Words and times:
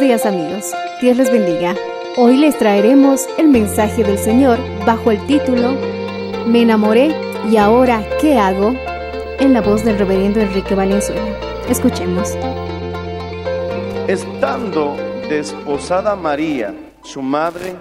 Días 0.00 0.26
amigos, 0.26 0.72
Dios 1.00 1.16
les 1.16 1.32
bendiga. 1.32 1.74
Hoy 2.16 2.36
les 2.36 2.56
traeremos 2.56 3.26
el 3.36 3.48
mensaje 3.48 4.04
del 4.04 4.16
Señor 4.16 4.56
bajo 4.86 5.10
el 5.10 5.26
título 5.26 5.72
Me 6.46 6.62
enamoré 6.62 7.12
y 7.50 7.56
ahora 7.56 8.04
¿qué 8.20 8.38
hago? 8.38 8.74
en 9.40 9.52
la 9.52 9.60
voz 9.60 9.84
del 9.84 9.98
reverendo 9.98 10.40
Enrique 10.40 10.76
Valenzuela. 10.76 11.36
Escuchemos. 11.68 12.36
Estando 14.06 14.94
desposada 15.28 16.14
María, 16.14 16.72
su 17.02 17.20
madre, 17.20 17.74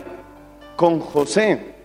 con 0.76 1.00
José, 1.00 1.76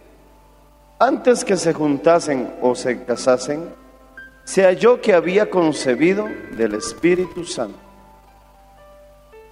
antes 0.98 1.44
que 1.44 1.58
se 1.58 1.74
juntasen 1.74 2.54
o 2.62 2.74
se 2.74 3.04
casasen, 3.04 3.68
se 4.44 4.64
halló 4.64 4.98
que 5.00 5.12
había 5.12 5.50
concebido 5.50 6.26
del 6.56 6.74
Espíritu 6.74 7.44
Santo. 7.44 7.78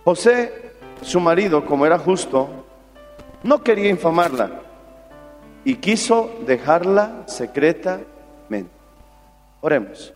José, 0.04 0.69
su 1.02 1.20
marido, 1.20 1.64
como 1.64 1.86
era 1.86 1.98
justo, 1.98 2.48
no 3.42 3.62
quería 3.62 3.88
infamarla 3.88 4.60
y 5.64 5.76
quiso 5.76 6.30
dejarla 6.46 7.24
secretamente. 7.26 8.70
Oremos. 9.60 10.12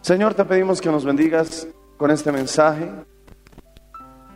Señor, 0.00 0.34
te 0.34 0.44
pedimos 0.44 0.80
que 0.80 0.90
nos 0.90 1.04
bendigas 1.04 1.68
con 1.96 2.10
este 2.10 2.32
mensaje, 2.32 2.88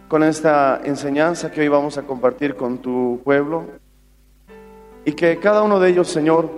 con 0.09 0.23
esta 0.23 0.81
enseñanza 0.85 1.51
que 1.51 1.63
hoy 1.63 1.69
vamos 1.69 1.99
a 1.99 2.03
compartir 2.03 2.55
con 2.55 2.79
tu 2.79 3.21
pueblo 3.25 3.65
y 5.05 5.13
que 5.13 5.39
cada 5.39 5.63
uno 5.63 5.81
de 5.81 5.91
ellos, 5.91 6.09
Señor, 6.09 6.51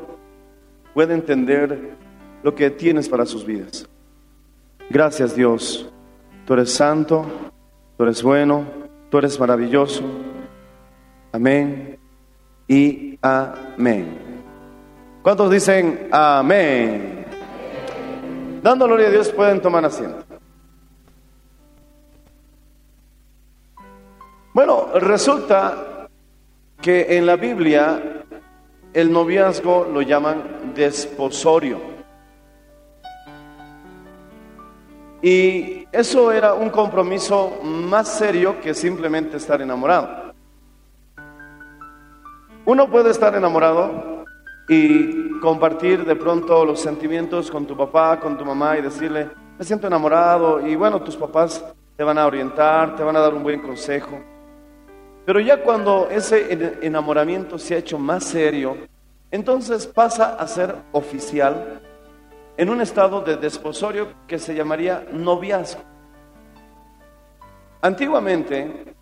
pueda 0.93 1.15
entender 1.15 1.97
lo 2.43 2.55
que 2.55 2.71
tienes 2.71 3.09
para 3.09 3.27
sus 3.27 3.47
vidas. 3.47 3.89
Gracias 4.91 5.35
Dios, 5.35 5.91
tú 6.45 6.55
eres 6.55 6.73
santo, 6.73 7.27
tú 7.97 8.05
eres 8.05 8.23
bueno, 8.23 8.65
tú 9.11 9.19
eres 9.19 9.39
maravilloso. 9.39 10.03
Amén 11.33 11.99
y 12.69 13.19
amén. 13.23 14.19
¿Cuántos 15.23 15.51
dicen 15.51 16.09
amén? 16.11 17.27
Dando 18.63 18.87
gloria 18.87 19.09
a 19.09 19.11
Dios 19.11 19.29
pueden 19.31 19.61
tomar 19.61 19.85
asiento. 19.85 20.25
Bueno, 24.53 24.89
resulta 24.95 26.09
que 26.81 27.19
en 27.19 27.27
la 27.27 27.37
Biblia 27.37 28.25
el 28.95 29.13
noviazgo 29.13 29.85
lo 29.93 30.01
llaman 30.01 30.73
desposorio. 30.75 31.79
Y 35.21 35.86
eso 35.97 36.31
era 36.33 36.55
un 36.55 36.71
compromiso 36.71 37.59
más 37.63 38.09
serio 38.09 38.61
que 38.61 38.75
simplemente 38.75 39.37
estar 39.37 39.61
enamorado. 39.61 40.33
Uno 42.65 42.91
puede 42.91 43.11
estar 43.11 43.35
enamorado 43.35 44.25
y 44.69 45.39
compartir 45.41 46.05
de 46.05 46.17
pronto 46.17 46.65
los 46.65 46.81
sentimientos 46.81 47.51
con 47.51 47.67
tu 47.67 47.77
papá, 47.77 48.19
con 48.19 48.37
tu 48.37 48.45
mamá 48.45 48.77
y 48.77 48.83
decirle, 48.83 49.31
me 49.59 49.65
siento 49.65 49.87
enamorado 49.87 50.67
y 50.67 50.75
bueno, 50.75 51.01
tus 51.01 51.17
papás 51.17 51.65
te 51.97 52.05
van 52.05 52.19
a 52.19 52.27
orientar, 52.27 52.97
te 52.97 53.03
van 53.05 53.17
a 53.17 53.21
dar 53.21 53.33
un 53.35 53.43
buen 53.43 53.63
consejo. 53.63 54.19
Pero 55.25 55.41
ya 55.41 55.63
cuando 55.63 56.09
ese 56.11 56.53
en- 56.53 56.79
enamoramiento 56.83 57.59
se 57.59 57.75
ha 57.75 57.79
hecho 57.79 57.99
más 57.99 58.25
serio, 58.25 58.77
entonces 59.31 59.87
pasa 59.87 60.35
a 60.35 60.47
ser 60.47 60.75
oficial 60.93 61.81
en 62.57 62.71
un 62.71 62.81
estado 62.81 63.21
de 63.21 63.37
desposorio 63.37 64.09
que 64.27 64.39
se 64.39 64.55
llamaría 64.55 65.07
noviazgo. 65.13 65.83
Antiguamente, 67.83 68.95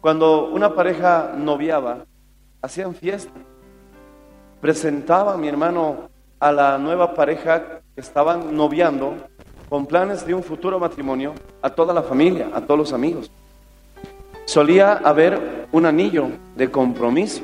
cuando 0.00 0.48
una 0.48 0.74
pareja 0.74 1.32
noviaba, 1.36 2.04
hacían 2.62 2.94
fiesta. 2.94 3.32
Presentaba 4.60 5.36
mi 5.36 5.48
hermano 5.48 6.08
a 6.38 6.52
la 6.52 6.78
nueva 6.78 7.14
pareja 7.14 7.80
que 7.94 8.00
estaban 8.00 8.54
noviando 8.54 9.14
con 9.68 9.86
planes 9.86 10.26
de 10.26 10.34
un 10.34 10.42
futuro 10.42 10.78
matrimonio 10.78 11.34
a 11.62 11.70
toda 11.70 11.92
la 11.92 12.02
familia, 12.02 12.50
a 12.54 12.60
todos 12.60 12.78
los 12.78 12.92
amigos. 12.92 13.30
Solía 14.44 14.92
haber 14.92 15.66
un 15.72 15.86
anillo 15.86 16.28
de 16.54 16.70
compromiso. 16.70 17.42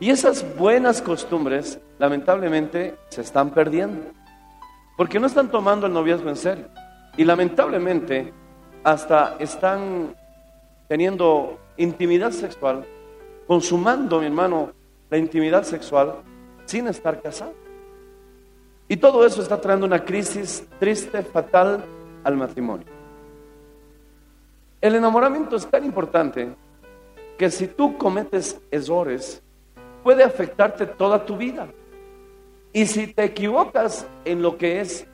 Y 0.00 0.10
esas 0.10 0.44
buenas 0.56 1.02
costumbres, 1.02 1.80
lamentablemente, 1.98 2.96
se 3.08 3.22
están 3.22 3.50
perdiendo. 3.50 4.06
Porque 4.96 5.18
no 5.18 5.26
están 5.26 5.50
tomando 5.50 5.86
el 5.86 5.92
noviazgo 5.92 6.28
en 6.28 6.36
serio. 6.36 6.66
Y 7.16 7.24
lamentablemente, 7.24 8.32
hasta 8.84 9.36
están 9.40 10.14
teniendo 10.86 11.58
intimidad 11.76 12.30
sexual, 12.30 12.84
consumando, 13.46 14.20
mi 14.20 14.26
hermano, 14.26 14.70
la 15.10 15.18
intimidad 15.18 15.64
sexual 15.64 16.14
sin 16.64 16.86
estar 16.86 17.20
casado. 17.20 17.54
Y 18.88 18.96
todo 18.96 19.26
eso 19.26 19.42
está 19.42 19.60
trayendo 19.60 19.86
una 19.86 20.04
crisis 20.04 20.66
triste, 20.78 21.22
fatal 21.22 21.84
al 22.24 22.36
matrimonio. 22.36 22.86
El 24.80 24.94
enamoramiento 24.94 25.56
es 25.56 25.66
tan 25.66 25.84
importante 25.84 26.48
que 27.36 27.50
si 27.50 27.66
tú 27.66 27.98
cometes 27.98 28.60
errores, 28.70 29.42
puede 30.02 30.22
afectarte 30.24 30.86
toda 30.86 31.24
tu 31.24 31.36
vida. 31.36 31.68
Y 32.72 32.86
si 32.86 33.06
te 33.08 33.24
equivocas 33.24 34.06
en 34.24 34.42
lo 34.42 34.56
que 34.56 34.80
es 34.80 35.06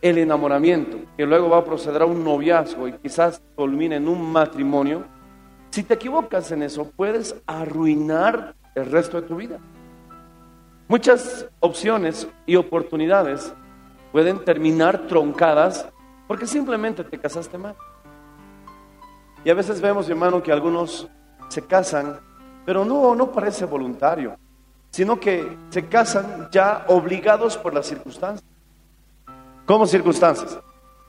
el 0.00 0.18
enamoramiento, 0.18 0.98
que 1.16 1.26
luego 1.26 1.48
va 1.48 1.58
a 1.58 1.64
proceder 1.64 2.02
a 2.02 2.06
un 2.06 2.22
noviazgo 2.22 2.88
y 2.88 2.92
quizás 2.92 3.42
culmine 3.54 3.96
en 3.96 4.08
un 4.08 4.30
matrimonio, 4.32 5.04
si 5.70 5.82
te 5.82 5.94
equivocas 5.94 6.52
en 6.52 6.62
eso, 6.62 6.90
puedes 6.94 7.34
arruinar 7.46 8.54
el 8.74 8.90
resto 8.90 9.20
de 9.20 9.26
tu 9.26 9.36
vida. 9.36 9.58
Muchas 10.86 11.48
opciones 11.60 12.28
y 12.46 12.56
oportunidades 12.56 13.52
pueden 14.12 14.44
terminar 14.44 15.06
troncadas 15.06 15.88
porque 16.28 16.46
simplemente 16.46 17.02
te 17.02 17.18
casaste 17.18 17.58
mal. 17.58 17.74
Y 19.44 19.50
a 19.50 19.54
veces 19.54 19.80
vemos, 19.80 20.08
hermano, 20.08 20.42
que 20.42 20.52
algunos 20.52 21.08
se 21.48 21.62
casan, 21.62 22.20
pero 22.64 22.84
no, 22.84 23.14
no 23.14 23.30
parece 23.30 23.64
voluntario, 23.64 24.36
sino 24.90 25.18
que 25.18 25.56
se 25.70 25.86
casan 25.86 26.48
ya 26.50 26.84
obligados 26.88 27.56
por 27.56 27.74
las 27.74 27.86
circunstancias. 27.86 28.48
¿Cómo 29.66 29.86
circunstancias? 29.86 30.58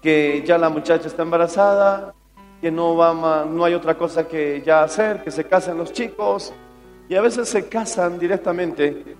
Que 0.01 0.43
ya 0.45 0.57
la 0.57 0.69
muchacha 0.69 1.07
está 1.07 1.23
embarazada, 1.23 2.13
que 2.61 2.71
no, 2.71 2.95
va 2.95 3.45
no 3.45 3.65
hay 3.65 3.73
otra 3.73 3.95
cosa 3.95 4.27
que 4.27 4.61
ya 4.65 4.83
hacer, 4.83 5.23
que 5.23 5.31
se 5.31 5.43
casen 5.45 5.77
los 5.77 5.91
chicos, 5.91 6.53
Y 7.07 7.13
a 7.13 7.21
veces 7.21 7.47
se 7.47 7.69
casan 7.69 8.17
directamente, 8.17 9.15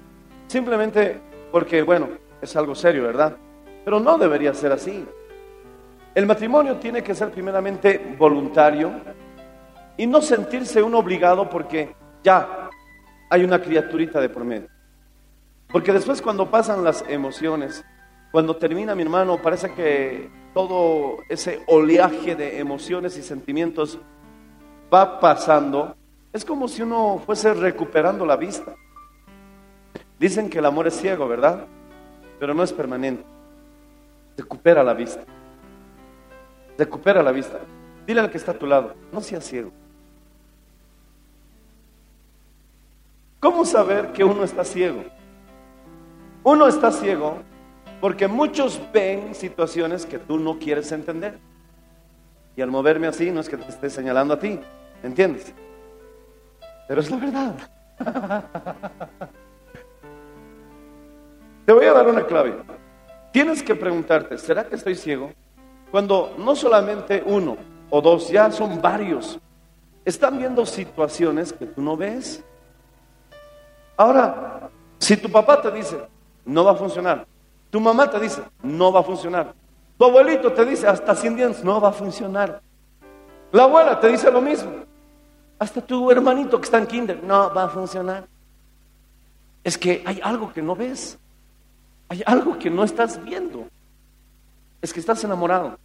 simplemente 0.48 1.22
porque, 1.52 1.84
bueno, 1.84 2.10
es 2.42 2.56
algo 2.56 2.74
serio, 2.74 3.04
¿verdad? 3.04 3.38
Pero 3.84 4.00
no 4.00 4.18
debería 4.18 4.56
ser 4.56 4.72
así. 4.72 5.06
El 6.16 6.26
matrimonio 6.26 6.78
tiene 6.78 7.04
que 7.04 7.14
ser 7.14 7.30
primeramente 7.30 8.16
voluntario 8.18 8.92
y 9.98 10.08
no 10.08 10.22
sentirse 10.22 10.82
uno 10.82 10.98
obligado 10.98 11.48
porque 11.50 11.94
ya 12.26 12.70
hay 13.30 13.44
una 13.44 13.62
criaturita 13.62 14.20
de 14.20 14.30
por 14.30 14.44
medio. 14.44 14.68
Porque 15.72 15.94
después 15.94 16.22
cuando 16.22 16.50
pasan 16.50 16.84
las 16.84 17.06
emociones, 17.08 17.86
cuando 18.32 18.58
termina 18.58 18.96
mi 18.96 19.04
hermano, 19.04 19.42
parece 19.42 19.72
que 19.74 20.30
todo 20.54 21.20
ese 21.30 21.62
oleaje 21.68 22.36
de 22.36 22.60
emociones 22.60 23.16
y 23.18 23.22
sentimientos 23.22 24.00
va 24.94 25.20
pasando. 25.20 25.96
Es 26.34 26.44
como 26.44 26.68
si 26.68 26.82
uno 26.82 27.22
fuese 27.26 27.54
recuperando 27.54 28.26
la 28.26 28.36
vista. 28.36 28.76
Dicen 30.20 30.50
que 30.50 30.60
el 30.60 30.66
amor 30.66 30.88
es 30.88 30.96
ciego, 30.96 31.28
¿verdad? 31.28 31.66
Pero 32.40 32.54
no 32.54 32.64
es 32.64 32.74
permanente. 32.74 33.24
Recupera 34.36 34.84
la 34.84 34.94
vista. 34.94 35.24
Recupera 36.78 37.22
la 37.22 37.32
vista. 37.32 37.60
Dile 38.08 38.22
al 38.22 38.32
que 38.32 38.38
está 38.38 38.52
a 38.52 38.60
tu 38.60 38.66
lado, 38.66 38.96
no 39.12 39.22
seas 39.22 39.44
ciego. 39.46 39.72
¿Cómo 43.46 43.64
saber 43.64 44.12
que 44.12 44.24
uno 44.24 44.44
está 44.44 44.64
ciego? 44.64 45.04
Uno 46.44 46.66
está 46.66 46.92
ciego 46.92 47.44
porque 48.02 48.28
muchos 48.28 48.82
ven 48.92 49.36
situaciones 49.36 50.04
que 50.08 50.18
tú 50.18 50.40
no 50.40 50.58
quieres 50.58 50.92
entender. 50.92 51.38
Y 52.56 52.64
al 52.64 52.72
moverme 52.72 53.06
así 53.06 53.30
no 53.30 53.42
es 53.42 53.48
que 53.48 53.58
te 53.58 53.70
esté 53.70 53.92
señalando 53.92 54.34
a 54.34 54.40
ti, 54.40 54.60
¿entiendes? 55.04 55.54
Pero 56.88 57.02
es 57.02 57.12
la 57.12 57.18
verdad. 57.18 57.54
Te 61.68 61.72
voy 61.72 61.86
a 61.86 61.94
dar 61.94 62.08
una 62.08 62.26
clave. 62.26 62.56
Tienes 63.32 63.62
que 63.62 63.76
preguntarte, 63.76 64.40
¿será 64.40 64.64
que 64.64 64.74
estoy 64.74 64.96
ciego? 64.96 65.32
Cuando 65.92 66.34
no 66.40 66.56
solamente 66.56 67.22
uno 67.24 67.58
o 67.92 68.02
dos, 68.02 68.28
ya 68.28 68.50
son 68.50 68.82
varios, 68.82 69.40
están 70.04 70.40
viendo 70.40 70.66
situaciones 70.66 71.54
que 71.54 71.68
tú 71.68 71.84
no 71.84 71.96
ves. 71.96 72.44
Ahora, 73.98 74.70
si 75.00 75.18
tu 75.18 75.32
papá 75.32 75.62
te 75.62 75.72
dice, 75.72 75.98
no 76.46 76.64
va 76.64 76.72
a 76.72 76.76
funcionar, 76.76 77.26
tu 77.70 77.80
mamá 77.80 78.10
te 78.10 78.20
dice, 78.20 78.42
no 78.64 78.92
va 78.92 79.00
a 79.00 79.04
funcionar, 79.04 79.54
tu 79.98 80.06
abuelito 80.06 80.52
te 80.52 80.66
dice, 80.66 80.88
hasta 80.88 81.16
100 81.16 81.36
días, 81.36 81.64
no 81.64 81.80
va 81.80 81.90
a 81.90 81.94
funcionar, 81.94 82.62
la 83.52 83.64
abuela 83.64 84.00
te 84.00 84.10
dice 84.10 84.32
lo 84.32 84.42
mismo, 84.42 84.72
hasta 85.58 85.82
tu 85.82 86.12
hermanito 86.12 86.60
que 86.60 86.66
está 86.66 86.78
en 86.78 86.88
kinder, 86.88 87.24
no 87.24 87.54
va 87.54 87.64
a 87.64 87.70
funcionar. 87.70 88.28
Es 89.64 89.78
que 89.78 90.04
hay 90.06 90.20
algo 90.22 90.52
que 90.52 90.62
no 90.62 90.76
ves, 90.76 91.18
hay 92.10 92.22
algo 92.26 92.60
que 92.60 92.70
no 92.70 92.84
estás 92.84 93.24
viendo, 93.24 93.66
es 94.82 94.94
que 94.94 95.00
estás 95.00 95.24
enamorado 95.24 95.78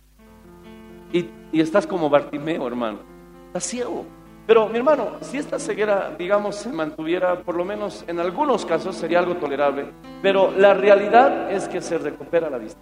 y, 1.13 1.31
y 1.53 1.61
estás 1.61 1.87
como 1.87 2.11
Bartimeo, 2.11 2.67
hermano, 2.67 2.99
estás 3.47 3.65
ciego. 3.65 4.05
Pero 4.51 4.69
mi 4.69 4.79
hermano, 4.79 5.13
si 5.21 5.39
esta 5.39 5.61
ceguera, 5.61 6.11
digamos, 6.19 6.57
se 6.57 6.71
mantuviera, 6.71 7.37
por 7.37 7.55
lo 7.55 7.65
menos 7.65 8.03
en 8.09 8.19
algunos 8.19 8.67
casos 8.67 8.97
sería 8.97 9.21
algo 9.21 9.37
tolerable, 9.37 9.87
pero 10.23 10.51
la 10.51 10.75
realidad 10.75 11.53
es 11.53 11.69
que 11.69 11.81
se 11.81 11.97
recupera 11.99 12.51
la 12.51 12.59
vista. 12.59 12.81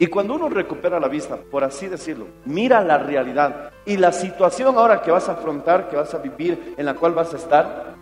Y 0.00 0.08
cuando 0.08 0.34
uno 0.34 0.48
recupera 0.48 0.98
la 0.98 1.06
vista, 1.06 1.36
por 1.36 1.62
así 1.62 1.86
decirlo, 1.86 2.26
mira 2.46 2.80
la 2.80 2.98
realidad 2.98 3.70
y 3.86 3.96
la 3.96 4.10
situación 4.10 4.76
ahora 4.76 5.02
que 5.02 5.12
vas 5.12 5.28
a 5.28 5.34
afrontar, 5.34 5.88
que 5.88 5.94
vas 5.94 6.12
a 6.12 6.18
vivir, 6.18 6.74
en 6.76 6.84
la 6.84 6.94
cual 6.94 7.12
vas 7.12 7.32
a 7.32 7.36
estar, 7.36 7.94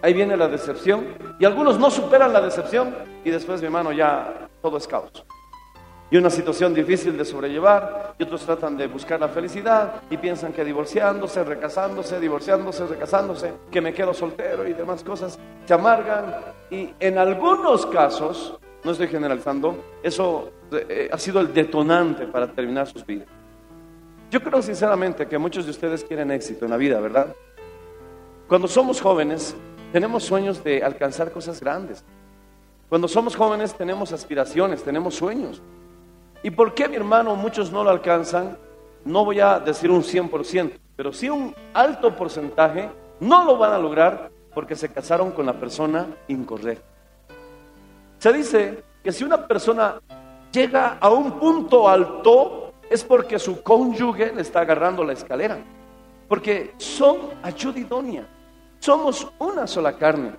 ahí 0.00 0.14
viene 0.14 0.38
la 0.38 0.48
decepción. 0.48 1.08
Y 1.38 1.44
algunos 1.44 1.78
no 1.78 1.90
superan 1.90 2.32
la 2.32 2.40
decepción 2.40 2.94
y 3.22 3.28
después, 3.28 3.60
mi 3.60 3.66
hermano, 3.66 3.92
ya 3.92 4.48
todo 4.62 4.78
es 4.78 4.88
caos 4.88 5.26
y 6.10 6.16
una 6.16 6.30
situación 6.30 6.74
difícil 6.74 7.16
de 7.16 7.24
sobrellevar, 7.24 8.14
y 8.18 8.24
otros 8.24 8.44
tratan 8.44 8.76
de 8.76 8.88
buscar 8.88 9.20
la 9.20 9.28
felicidad 9.28 10.02
y 10.10 10.16
piensan 10.16 10.52
que 10.52 10.64
divorciándose, 10.64 11.44
recasándose, 11.44 12.18
divorciándose, 12.18 12.86
recasándose, 12.86 13.52
que 13.70 13.80
me 13.80 13.92
quedo 13.92 14.12
soltero 14.12 14.66
y 14.66 14.72
demás 14.72 15.04
cosas, 15.04 15.38
se 15.64 15.74
amargan 15.74 16.34
y 16.70 16.90
en 16.98 17.18
algunos 17.18 17.86
casos, 17.86 18.58
no 18.82 18.90
estoy 18.90 19.06
generalizando, 19.06 19.84
eso 20.02 20.50
eh, 20.72 21.08
ha 21.12 21.18
sido 21.18 21.40
el 21.40 21.54
detonante 21.54 22.26
para 22.26 22.48
terminar 22.48 22.88
sus 22.88 23.06
vidas. 23.06 23.28
Yo 24.30 24.42
creo 24.42 24.62
sinceramente 24.62 25.26
que 25.26 25.38
muchos 25.38 25.64
de 25.64 25.70
ustedes 25.70 26.04
quieren 26.04 26.30
éxito 26.30 26.64
en 26.64 26.70
la 26.72 26.76
vida, 26.76 27.00
¿verdad? 27.00 27.34
Cuando 28.48 28.66
somos 28.66 29.00
jóvenes, 29.00 29.54
tenemos 29.92 30.24
sueños 30.24 30.62
de 30.62 30.82
alcanzar 30.82 31.30
cosas 31.30 31.60
grandes. 31.60 32.04
Cuando 32.88 33.06
somos 33.06 33.36
jóvenes 33.36 33.74
tenemos 33.74 34.12
aspiraciones, 34.12 34.82
tenemos 34.82 35.14
sueños. 35.14 35.62
¿Y 36.42 36.50
por 36.50 36.74
qué, 36.74 36.88
mi 36.88 36.96
hermano, 36.96 37.36
muchos 37.36 37.70
no 37.70 37.84
lo 37.84 37.90
alcanzan? 37.90 38.56
No 39.04 39.24
voy 39.24 39.40
a 39.40 39.58
decir 39.58 39.90
un 39.90 40.02
100%, 40.02 40.72
pero 40.96 41.12
sí 41.12 41.28
un 41.28 41.54
alto 41.74 42.16
porcentaje 42.16 42.88
no 43.20 43.44
lo 43.44 43.58
van 43.58 43.72
a 43.72 43.78
lograr 43.78 44.30
porque 44.54 44.74
se 44.74 44.90
casaron 44.90 45.32
con 45.32 45.46
la 45.46 45.52
persona 45.52 46.06
incorrecta. 46.28 46.84
Se 48.18 48.32
dice 48.32 48.82
que 49.02 49.12
si 49.12 49.24
una 49.24 49.46
persona 49.46 50.00
llega 50.52 50.98
a 51.00 51.10
un 51.10 51.38
punto 51.38 51.88
alto 51.88 52.72
es 52.88 53.04
porque 53.04 53.38
su 53.38 53.62
cónyuge 53.62 54.32
le 54.34 54.42
está 54.42 54.60
agarrando 54.60 55.04
la 55.04 55.12
escalera, 55.12 55.58
porque 56.28 56.74
son 56.78 57.18
ayuda 57.42 57.78
idónea, 57.78 58.26
somos 58.78 59.26
una 59.38 59.66
sola 59.66 59.96
carne. 59.96 60.32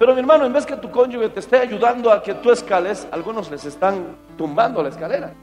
Pero 0.00 0.14
mi 0.14 0.20
hermano, 0.20 0.46
en 0.46 0.52
vez 0.54 0.64
que 0.64 0.78
tu 0.78 0.90
cónyuge 0.90 1.28
te 1.28 1.40
esté 1.40 1.58
ayudando 1.58 2.10
a 2.10 2.22
que 2.22 2.32
tú 2.32 2.50
escales, 2.50 3.06
algunos 3.10 3.50
les 3.50 3.66
están 3.66 4.16
tumbando 4.38 4.82
la 4.82 4.88
escalera. 4.88 5.34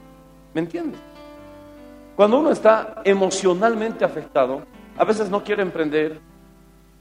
¿Me 0.52 0.60
entiendes? 0.60 1.00
Cuando 2.16 2.40
uno 2.40 2.50
está 2.50 3.00
emocionalmente 3.04 4.04
afectado, 4.04 4.62
a 4.96 5.04
veces 5.04 5.30
no 5.30 5.44
quiere 5.44 5.62
emprender, 5.62 6.18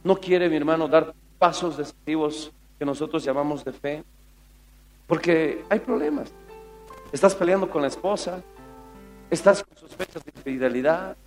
no 0.04 0.18
quiere, 0.18 0.50
mi 0.50 0.56
hermano, 0.56 0.88
dar 0.88 1.16
pasos 1.40 1.78
decisivos 1.78 2.52
que 2.78 2.86
nosotros 2.86 3.24
llamamos 3.24 3.66
de 3.66 3.74
fe, 3.74 4.04
porque 5.08 5.64
hay 5.68 5.80
problemas. 5.80 6.32
Estás 7.12 7.34
peleando 7.34 7.72
con 7.72 7.82
la 7.82 7.88
esposa, 7.88 8.40
estás 9.32 9.64
con 9.64 9.76
sospechas 9.76 10.24
de 10.24 10.32
infidelidad, 10.36 11.18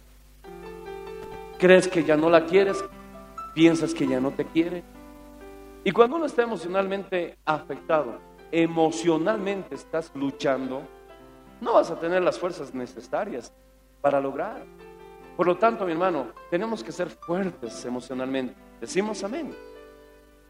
crees 1.58 1.88
que 1.88 2.04
ya 2.04 2.16
no 2.16 2.30
la 2.30 2.46
quieres, 2.46 2.84
piensas 3.52 3.92
que 3.92 4.06
ya 4.06 4.20
no 4.20 4.30
te 4.30 4.44
quiere. 4.44 4.84
Y 5.82 5.92
cuando 5.92 6.16
uno 6.16 6.26
está 6.26 6.42
emocionalmente 6.42 7.38
afectado, 7.44 8.18
emocionalmente 8.52 9.74
estás 9.74 10.10
luchando, 10.14 10.82
no 11.60 11.74
vas 11.74 11.90
a 11.90 11.98
tener 11.98 12.22
las 12.22 12.38
fuerzas 12.38 12.74
necesarias 12.74 13.52
para 14.00 14.20
lograr. 14.20 14.62
Por 15.36 15.46
lo 15.46 15.56
tanto, 15.56 15.86
mi 15.86 15.92
hermano, 15.92 16.28
tenemos 16.50 16.84
que 16.84 16.92
ser 16.92 17.08
fuertes 17.08 17.82
emocionalmente. 17.84 18.54
Decimos 18.80 19.24
amén. 19.24 19.54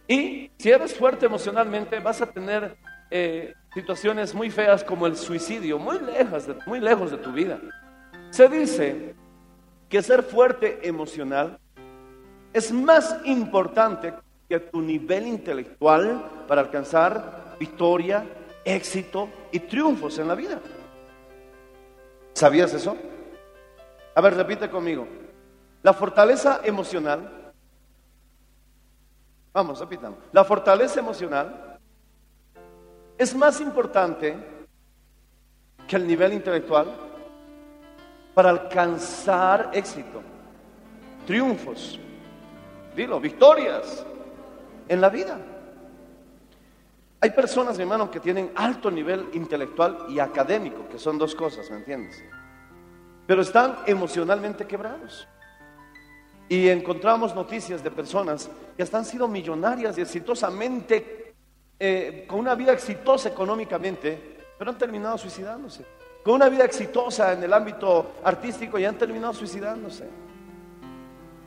Y 0.08 0.50
si 0.58 0.70
eres 0.70 0.94
fuerte 0.94 1.26
emocionalmente, 1.26 2.00
vas 2.00 2.20
a 2.20 2.26
tener 2.26 2.76
eh, 3.10 3.54
situaciones 3.72 4.34
muy 4.34 4.50
feas 4.50 4.82
como 4.82 5.06
el 5.06 5.16
suicidio, 5.16 5.78
muy 5.78 6.00
lejos, 6.00 6.48
de, 6.48 6.56
muy 6.66 6.80
lejos 6.80 7.12
de 7.12 7.18
tu 7.18 7.30
vida. 7.30 7.60
Se 8.30 8.48
dice 8.48 9.14
que 9.88 10.02
ser 10.02 10.24
fuerte 10.24 10.80
emocional 10.82 11.60
es 12.52 12.72
más 12.72 13.16
importante 13.24 14.12
que 14.50 14.58
tu 14.58 14.82
nivel 14.82 15.28
intelectual 15.28 16.44
para 16.48 16.62
alcanzar 16.62 17.54
victoria, 17.60 18.26
éxito 18.64 19.28
y 19.52 19.60
triunfos 19.60 20.18
en 20.18 20.26
la 20.26 20.34
vida. 20.34 20.58
¿Sabías 22.32 22.74
eso? 22.74 22.96
A 24.12 24.20
ver, 24.20 24.34
repite 24.34 24.68
conmigo. 24.68 25.06
La 25.84 25.92
fortaleza 25.92 26.62
emocional, 26.64 27.52
vamos, 29.52 29.78
repitamos. 29.78 30.18
La 30.32 30.42
fortaleza 30.42 30.98
emocional 30.98 31.78
es 33.16 33.32
más 33.36 33.60
importante 33.60 34.36
que 35.86 35.94
el 35.94 36.08
nivel 36.08 36.32
intelectual 36.32 36.88
para 38.34 38.50
alcanzar 38.50 39.70
éxito, 39.72 40.20
triunfos, 41.24 42.00
dilo, 42.96 43.20
victorias 43.20 44.04
en 44.90 45.00
la 45.00 45.08
vida. 45.08 45.38
Hay 47.20 47.30
personas, 47.30 47.76
mi 47.76 47.82
hermano, 47.82 48.10
que 48.10 48.18
tienen 48.18 48.50
alto 48.56 48.90
nivel 48.90 49.28
intelectual 49.34 50.06
y 50.08 50.18
académico, 50.18 50.88
que 50.88 50.98
son 50.98 51.16
dos 51.16 51.34
cosas, 51.34 51.70
¿me 51.70 51.76
entiendes? 51.76 52.20
Pero 53.24 53.42
están 53.42 53.76
emocionalmente 53.86 54.66
quebrados. 54.66 55.28
Y 56.48 56.68
encontramos 56.68 57.36
noticias 57.36 57.84
de 57.84 57.90
personas 57.92 58.50
que 58.76 58.82
han 58.82 59.04
sido 59.04 59.28
millonarias 59.28 59.96
y 59.96 60.00
exitosamente, 60.00 61.34
eh, 61.78 62.24
con 62.26 62.40
una 62.40 62.56
vida 62.56 62.72
exitosa 62.72 63.28
económicamente, 63.28 64.38
pero 64.58 64.72
han 64.72 64.78
terminado 64.78 65.16
suicidándose. 65.18 65.84
Con 66.24 66.34
una 66.34 66.48
vida 66.48 66.64
exitosa 66.64 67.32
en 67.32 67.44
el 67.44 67.52
ámbito 67.52 68.14
artístico 68.24 68.76
y 68.76 68.86
han 68.86 68.98
terminado 68.98 69.34
suicidándose. 69.34 70.08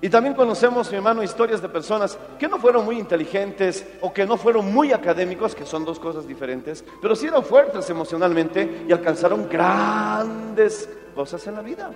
Y 0.04 0.10
también 0.10 0.36
conocemos, 0.36 0.92
mi 0.92 0.98
hermano, 0.98 1.24
historias 1.24 1.62
de 1.62 1.70
personas 1.70 2.20
que 2.38 2.50
no 2.50 2.60
fueron 2.60 2.84
muy 2.84 3.00
inteligentes 3.00 3.88
o 4.02 4.12
que 4.12 4.26
no 4.26 4.36
fueron 4.36 4.74
muy 4.74 4.92
académicos, 4.92 5.56
que 5.56 5.66
son 5.66 5.86
dos 5.86 5.98
cosas 5.98 6.28
diferentes, 6.28 6.84
pero 7.02 7.16
sí 7.16 7.28
eran 7.28 7.42
fuertes 7.42 7.90
emocionalmente 7.90 8.84
y 8.86 8.92
alcanzaron 8.92 9.48
grandes 9.48 10.90
cosas 11.16 11.48
en 11.48 11.56
la 11.56 11.62
vida. 11.62 11.90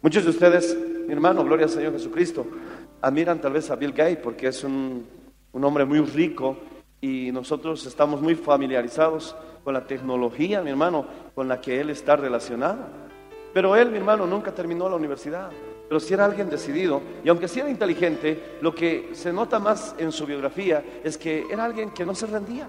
Muchos 0.00 0.24
de 0.24 0.30
ustedes, 0.30 0.74
mi 1.06 1.12
hermano, 1.12 1.44
gloria 1.44 1.66
al 1.66 1.70
Señor 1.70 1.92
Jesucristo, 1.92 2.46
admiran 3.02 3.38
tal 3.38 3.52
vez 3.52 3.70
a 3.70 3.76
Bill 3.76 3.92
Gates 3.92 4.16
porque 4.16 4.46
es 4.46 4.64
un, 4.64 5.06
un 5.52 5.64
hombre 5.64 5.84
muy 5.84 6.00
rico 6.00 6.56
y 7.02 7.30
nosotros 7.30 7.84
estamos 7.84 8.22
muy 8.22 8.36
familiarizados 8.36 9.36
con 9.62 9.74
la 9.74 9.86
tecnología, 9.86 10.62
mi 10.62 10.70
hermano, 10.70 11.04
con 11.34 11.46
la 11.46 11.60
que 11.60 11.78
él 11.78 11.90
está 11.90 12.16
relacionado. 12.16 12.86
Pero 13.52 13.76
él, 13.76 13.90
mi 13.90 13.98
hermano, 13.98 14.26
nunca 14.26 14.50
terminó 14.54 14.88
la 14.88 14.96
universidad. 14.96 15.50
Pero 15.92 16.00
si 16.00 16.14
era 16.14 16.24
alguien 16.24 16.48
decidido, 16.48 17.02
y 17.22 17.28
aunque 17.28 17.46
sí 17.46 17.60
era 17.60 17.68
inteligente, 17.68 18.56
lo 18.62 18.74
que 18.74 19.10
se 19.12 19.30
nota 19.30 19.58
más 19.58 19.94
en 19.98 20.10
su 20.10 20.24
biografía 20.24 20.82
es 21.04 21.18
que 21.18 21.44
era 21.50 21.66
alguien 21.66 21.90
que 21.90 22.06
no 22.06 22.14
se 22.14 22.24
rendía. 22.24 22.66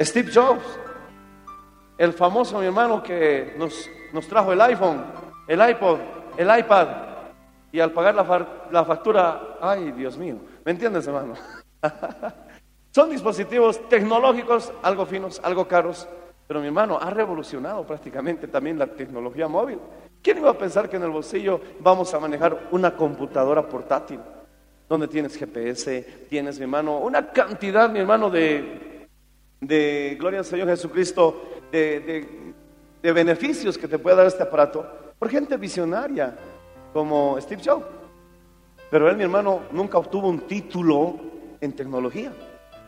Steve 0.00 0.30
Jobs, 0.32 0.64
el 1.98 2.14
famoso 2.14 2.58
mi 2.58 2.64
hermano 2.64 3.02
que 3.02 3.52
nos, 3.58 3.86
nos 4.14 4.26
trajo 4.28 4.54
el 4.54 4.60
iPhone, 4.62 5.04
el 5.46 5.68
iPod, 5.68 5.98
el 6.38 6.58
iPad, 6.58 6.88
y 7.70 7.80
al 7.80 7.92
pagar 7.92 8.14
la, 8.14 8.48
la 8.70 8.84
factura, 8.86 9.58
ay 9.60 9.92
Dios 9.92 10.16
mío, 10.16 10.38
¿me 10.64 10.72
entiendes 10.72 11.06
hermano? 11.06 11.34
Son 12.92 13.10
dispositivos 13.10 13.90
tecnológicos, 13.90 14.72
algo 14.82 15.04
finos, 15.04 15.38
algo 15.44 15.68
caros, 15.68 16.08
pero 16.48 16.60
mi 16.60 16.68
hermano 16.68 16.98
ha 16.98 17.10
revolucionado 17.10 17.86
prácticamente 17.86 18.48
también 18.48 18.78
la 18.78 18.86
tecnología 18.86 19.48
móvil. 19.48 19.78
¿Quién 20.24 20.38
iba 20.38 20.48
a 20.48 20.56
pensar 20.56 20.88
que 20.88 20.96
en 20.96 21.02
el 21.02 21.10
bolsillo 21.10 21.60
vamos 21.80 22.14
a 22.14 22.18
manejar 22.18 22.68
una 22.70 22.96
computadora 22.96 23.68
portátil? 23.68 24.18
Donde 24.88 25.06
tienes 25.06 25.36
GPS, 25.36 26.26
tienes, 26.30 26.56
mi 26.58 26.62
hermano, 26.62 26.96
una 26.98 27.30
cantidad, 27.30 27.90
mi 27.90 27.98
hermano, 27.98 28.30
de, 28.30 29.06
de 29.60 30.16
gloria 30.18 30.38
al 30.38 30.46
Señor 30.46 30.68
Jesucristo, 30.68 31.42
de, 31.70 32.00
de- 32.00 32.54
de 33.02 33.12
beneficios 33.12 33.76
que 33.76 33.86
te 33.86 33.98
puede 33.98 34.16
dar 34.16 34.26
este 34.26 34.42
aparato 34.42 34.86
por 35.18 35.28
gente 35.28 35.58
visionaria 35.58 36.34
como 36.94 37.38
Steve 37.38 37.60
Jobs. 37.62 37.84
Pero 38.90 39.10
él, 39.10 39.16
mi 39.18 39.24
hermano, 39.24 39.60
nunca 39.72 39.98
obtuvo 39.98 40.26
un 40.26 40.40
título 40.40 41.16
en 41.60 41.72
tecnología. 41.72 42.32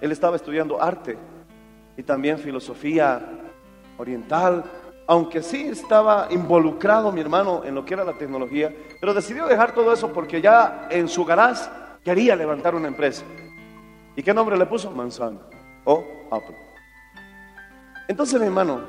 Él 0.00 0.10
estaba 0.12 0.36
estudiando 0.36 0.80
arte 0.80 1.18
y 1.98 2.02
también 2.02 2.38
filosofía 2.38 3.20
oriental, 3.98 4.64
aunque 5.06 5.42
sí 5.42 5.68
estaba 5.68 6.28
involucrado, 6.30 7.12
mi 7.12 7.20
hermano, 7.20 7.62
en 7.64 7.74
lo 7.74 7.84
que 7.84 7.94
era 7.94 8.04
la 8.04 8.14
tecnología, 8.14 8.74
pero 9.00 9.14
decidió 9.14 9.46
dejar 9.46 9.72
todo 9.72 9.92
eso 9.92 10.12
porque 10.12 10.40
ya 10.40 10.88
en 10.90 11.08
su 11.08 11.24
garage 11.24 11.68
quería 12.04 12.34
levantar 12.34 12.74
una 12.74 12.88
empresa. 12.88 13.24
¿Y 14.16 14.22
qué 14.22 14.34
nombre 14.34 14.56
le 14.56 14.66
puso? 14.66 14.90
Manzana 14.90 15.38
o 15.84 16.04
Apple. 16.30 16.56
Entonces, 18.08 18.40
mi 18.40 18.46
hermano, 18.46 18.80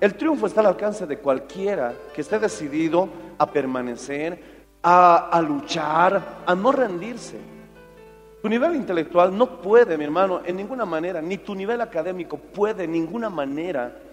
el 0.00 0.14
triunfo 0.14 0.46
está 0.46 0.60
al 0.60 0.66
alcance 0.66 1.06
de 1.06 1.18
cualquiera 1.18 1.94
que 2.14 2.20
esté 2.20 2.38
decidido 2.38 3.08
a 3.38 3.46
permanecer, 3.46 4.66
a, 4.82 5.28
a 5.30 5.40
luchar, 5.40 6.42
a 6.44 6.54
no 6.54 6.72
rendirse. 6.72 7.38
Tu 8.42 8.48
nivel 8.48 8.76
intelectual 8.76 9.36
no 9.36 9.60
puede, 9.60 9.96
mi 9.96 10.04
hermano, 10.04 10.42
en 10.44 10.56
ninguna 10.56 10.84
manera, 10.84 11.20
ni 11.20 11.38
tu 11.38 11.54
nivel 11.54 11.80
académico 11.80 12.36
puede 12.36 12.84
en 12.84 12.92
ninguna 12.92 13.30
manera 13.30 14.07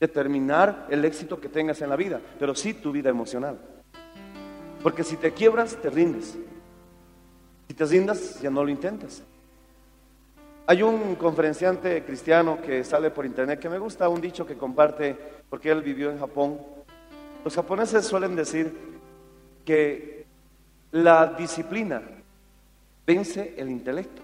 determinar 0.00 0.86
el 0.90 1.04
éxito 1.04 1.40
que 1.40 1.48
tengas 1.48 1.80
en 1.82 1.90
la 1.90 1.96
vida, 1.96 2.20
pero 2.38 2.54
sí 2.54 2.74
tu 2.74 2.92
vida 2.92 3.10
emocional. 3.10 3.58
Porque 4.82 5.02
si 5.02 5.16
te 5.16 5.32
quiebras, 5.32 5.76
te 5.76 5.90
rindes. 5.90 6.36
Si 7.68 7.74
te 7.74 7.84
rindas, 7.86 8.40
ya 8.40 8.50
no 8.50 8.62
lo 8.62 8.70
intentas. 8.70 9.22
Hay 10.66 10.82
un 10.82 11.14
conferenciante 11.16 12.04
cristiano 12.04 12.58
que 12.60 12.84
sale 12.84 13.10
por 13.10 13.26
internet 13.26 13.60
que 13.60 13.68
me 13.68 13.78
gusta 13.78 14.08
un 14.08 14.20
dicho 14.20 14.46
que 14.46 14.56
comparte 14.56 15.16
porque 15.48 15.70
él 15.70 15.82
vivió 15.82 16.10
en 16.10 16.18
Japón. 16.18 16.58
Los 17.44 17.54
japoneses 17.54 18.06
suelen 18.06 18.34
decir 18.34 18.72
que 19.64 20.26
la 20.92 21.26
disciplina 21.26 22.02
vence 23.06 23.54
el 23.56 23.70
intelecto. 23.70 24.22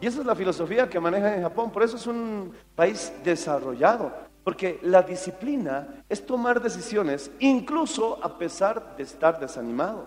Y 0.00 0.06
esa 0.06 0.20
es 0.20 0.26
la 0.26 0.34
filosofía 0.34 0.88
que 0.88 0.98
manejan 0.98 1.34
en 1.34 1.42
Japón. 1.42 1.70
Por 1.70 1.82
eso 1.82 1.96
es 1.96 2.06
un 2.06 2.52
país 2.74 3.12
desarrollado. 3.22 4.29
Porque 4.44 4.78
la 4.82 5.02
disciplina 5.02 6.02
es 6.08 6.24
tomar 6.24 6.62
decisiones 6.62 7.30
incluso 7.40 8.18
a 8.22 8.38
pesar 8.38 8.96
de 8.96 9.02
estar 9.02 9.38
desanimado. 9.38 10.06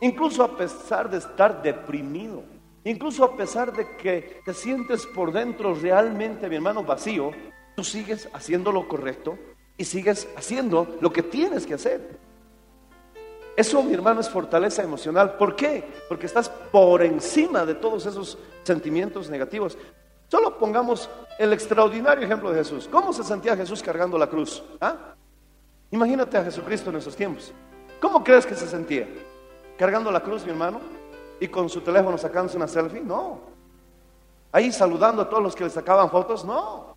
Incluso 0.00 0.42
a 0.42 0.56
pesar 0.56 1.10
de 1.10 1.18
estar 1.18 1.62
deprimido. 1.62 2.42
Incluso 2.84 3.24
a 3.24 3.36
pesar 3.36 3.72
de 3.72 3.96
que 3.96 4.40
te 4.44 4.54
sientes 4.54 5.06
por 5.06 5.32
dentro 5.32 5.74
realmente, 5.74 6.48
mi 6.48 6.56
hermano, 6.56 6.82
vacío, 6.82 7.30
tú 7.76 7.84
sigues 7.84 8.28
haciendo 8.32 8.72
lo 8.72 8.88
correcto 8.88 9.38
y 9.76 9.84
sigues 9.84 10.28
haciendo 10.36 10.96
lo 11.00 11.12
que 11.12 11.22
tienes 11.22 11.66
que 11.66 11.74
hacer. 11.74 12.18
Eso, 13.56 13.82
mi 13.82 13.92
hermano, 13.92 14.20
es 14.20 14.30
fortaleza 14.30 14.82
emocional. 14.82 15.36
¿Por 15.36 15.54
qué? 15.54 15.84
Porque 16.08 16.24
estás 16.24 16.48
por 16.48 17.02
encima 17.02 17.66
de 17.66 17.74
todos 17.74 18.06
esos 18.06 18.38
sentimientos 18.62 19.28
negativos. 19.28 19.76
Solo 20.30 20.56
pongamos 20.56 21.10
el 21.40 21.52
extraordinario 21.52 22.24
ejemplo 22.24 22.52
de 22.52 22.58
Jesús. 22.58 22.88
¿Cómo 22.88 23.12
se 23.12 23.24
sentía 23.24 23.56
Jesús 23.56 23.82
cargando 23.82 24.16
la 24.16 24.28
cruz? 24.28 24.62
¿Ah? 24.80 24.94
Imagínate 25.90 26.38
a 26.38 26.44
Jesucristo 26.44 26.90
en 26.90 26.96
esos 26.96 27.16
tiempos. 27.16 27.52
¿Cómo 28.00 28.22
crees 28.22 28.46
que 28.46 28.54
se 28.54 28.68
sentía? 28.68 29.08
¿Cargando 29.76 30.08
la 30.12 30.20
cruz, 30.20 30.44
mi 30.44 30.50
hermano? 30.50 30.80
¿Y 31.40 31.48
con 31.48 31.68
su 31.68 31.80
teléfono 31.80 32.16
sacándose 32.16 32.56
una 32.56 32.68
selfie? 32.68 33.00
No. 33.00 33.40
¿Ahí 34.52 34.70
saludando 34.70 35.22
a 35.22 35.28
todos 35.28 35.42
los 35.42 35.56
que 35.56 35.64
le 35.64 35.70
sacaban 35.70 36.08
fotos? 36.08 36.44
No. 36.44 36.96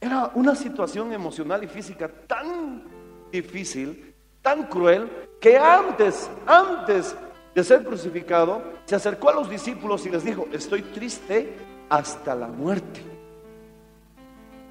Era 0.00 0.30
una 0.34 0.54
situación 0.54 1.12
emocional 1.12 1.62
y 1.62 1.66
física 1.66 2.08
tan 2.26 2.84
difícil, 3.30 4.14
tan 4.40 4.62
cruel, 4.62 5.28
que 5.38 5.58
antes, 5.58 6.30
antes 6.46 7.14
de 7.54 7.62
ser 7.62 7.84
crucificado, 7.84 8.62
se 8.86 8.96
acercó 8.96 9.28
a 9.28 9.34
los 9.34 9.50
discípulos 9.50 10.06
y 10.06 10.10
les 10.10 10.24
dijo, 10.24 10.46
estoy 10.52 10.80
triste 10.80 11.67
hasta 11.88 12.34
la 12.34 12.48
muerte. 12.48 13.02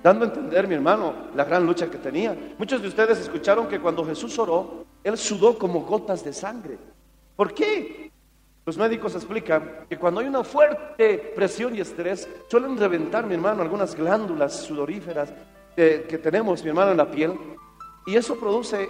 Dando 0.03 0.25
a 0.25 0.27
entender, 0.27 0.67
mi 0.67 0.75
hermano, 0.75 1.13
la 1.35 1.43
gran 1.43 1.65
lucha 1.65 1.89
que 1.89 1.97
tenía. 1.97 2.53
Muchos 2.57 2.81
de 2.81 2.87
ustedes 2.87 3.19
escucharon 3.19 3.67
que 3.67 3.79
cuando 3.79 4.05
Jesús 4.05 4.37
oró, 4.39 4.85
él 5.03 5.17
sudó 5.17 5.57
como 5.57 5.81
gotas 5.81 6.23
de 6.23 6.33
sangre. 6.33 6.77
¿Por 7.35 7.53
qué? 7.53 8.11
Los 8.65 8.77
médicos 8.77 9.15
explican 9.15 9.85
que 9.89 9.97
cuando 9.97 10.19
hay 10.19 10.27
una 10.27 10.43
fuerte 10.43 11.33
presión 11.35 11.75
y 11.75 11.81
estrés, 11.81 12.27
suelen 12.49 12.77
reventar, 12.77 13.25
mi 13.25 13.33
hermano, 13.33 13.61
algunas 13.61 13.95
glándulas 13.95 14.53
sudoríferas 14.65 15.33
que 15.75 16.19
tenemos, 16.21 16.63
mi 16.63 16.69
hermano, 16.69 16.91
en 16.91 16.97
la 16.97 17.09
piel, 17.09 17.33
y 18.05 18.15
eso 18.15 18.35
produce 18.39 18.89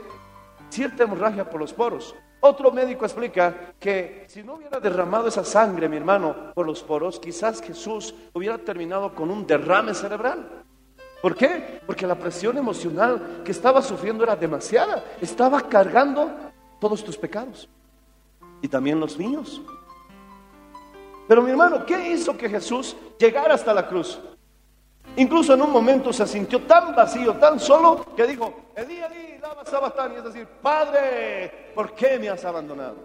cierta 0.69 1.03
hemorragia 1.03 1.49
por 1.49 1.59
los 1.59 1.73
poros. 1.73 2.15
Otro 2.39 2.71
médico 2.71 3.05
explica 3.05 3.73
que 3.79 4.25
si 4.27 4.43
no 4.43 4.55
hubiera 4.55 4.79
derramado 4.79 5.27
esa 5.27 5.43
sangre, 5.43 5.89
mi 5.89 5.97
hermano, 5.97 6.53
por 6.53 6.67
los 6.67 6.83
poros, 6.83 7.19
quizás 7.19 7.61
Jesús 7.61 8.13
hubiera 8.33 8.57
terminado 8.57 9.13
con 9.15 9.31
un 9.31 9.47
derrame 9.47 9.93
cerebral. 9.93 10.63
¿Por 11.21 11.35
qué? 11.35 11.81
Porque 11.85 12.05
la 12.05 12.15
presión 12.15 12.57
emocional 12.57 13.41
que 13.43 13.51
estaba 13.51 13.81
sufriendo 13.81 14.23
era 14.23 14.35
demasiada. 14.35 15.03
Estaba 15.19 15.61
cargando 15.61 16.31
todos 16.79 17.03
tus 17.03 17.17
pecados 17.17 17.67
y 18.61 18.67
también 18.67 18.99
los 18.99 19.17
míos. 19.17 19.61
Pero 21.27 21.41
mi 21.41 21.49
hermano, 21.49 21.85
¿qué 21.85 22.11
hizo 22.11 22.37
que 22.37 22.47
Jesús 22.47 22.95
llegara 23.19 23.55
hasta 23.55 23.73
la 23.73 23.87
cruz? 23.87 24.19
Incluso 25.17 25.55
en 25.55 25.61
un 25.63 25.71
momento 25.71 26.13
se 26.13 26.27
sintió 26.27 26.61
tan 26.63 26.95
vacío, 26.95 27.33
tan 27.37 27.59
solo, 27.59 28.05
que 28.15 28.27
dijo, 28.27 28.71
Elí, 28.75 28.99
Elí, 28.99 29.39
lama 29.39 29.65
sabatani, 29.65 30.15
es 30.15 30.23
decir, 30.23 30.47
Padre, 30.61 31.71
¿por 31.73 31.93
qué 31.95 32.19
me 32.19 32.29
has 32.29 32.45
abandonado? 32.45 32.97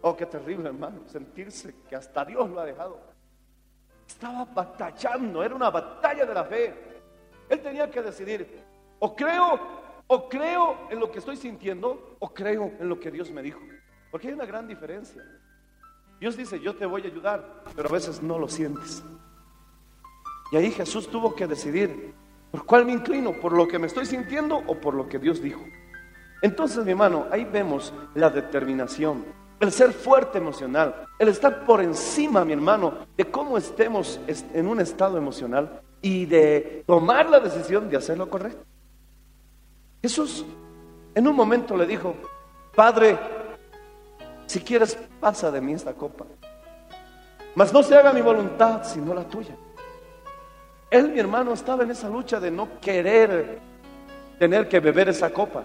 Oh, 0.00 0.16
qué 0.16 0.26
terrible, 0.26 0.68
hermano, 0.68 1.02
sentirse 1.06 1.76
que 1.88 1.94
hasta 1.94 2.24
Dios 2.24 2.50
lo 2.50 2.60
ha 2.60 2.64
dejado. 2.64 2.98
Estaba 4.06 4.44
batallando, 4.44 5.44
era 5.44 5.54
una 5.54 5.70
batalla 5.70 6.26
de 6.26 6.34
la 6.34 6.44
fe. 6.44 6.74
Él 7.48 7.60
tenía 7.60 7.88
que 7.88 8.02
decidir, 8.02 8.60
o 8.98 9.14
creo, 9.14 9.60
o 10.08 10.28
creo 10.28 10.88
en 10.90 10.98
lo 10.98 11.08
que 11.08 11.20
estoy 11.20 11.36
sintiendo, 11.36 12.16
o 12.18 12.34
creo 12.34 12.72
en 12.80 12.88
lo 12.88 12.98
que 12.98 13.12
Dios 13.12 13.30
me 13.30 13.42
dijo. 13.42 13.60
Porque 14.10 14.26
hay 14.26 14.34
una 14.34 14.44
gran 14.44 14.66
diferencia. 14.66 15.22
Dios 16.18 16.36
dice, 16.36 16.58
yo 16.58 16.74
te 16.74 16.84
voy 16.84 17.02
a 17.02 17.06
ayudar, 17.06 17.62
pero 17.76 17.88
a 17.88 17.92
veces 17.92 18.20
no 18.20 18.40
lo 18.40 18.48
sientes. 18.48 19.04
Y 20.54 20.56
ahí 20.56 20.70
Jesús 20.70 21.08
tuvo 21.08 21.34
que 21.34 21.48
decidir, 21.48 22.14
¿por 22.52 22.64
cuál 22.64 22.86
me 22.86 22.92
inclino? 22.92 23.32
¿Por 23.32 23.52
lo 23.52 23.66
que 23.66 23.76
me 23.76 23.88
estoy 23.88 24.06
sintiendo 24.06 24.62
o 24.68 24.76
por 24.76 24.94
lo 24.94 25.08
que 25.08 25.18
Dios 25.18 25.42
dijo? 25.42 25.64
Entonces, 26.42 26.84
mi 26.84 26.92
hermano, 26.92 27.26
ahí 27.32 27.44
vemos 27.44 27.92
la 28.14 28.30
determinación, 28.30 29.24
el 29.58 29.72
ser 29.72 29.92
fuerte 29.92 30.38
emocional, 30.38 31.08
el 31.18 31.26
estar 31.26 31.64
por 31.64 31.82
encima, 31.82 32.44
mi 32.44 32.52
hermano, 32.52 32.98
de 33.16 33.28
cómo 33.32 33.58
estemos 33.58 34.20
en 34.28 34.68
un 34.68 34.78
estado 34.80 35.18
emocional 35.18 35.80
y 36.00 36.24
de 36.26 36.84
tomar 36.86 37.28
la 37.28 37.40
decisión 37.40 37.90
de 37.90 37.96
hacer 37.96 38.16
lo 38.16 38.30
correcto. 38.30 38.64
Jesús 40.02 40.46
En 41.16 41.26
un 41.26 41.34
momento 41.34 41.76
le 41.76 41.84
dijo, 41.84 42.14
Padre, 42.76 43.18
si 44.46 44.60
quieres, 44.60 44.96
pasa 45.18 45.50
de 45.50 45.60
mí 45.60 45.72
esta 45.72 45.94
copa. 45.94 46.26
Mas 47.56 47.72
no 47.72 47.82
se 47.82 47.96
haga 47.96 48.12
mi 48.12 48.20
voluntad, 48.20 48.84
sino 48.84 49.14
la 49.14 49.24
tuya. 49.24 49.56
Él, 50.94 51.08
mi 51.08 51.18
hermano, 51.18 51.52
estaba 51.52 51.82
en 51.82 51.90
esa 51.90 52.08
lucha 52.08 52.38
de 52.38 52.52
no 52.52 52.78
querer 52.80 53.58
tener 54.38 54.68
que 54.68 54.78
beber 54.78 55.08
esa 55.08 55.28
copa. 55.28 55.64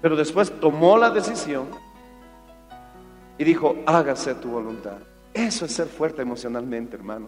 Pero 0.00 0.14
después 0.14 0.52
tomó 0.60 0.96
la 0.96 1.10
decisión 1.10 1.66
y 3.36 3.42
dijo, 3.42 3.74
hágase 3.84 4.36
tu 4.36 4.50
voluntad. 4.50 4.98
Eso 5.32 5.64
es 5.64 5.72
ser 5.72 5.88
fuerte 5.88 6.22
emocionalmente, 6.22 6.94
hermano. 6.94 7.26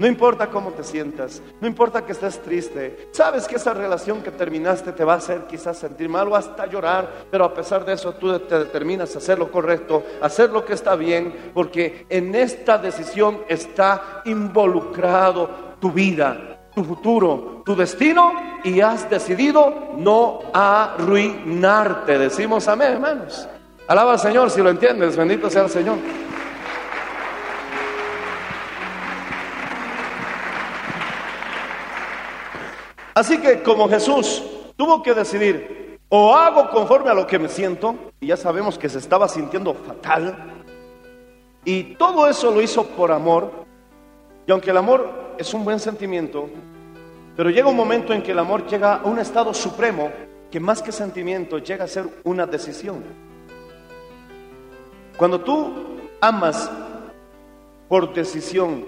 No 0.00 0.08
importa 0.08 0.48
cómo 0.48 0.72
te 0.72 0.82
sientas, 0.82 1.40
no 1.60 1.68
importa 1.68 2.04
que 2.04 2.12
estés 2.12 2.42
triste, 2.42 3.08
sabes 3.12 3.46
que 3.46 3.56
esa 3.56 3.72
relación 3.72 4.22
que 4.22 4.30
terminaste 4.30 4.92
te 4.92 5.04
va 5.04 5.14
a 5.14 5.18
hacer 5.18 5.46
quizás 5.46 5.78
sentir 5.78 6.08
mal 6.10 6.28
o 6.28 6.36
hasta 6.36 6.66
llorar, 6.66 7.10
pero 7.30 7.46
a 7.46 7.54
pesar 7.54 7.82
de 7.86 7.94
eso 7.94 8.12
tú 8.12 8.38
te 8.40 8.58
determinas 8.58 9.14
a 9.14 9.18
hacer 9.18 9.38
lo 9.38 9.50
correcto, 9.50 10.02
a 10.20 10.26
hacer 10.26 10.50
lo 10.50 10.66
que 10.66 10.74
está 10.74 10.96
bien, 10.96 11.52
porque 11.54 12.04
en 12.10 12.34
esta 12.34 12.76
decisión 12.76 13.40
está 13.48 14.20
involucrado 14.26 15.65
tu 15.80 15.90
vida, 15.90 16.58
tu 16.74 16.84
futuro, 16.84 17.62
tu 17.64 17.74
destino 17.74 18.32
y 18.64 18.80
has 18.80 19.08
decidido 19.08 19.92
no 19.96 20.40
arruinarte. 20.52 22.18
Decimos 22.18 22.68
amén, 22.68 22.92
hermanos. 22.92 23.48
Alaba 23.88 24.12
al 24.12 24.18
Señor 24.18 24.50
si 24.50 24.62
lo 24.62 24.70
entiendes, 24.70 25.16
bendito 25.16 25.48
sea 25.48 25.62
el 25.62 25.70
Señor. 25.70 25.96
Así 33.14 33.38
que 33.38 33.62
como 33.62 33.88
Jesús 33.88 34.42
tuvo 34.76 35.02
que 35.02 35.14
decidir, 35.14 35.98
o 36.10 36.34
hago 36.34 36.68
conforme 36.68 37.08
a 37.08 37.14
lo 37.14 37.26
que 37.26 37.38
me 37.38 37.48
siento, 37.48 37.94
y 38.20 38.26
ya 38.26 38.36
sabemos 38.36 38.78
que 38.78 38.90
se 38.90 38.98
estaba 38.98 39.26
sintiendo 39.26 39.72
fatal, 39.72 40.36
y 41.64 41.94
todo 41.94 42.28
eso 42.28 42.50
lo 42.50 42.60
hizo 42.60 42.86
por 42.88 43.10
amor, 43.10 43.50
y 44.46 44.52
aunque 44.52 44.70
el 44.70 44.76
amor 44.76 45.25
es 45.38 45.52
un 45.54 45.64
buen 45.64 45.80
sentimiento, 45.80 46.48
pero 47.36 47.50
llega 47.50 47.68
un 47.68 47.76
momento 47.76 48.12
en 48.12 48.22
que 48.22 48.32
el 48.32 48.38
amor 48.38 48.66
llega 48.66 48.96
a 48.96 49.04
un 49.04 49.18
estado 49.18 49.52
supremo 49.52 50.10
que 50.50 50.60
más 50.60 50.82
que 50.82 50.92
sentimiento 50.92 51.58
llega 51.58 51.84
a 51.84 51.88
ser 51.88 52.08
una 52.24 52.46
decisión. 52.46 53.02
Cuando 55.16 55.40
tú 55.40 55.72
amas 56.20 56.70
por 57.88 58.12
decisión 58.14 58.84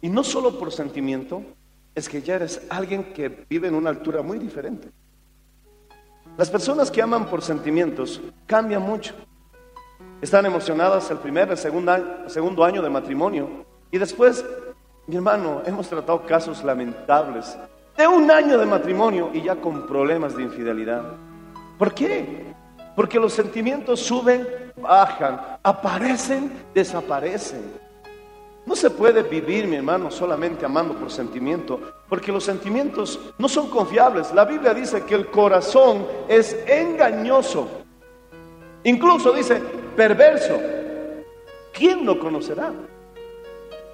y 0.00 0.08
no 0.08 0.22
solo 0.22 0.58
por 0.58 0.72
sentimiento, 0.72 1.42
es 1.94 2.08
que 2.08 2.22
ya 2.22 2.36
eres 2.36 2.62
alguien 2.70 3.12
que 3.12 3.44
vive 3.48 3.68
en 3.68 3.74
una 3.74 3.90
altura 3.90 4.22
muy 4.22 4.38
diferente. 4.38 4.88
Las 6.36 6.50
personas 6.50 6.90
que 6.90 7.02
aman 7.02 7.26
por 7.26 7.42
sentimientos 7.42 8.20
cambian 8.46 8.82
mucho. 8.82 9.14
Están 10.20 10.46
emocionadas 10.46 11.10
el 11.10 11.18
primer, 11.18 11.50
el 11.50 11.58
segundo, 11.58 12.64
año 12.64 12.82
de 12.82 12.90
matrimonio 12.90 13.66
y 13.90 13.98
después, 13.98 14.44
mi 15.08 15.16
hermano, 15.16 15.62
hemos 15.64 15.88
tratado 15.88 16.20
casos 16.26 16.62
lamentables 16.62 17.56
de 17.96 18.06
un 18.06 18.30
año 18.30 18.58
de 18.58 18.66
matrimonio 18.66 19.30
y 19.32 19.40
ya 19.40 19.56
con 19.56 19.86
problemas 19.86 20.36
de 20.36 20.42
infidelidad. 20.42 21.02
¿Por 21.78 21.94
qué? 21.94 22.52
Porque 22.94 23.18
los 23.18 23.32
sentimientos 23.32 24.00
suben, 24.00 24.46
bajan, 24.76 25.40
aparecen, 25.62 26.52
desaparecen. 26.74 27.72
No 28.66 28.76
se 28.76 28.90
puede 28.90 29.22
vivir, 29.22 29.66
mi 29.66 29.76
hermano, 29.76 30.10
solamente 30.10 30.66
amando 30.66 30.92
por 30.94 31.10
sentimiento, 31.10 31.80
porque 32.06 32.30
los 32.30 32.44
sentimientos 32.44 33.18
no 33.38 33.48
son 33.48 33.70
confiables. 33.70 34.30
La 34.34 34.44
Biblia 34.44 34.74
dice 34.74 35.04
que 35.04 35.14
el 35.14 35.28
corazón 35.28 36.06
es 36.28 36.54
engañoso. 36.68 37.66
Incluso 38.84 39.32
dice 39.32 39.58
perverso. 39.96 40.60
¿Quién 41.72 42.04
lo 42.04 42.18
conocerá? 42.18 42.74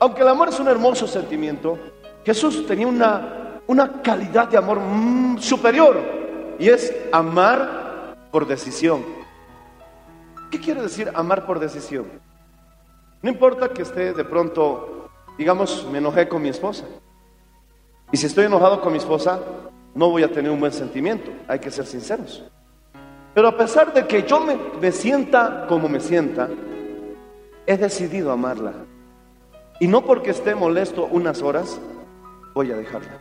Aunque 0.00 0.22
el 0.22 0.28
amor 0.28 0.48
es 0.48 0.61
un 0.61 0.68
hermoso 0.68 1.07
sentimiento, 1.07 1.78
Jesús 2.24 2.66
tenía 2.66 2.87
una, 2.87 3.61
una 3.66 4.02
calidad 4.02 4.48
de 4.48 4.59
amor 4.59 4.80
mm, 4.80 5.38
superior 5.38 6.00
y 6.59 6.68
es 6.68 6.94
amar 7.12 8.16
por 8.30 8.46
decisión. 8.46 9.04
¿Qué 10.50 10.61
quiere 10.61 10.83
decir 10.83 11.11
amar 11.14 11.46
por 11.46 11.59
decisión? 11.59 12.07
No 13.22 13.30
importa 13.30 13.68
que 13.68 13.83
esté 13.83 14.12
de 14.12 14.24
pronto, 14.24 15.09
digamos, 15.38 15.87
me 15.90 15.98
enojé 15.98 16.28
con 16.28 16.42
mi 16.42 16.48
esposa. 16.48 16.85
Y 18.12 18.16
si 18.16 18.26
estoy 18.26 18.44
enojado 18.44 18.80
con 18.80 18.92
mi 18.92 18.98
esposa, 18.98 19.40
no 19.94 20.11
voy 20.11 20.22
a 20.22 20.30
tener 20.30 20.50
un 20.50 20.61
buen 20.61 20.72
sentimiento, 20.72 21.30
hay 21.48 21.59
que 21.59 21.70
ser 21.70 21.87
sinceros. 21.87 22.44
Pero 23.35 23.48
a 23.48 23.57
pesar 23.57 23.92
de 23.92 24.07
que 24.07 24.22
yo 24.22 24.40
me, 24.40 24.57
me 24.80 24.92
sienta 24.92 25.66
como 25.68 25.88
me 25.88 26.00
sienta, 26.00 26.48
he 27.66 27.76
decidido 27.76 28.30
amarla. 28.30 28.72
Y 29.81 29.89
no 29.89 30.05
porque 30.05 30.31
esté 30.31 30.55
molesto 30.55 31.09
unas 31.11 31.43
horas, 31.43 31.81
voy 32.55 32.71
a 32.71 32.77
dejarla. 32.77 33.21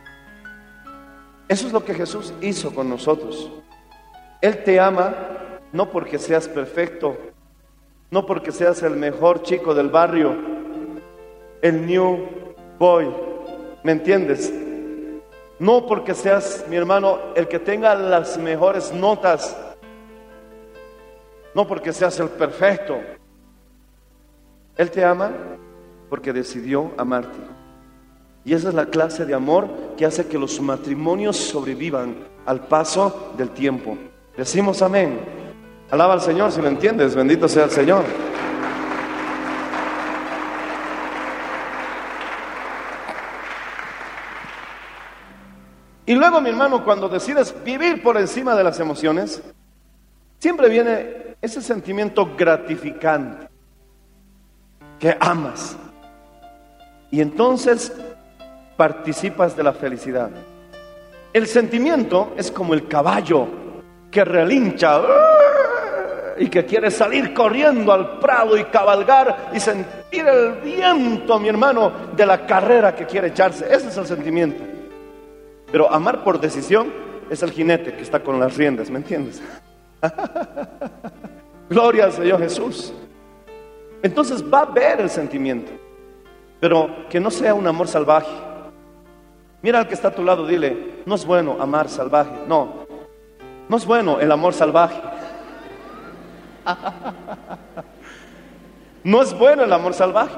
Eso 1.48 1.66
es 1.66 1.72
lo 1.72 1.84
que 1.84 1.94
Jesús 1.94 2.32
hizo 2.40 2.74
con 2.74 2.88
nosotros. 2.88 3.50
Él 4.40 4.62
te 4.62 4.78
ama 4.78 5.14
no 5.72 5.90
porque 5.90 6.18
seas 6.18 6.48
perfecto, 6.48 7.16
no 8.10 8.24
porque 8.24 8.52
seas 8.52 8.82
el 8.82 8.96
mejor 8.96 9.42
chico 9.42 9.74
del 9.74 9.88
barrio, 9.88 10.36
el 11.60 11.84
new 11.84 12.28
boy, 12.78 13.12
¿me 13.82 13.92
entiendes? 13.92 14.52
No 15.58 15.86
porque 15.86 16.14
seas, 16.14 16.64
mi 16.68 16.76
hermano, 16.76 17.18
el 17.34 17.48
que 17.48 17.58
tenga 17.58 17.94
las 17.94 18.38
mejores 18.38 18.92
notas, 18.92 19.56
no 21.54 21.66
porque 21.66 21.92
seas 21.92 22.18
el 22.20 22.28
perfecto. 22.28 23.00
Él 24.76 24.90
te 24.90 25.04
ama 25.04 25.32
porque 26.14 26.32
decidió 26.32 26.92
amarte. 26.96 27.36
Y 28.44 28.54
esa 28.54 28.68
es 28.68 28.74
la 28.76 28.86
clase 28.86 29.26
de 29.26 29.34
amor 29.34 29.68
que 29.96 30.06
hace 30.06 30.28
que 30.28 30.38
los 30.38 30.60
matrimonios 30.60 31.36
sobrevivan 31.36 32.14
al 32.46 32.68
paso 32.68 33.32
del 33.36 33.50
tiempo. 33.50 33.98
Decimos 34.36 34.80
amén. 34.80 35.18
Alaba 35.90 36.12
al 36.12 36.20
Señor 36.20 36.52
si 36.52 36.62
lo 36.62 36.68
entiendes, 36.68 37.16
bendito 37.16 37.48
sea 37.48 37.64
el 37.64 37.72
Señor. 37.72 38.04
Y 46.06 46.14
luego, 46.14 46.40
mi 46.40 46.50
hermano, 46.50 46.84
cuando 46.84 47.08
decides 47.08 47.52
vivir 47.64 48.04
por 48.04 48.16
encima 48.18 48.54
de 48.54 48.62
las 48.62 48.78
emociones, 48.78 49.42
siempre 50.38 50.68
viene 50.68 51.34
ese 51.42 51.60
sentimiento 51.60 52.36
gratificante 52.36 53.48
que 55.00 55.16
amas. 55.18 55.76
Y 57.14 57.20
entonces 57.20 57.92
participas 58.76 59.56
de 59.56 59.62
la 59.62 59.72
felicidad. 59.72 60.30
El 61.32 61.46
sentimiento 61.46 62.32
es 62.36 62.50
como 62.50 62.74
el 62.74 62.88
caballo 62.88 63.46
que 64.10 64.24
relincha 64.24 65.00
y 66.36 66.48
que 66.48 66.64
quiere 66.64 66.90
salir 66.90 67.32
corriendo 67.32 67.92
al 67.92 68.18
prado 68.18 68.56
y 68.56 68.64
cabalgar 68.64 69.50
y 69.54 69.60
sentir 69.60 70.26
el 70.26 70.54
viento, 70.54 71.38
mi 71.38 71.48
hermano, 71.48 71.92
de 72.16 72.26
la 72.26 72.44
carrera 72.44 72.96
que 72.96 73.06
quiere 73.06 73.28
echarse. 73.28 73.64
Ese 73.72 73.90
es 73.90 73.96
el 73.96 74.06
sentimiento. 74.06 74.64
Pero 75.70 75.88
amar 75.88 76.24
por 76.24 76.40
decisión 76.40 76.92
es 77.30 77.44
el 77.44 77.52
jinete 77.52 77.94
que 77.94 78.02
está 78.02 78.24
con 78.24 78.40
las 78.40 78.56
riendas, 78.56 78.90
¿me 78.90 78.98
entiendes? 78.98 79.40
Gloria 81.70 82.06
al 82.06 82.12
Señor 82.12 82.40
Jesús. 82.40 82.92
Entonces 84.02 84.42
va 84.42 84.58
a 84.58 84.62
haber 84.62 85.00
el 85.00 85.10
sentimiento, 85.10 85.70
pero 86.64 86.88
que 87.10 87.20
no 87.20 87.30
sea 87.30 87.52
un 87.52 87.66
amor 87.66 87.88
salvaje. 87.88 88.32
Mira 89.60 89.80
al 89.80 89.86
que 89.86 89.92
está 89.92 90.08
a 90.08 90.14
tu 90.14 90.24
lado, 90.24 90.46
dile, 90.46 91.02
no 91.04 91.14
es 91.14 91.26
bueno 91.26 91.58
amar 91.60 91.90
salvaje. 91.90 92.30
No, 92.48 92.86
no 93.68 93.76
es 93.76 93.84
bueno 93.84 94.18
el 94.18 94.32
amor 94.32 94.54
salvaje. 94.54 94.98
No 99.04 99.20
es 99.20 99.38
bueno 99.38 99.64
el 99.64 99.72
amor 99.74 99.92
salvaje. 99.92 100.36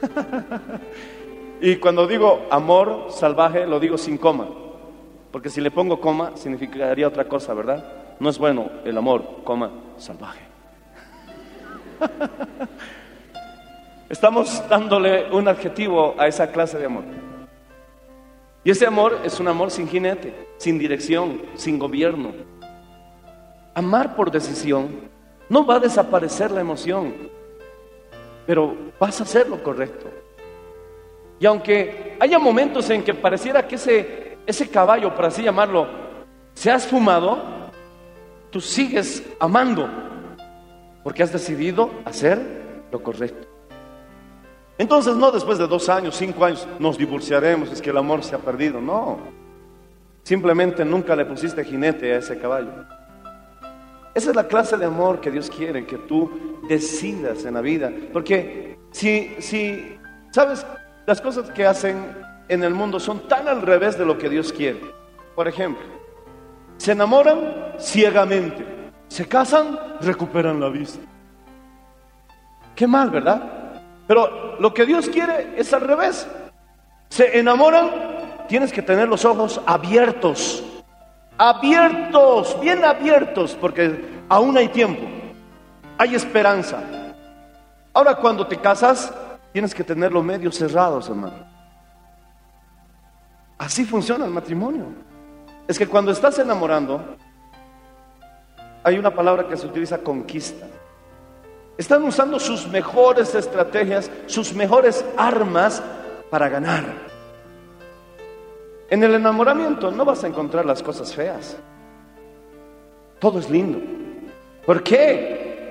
Y 1.60 1.76
cuando 1.76 2.06
digo 2.06 2.46
amor 2.50 3.08
salvaje, 3.10 3.66
lo 3.66 3.78
digo 3.78 3.98
sin 3.98 4.16
coma. 4.16 4.48
Porque 5.32 5.50
si 5.50 5.60
le 5.60 5.70
pongo 5.70 6.00
coma, 6.00 6.34
significaría 6.34 7.06
otra 7.06 7.28
cosa, 7.28 7.52
¿verdad? 7.52 7.84
No 8.18 8.30
es 8.30 8.38
bueno 8.38 8.70
el 8.86 8.96
amor, 8.96 9.42
coma, 9.44 9.70
salvaje. 9.98 10.40
Estamos 14.08 14.62
dándole 14.68 15.32
un 15.32 15.48
adjetivo 15.48 16.14
a 16.16 16.28
esa 16.28 16.52
clase 16.52 16.78
de 16.78 16.86
amor. 16.86 17.02
Y 18.62 18.70
ese 18.70 18.86
amor 18.86 19.18
es 19.24 19.40
un 19.40 19.48
amor 19.48 19.72
sin 19.72 19.88
jinete, 19.88 20.48
sin 20.58 20.78
dirección, 20.78 21.42
sin 21.54 21.76
gobierno. 21.76 22.32
Amar 23.74 24.14
por 24.14 24.30
decisión 24.30 25.10
no 25.48 25.66
va 25.66 25.76
a 25.76 25.80
desaparecer 25.80 26.52
la 26.52 26.60
emoción, 26.60 27.14
pero 28.46 28.76
vas 29.00 29.20
a 29.20 29.24
hacer 29.24 29.48
lo 29.48 29.60
correcto. 29.60 30.08
Y 31.40 31.46
aunque 31.46 32.16
haya 32.20 32.38
momentos 32.38 32.88
en 32.90 33.02
que 33.02 33.12
pareciera 33.12 33.66
que 33.66 33.74
ese, 33.74 34.38
ese 34.46 34.70
caballo, 34.70 35.14
por 35.14 35.24
así 35.24 35.42
llamarlo, 35.42 36.06
Si 36.54 36.70
has 36.70 36.86
fumado, 36.86 37.38
tú 38.50 38.60
sigues 38.60 39.22
amando 39.38 39.88
porque 41.02 41.22
has 41.22 41.32
decidido 41.32 41.90
hacer 42.04 42.40
lo 42.90 43.02
correcto. 43.02 43.55
Entonces 44.78 45.16
no 45.16 45.30
después 45.30 45.58
de 45.58 45.66
dos 45.66 45.88
años, 45.88 46.16
cinco 46.16 46.44
años, 46.44 46.66
nos 46.78 46.98
divorciaremos, 46.98 47.72
es 47.72 47.80
que 47.80 47.90
el 47.90 47.96
amor 47.96 48.22
se 48.22 48.34
ha 48.34 48.38
perdido. 48.38 48.80
No, 48.80 49.18
simplemente 50.22 50.84
nunca 50.84 51.16
le 51.16 51.24
pusiste 51.24 51.64
jinete 51.64 52.12
a 52.12 52.18
ese 52.18 52.38
caballo. 52.38 52.70
Esa 54.14 54.30
es 54.30 54.36
la 54.36 54.46
clase 54.46 54.76
de 54.76 54.86
amor 54.86 55.20
que 55.20 55.30
Dios 55.30 55.50
quiere, 55.50 55.86
que 55.86 55.98
tú 55.98 56.58
decidas 56.68 57.44
en 57.44 57.54
la 57.54 57.60
vida. 57.60 57.92
Porque 58.12 58.78
si, 58.90 59.36
si, 59.40 59.98
sabes, 60.30 60.66
las 61.06 61.20
cosas 61.20 61.50
que 61.50 61.66
hacen 61.66 62.16
en 62.48 62.64
el 62.64 62.74
mundo 62.74 62.98
son 62.98 63.28
tan 63.28 63.46
al 63.48 63.62
revés 63.62 63.98
de 63.98 64.06
lo 64.06 64.16
que 64.18 64.28
Dios 64.28 64.52
quiere. 64.52 64.80
Por 65.34 65.48
ejemplo, 65.48 65.84
se 66.78 66.92
enamoran 66.92 67.74
ciegamente, 67.78 68.90
se 69.08 69.26
casan, 69.26 69.78
recuperan 70.00 70.60
la 70.60 70.68
vista. 70.68 71.00
Qué 72.74 72.86
mal, 72.86 73.10
¿verdad? 73.10 73.55
Pero 74.06 74.56
lo 74.58 74.72
que 74.72 74.86
Dios 74.86 75.08
quiere 75.08 75.54
es 75.56 75.72
al 75.72 75.82
revés. 75.82 76.26
Se 77.08 77.38
enamoran, 77.38 77.90
tienes 78.48 78.72
que 78.72 78.82
tener 78.82 79.08
los 79.08 79.24
ojos 79.24 79.60
abiertos 79.66 80.64
abiertos, 81.38 82.58
bien 82.60 82.84
abiertos, 82.84 83.56
porque 83.60 84.22
aún 84.28 84.56
hay 84.56 84.68
tiempo, 84.68 85.02
hay 85.98 86.14
esperanza. 86.14 86.82
Ahora 87.92 88.14
cuando 88.16 88.46
te 88.46 88.56
casas, 88.56 89.12
tienes 89.52 89.74
que 89.74 89.84
tener 89.84 90.12
los 90.12 90.24
medios 90.24 90.56
cerrados, 90.56 91.08
hermano. 91.08 91.46
Así 93.58 93.84
funciona 93.84 94.26
el 94.26 94.30
matrimonio. 94.30 94.86
Es 95.66 95.78
que 95.78 95.86
cuando 95.86 96.12
estás 96.12 96.38
enamorando, 96.38 97.16
hay 98.84 98.98
una 98.98 99.10
palabra 99.10 99.48
que 99.48 99.56
se 99.56 99.66
utiliza 99.66 99.98
conquista. 99.98 100.66
Están 101.78 102.02
usando 102.04 102.40
sus 102.40 102.66
mejores 102.68 103.34
estrategias, 103.34 104.10
sus 104.26 104.54
mejores 104.54 105.04
armas 105.16 105.82
para 106.30 106.48
ganar. 106.48 106.84
En 108.88 109.02
el 109.02 109.14
enamoramiento 109.14 109.90
no 109.90 110.04
vas 110.04 110.24
a 110.24 110.28
encontrar 110.28 110.64
las 110.64 110.82
cosas 110.82 111.14
feas. 111.14 111.56
Todo 113.18 113.38
es 113.38 113.50
lindo. 113.50 113.78
¿Por 114.64 114.82
qué? 114.82 115.70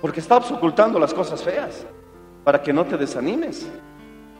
Porque 0.00 0.20
estás 0.20 0.50
ocultando 0.50 0.98
las 0.98 1.12
cosas 1.12 1.42
feas 1.42 1.84
para 2.44 2.62
que 2.62 2.72
no 2.72 2.84
te 2.86 2.96
desanimes. 2.96 3.68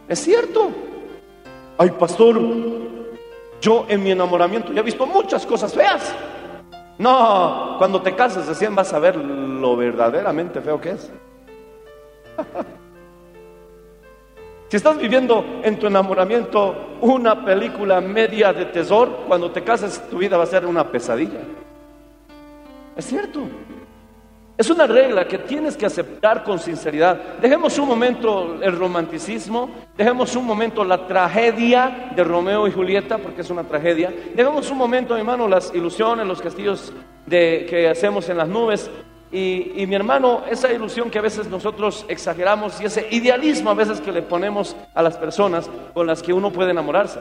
Es 0.09 0.19
cierto. 0.19 0.71
Ay, 1.77 1.91
pastor, 1.91 2.41
yo 3.61 3.85
en 3.89 4.03
mi 4.03 4.11
enamoramiento 4.13 4.73
ya 4.73 4.81
he 4.81 4.85
visto 4.85 5.07
muchas 5.07 5.45
cosas 5.45 5.75
feas. 5.75 6.15
No, 7.01 7.77
cuando 7.79 8.03
te 8.03 8.15
cases 8.15 8.47
recién 8.47 8.75
vas 8.75 8.93
a 8.93 8.99
ver 8.99 9.17
lo 9.17 9.75
verdaderamente 9.75 10.61
feo 10.61 10.79
que 10.79 10.91
es. 10.91 11.11
Si 14.69 14.77
estás 14.77 14.99
viviendo 14.99 15.45
en 15.65 15.81
tu 15.81 15.89
enamoramiento 15.89 16.99
una 17.01 17.45
película 17.45 18.01
media 18.01 18.53
de 18.53 18.67
tesor, 18.67 19.25
cuando 19.27 19.51
te 19.51 19.65
cases 19.65 20.01
tu 20.09 20.19
vida 20.19 20.37
va 20.37 20.45
a 20.45 20.47
ser 20.47 20.65
una 20.65 20.93
pesadilla. 20.93 21.41
Es 22.95 23.05
cierto. 23.07 23.41
Es 24.61 24.69
una 24.69 24.87
regla 24.87 25.27
que 25.27 25.39
tienes 25.39 25.75
que 25.75 25.87
aceptar 25.87 26.45
con 26.45 26.59
sinceridad. 26.59 27.39
Dejemos 27.41 27.79
un 27.79 27.89
momento 27.89 28.59
el 28.61 28.77
romanticismo, 28.77 29.71
dejemos 29.97 30.37
un 30.37 30.45
momento 30.45 30.85
la 30.85 31.07
tragedia 31.07 32.11
de 32.15 32.23
Romeo 32.23 32.69
y 32.69 32.71
Julieta, 32.71 33.17
porque 33.17 33.41
es 33.41 33.49
una 33.49 33.65
tragedia. 33.65 34.13
Dejemos 34.35 34.71
un 34.71 34.77
momento, 34.77 35.17
hermano, 35.17 35.49
las 35.49 35.75
ilusiones, 35.75 36.27
los 36.27 36.43
castillos 36.43 36.93
que 37.27 37.89
hacemos 37.91 38.29
en 38.29 38.37
las 38.37 38.49
nubes. 38.49 38.91
Y, 39.33 39.73
y, 39.77 39.87
mi 39.87 39.95
hermano, 39.95 40.43
esa 40.51 40.71
ilusión 40.71 41.09
que 41.09 41.19
a 41.19 41.23
veces 41.23 41.49
nosotros 41.49 42.05
exageramos 42.09 42.79
y 42.83 42.85
ese 42.85 43.09
idealismo 43.11 43.71
a 43.71 43.75
veces 43.75 43.99
que 44.03 44.13
le 44.13 44.21
ponemos 44.21 44.77
a 44.95 45.03
las 45.03 45.17
personas 45.17 45.71
con 45.95 46.07
las 46.07 46.23
que 46.23 46.35
uno 46.35 46.53
puede 46.53 46.73
enamorarse. 46.73 47.19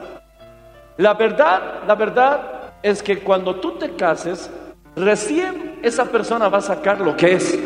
La 0.98 1.14
verdad, 1.14 1.84
la 1.86 1.94
verdad 1.94 2.72
es 2.82 3.02
que 3.02 3.20
cuando 3.20 3.54
tú 3.60 3.78
te 3.78 3.94
cases, 3.94 4.50
recién 4.94 5.69
esa 5.82 6.04
persona 6.06 6.48
va 6.48 6.58
a 6.58 6.62
sacar 6.62 7.00
lo 7.00 7.16
que 7.16 7.34
es. 7.34 7.58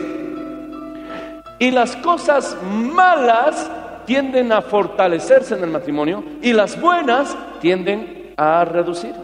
Y 1.59 1.71
las 1.71 1.97
cosas 1.97 2.57
malas 2.65 3.71
tienden 4.07 4.53
a 4.53 4.63
fortalecerse 4.63 5.55
en 5.55 5.65
el 5.65 5.71
matrimonio 5.71 6.25
y 6.43 6.53
las 6.53 6.81
buenas 6.81 7.37
tienden 7.61 8.35
a 8.37 8.65
reducir. 8.65 9.15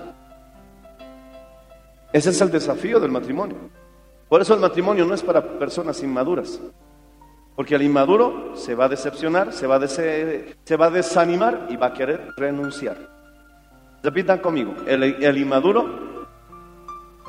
Ese 2.13 2.31
es 2.31 2.41
el 2.41 2.51
desafío 2.51 2.99
del 2.99 3.11
matrimonio. 3.11 3.57
Por 4.29 4.41
eso 4.41 4.55
el 4.55 4.61
matrimonio 4.61 5.05
no 5.05 5.15
es 5.15 5.23
para 5.23 5.59
personas 5.59 6.03
inmaduras. 6.03 6.61
Porque 7.57 7.75
el 7.75 7.83
inmaduro 7.83 8.57
se 8.57 8.75
va 8.75 8.87
a 8.87 8.89
decepcionar, 8.89 9.53
se 9.53 9.67
va 9.67 9.77
a, 9.77 9.87
se 9.87 10.77
va 10.79 10.87
a 10.87 10.91
desanimar 10.91 11.67
y 11.69 11.77
va 11.77 11.89
a 11.89 11.93
querer 11.93 12.29
renunciar. 12.37 12.97
Repitan 14.03 14.39
conmigo, 14.39 14.75
el, 14.87 15.03
el 15.03 15.37
inmaduro 15.37 16.27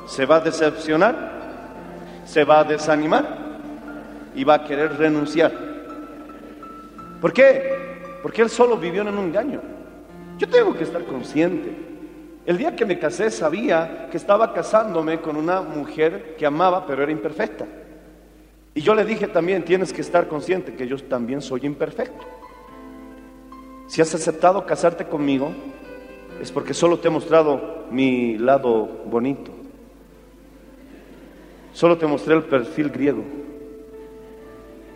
se 0.06 0.24
va 0.24 0.36
a 0.36 0.40
decepcionar, 0.40 1.41
se 2.24 2.44
va 2.44 2.60
a 2.60 2.64
desanimar 2.64 3.24
y 4.34 4.44
va 4.44 4.54
a 4.54 4.64
querer 4.64 4.96
renunciar. 4.96 5.52
¿Por 7.20 7.32
qué? 7.32 8.18
Porque 8.22 8.42
él 8.42 8.50
solo 8.50 8.76
vivió 8.76 9.02
en 9.02 9.08
un 9.08 9.18
engaño. 9.26 9.60
Yo 10.38 10.48
tengo 10.48 10.74
que 10.74 10.84
estar 10.84 11.04
consciente. 11.04 11.72
El 12.44 12.58
día 12.58 12.74
que 12.74 12.84
me 12.84 12.98
casé 12.98 13.30
sabía 13.30 14.08
que 14.10 14.16
estaba 14.16 14.52
casándome 14.52 15.20
con 15.20 15.36
una 15.36 15.60
mujer 15.60 16.34
que 16.36 16.46
amaba, 16.46 16.86
pero 16.86 17.02
era 17.02 17.12
imperfecta. 17.12 17.66
Y 18.74 18.80
yo 18.80 18.94
le 18.94 19.04
dije 19.04 19.28
también, 19.28 19.64
tienes 19.64 19.92
que 19.92 20.00
estar 20.00 20.26
consciente 20.26 20.74
que 20.74 20.88
yo 20.88 20.96
también 20.96 21.40
soy 21.40 21.60
imperfecto. 21.64 22.26
Si 23.86 24.00
has 24.00 24.14
aceptado 24.14 24.64
casarte 24.64 25.06
conmigo, 25.06 25.52
es 26.40 26.50
porque 26.50 26.74
solo 26.74 26.98
te 26.98 27.08
he 27.08 27.10
mostrado 27.10 27.86
mi 27.90 28.38
lado 28.38 28.86
bonito. 29.04 29.61
Solo 31.72 31.96
te 31.96 32.06
mostré 32.06 32.34
el 32.34 32.44
perfil 32.44 32.90
griego. 32.90 33.22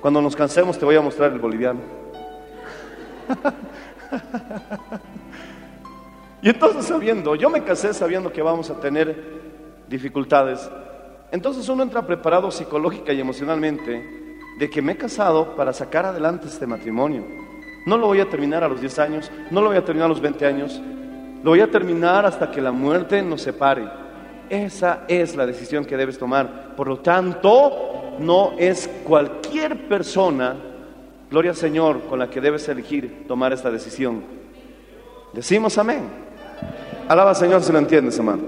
Cuando 0.00 0.20
nos 0.20 0.36
cansemos 0.36 0.78
te 0.78 0.84
voy 0.84 0.96
a 0.96 1.00
mostrar 1.00 1.32
el 1.32 1.38
boliviano. 1.38 1.80
Y 6.42 6.50
entonces 6.50 6.86
sabiendo, 6.86 7.34
yo 7.34 7.50
me 7.50 7.64
casé 7.64 7.92
sabiendo 7.92 8.32
que 8.32 8.40
vamos 8.40 8.70
a 8.70 8.78
tener 8.78 9.16
dificultades. 9.88 10.70
Entonces 11.32 11.68
uno 11.68 11.82
entra 11.82 12.06
preparado 12.06 12.52
psicológica 12.52 13.12
y 13.12 13.20
emocionalmente 13.20 14.36
de 14.56 14.70
que 14.70 14.80
me 14.80 14.92
he 14.92 14.96
casado 14.96 15.56
para 15.56 15.72
sacar 15.72 16.06
adelante 16.06 16.46
este 16.46 16.64
matrimonio. 16.64 17.24
No 17.84 17.98
lo 17.98 18.06
voy 18.06 18.20
a 18.20 18.28
terminar 18.28 18.62
a 18.62 18.68
los 18.68 18.80
10 18.80 18.98
años, 19.00 19.30
no 19.50 19.60
lo 19.60 19.68
voy 19.68 19.76
a 19.76 19.84
terminar 19.84 20.06
a 20.06 20.10
los 20.10 20.20
20 20.20 20.46
años, 20.46 20.80
lo 21.42 21.50
voy 21.50 21.60
a 21.60 21.70
terminar 21.70 22.24
hasta 22.24 22.50
que 22.50 22.60
la 22.60 22.70
muerte 22.70 23.20
nos 23.22 23.42
separe. 23.42 23.88
Esa 24.48 25.02
es 25.08 25.34
la 25.34 25.46
decisión 25.46 25.84
que 25.84 25.96
debes 25.96 26.18
tomar. 26.18 26.76
Por 26.76 26.86
lo 26.86 26.98
tanto, 26.98 27.96
no 28.18 28.52
es 28.58 28.88
cualquier 29.04 29.88
persona, 29.88 30.56
gloria 31.30 31.50
al 31.50 31.56
Señor, 31.56 32.02
con 32.02 32.18
la 32.18 32.30
que 32.30 32.40
debes 32.40 32.68
elegir 32.68 33.24
tomar 33.26 33.52
esta 33.52 33.70
decisión. 33.70 34.22
Decimos 35.32 35.76
amén. 35.78 36.08
Alaba 37.08 37.30
al 37.30 37.36
Señor 37.36 37.62
si 37.62 37.72
lo 37.72 37.78
entiendes, 37.78 38.18
hermano. 38.18 38.42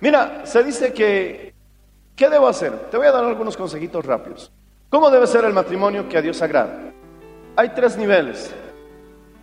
Mira, 0.00 0.46
se 0.46 0.64
dice 0.64 0.92
que, 0.92 1.54
¿qué 2.16 2.28
debo 2.28 2.48
hacer? 2.48 2.72
Te 2.90 2.96
voy 2.96 3.06
a 3.06 3.12
dar 3.12 3.24
algunos 3.24 3.56
consejitos 3.56 4.04
rápidos. 4.04 4.50
¿Cómo 4.88 5.10
debe 5.10 5.26
ser 5.26 5.44
el 5.44 5.52
matrimonio 5.52 6.08
que 6.08 6.18
a 6.18 6.22
Dios 6.22 6.42
agrada? 6.42 6.91
Hay 7.54 7.68
tres 7.70 7.98
niveles. 7.98 8.54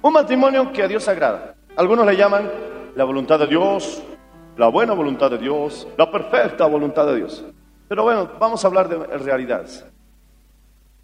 Un 0.01 0.13
matrimonio 0.13 0.71
que 0.71 0.81
a 0.81 0.87
Dios 0.87 1.07
agrada. 1.07 1.55
Algunos 1.75 2.07
le 2.07 2.15
llaman 2.15 2.49
la 2.95 3.03
voluntad 3.03 3.37
de 3.37 3.45
Dios, 3.45 4.01
la 4.57 4.67
buena 4.67 4.93
voluntad 4.93 5.29
de 5.29 5.37
Dios, 5.37 5.87
la 5.95 6.09
perfecta 6.09 6.65
voluntad 6.65 7.05
de 7.05 7.17
Dios. 7.17 7.45
Pero 7.87 8.03
bueno, 8.03 8.31
vamos 8.39 8.63
a 8.63 8.67
hablar 8.67 8.89
de 8.89 8.97
realidades. 9.17 9.85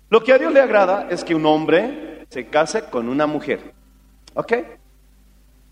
Lo 0.09 0.23
que 0.23 0.33
a 0.33 0.37
Dios 0.39 0.51
le 0.51 0.61
agrada 0.61 1.07
es 1.09 1.23
que 1.23 1.35
un 1.35 1.45
hombre 1.45 2.25
se 2.29 2.47
case 2.47 2.85
con 2.85 3.07
una 3.07 3.27
mujer. 3.27 3.73
¿Ok? 4.33 4.53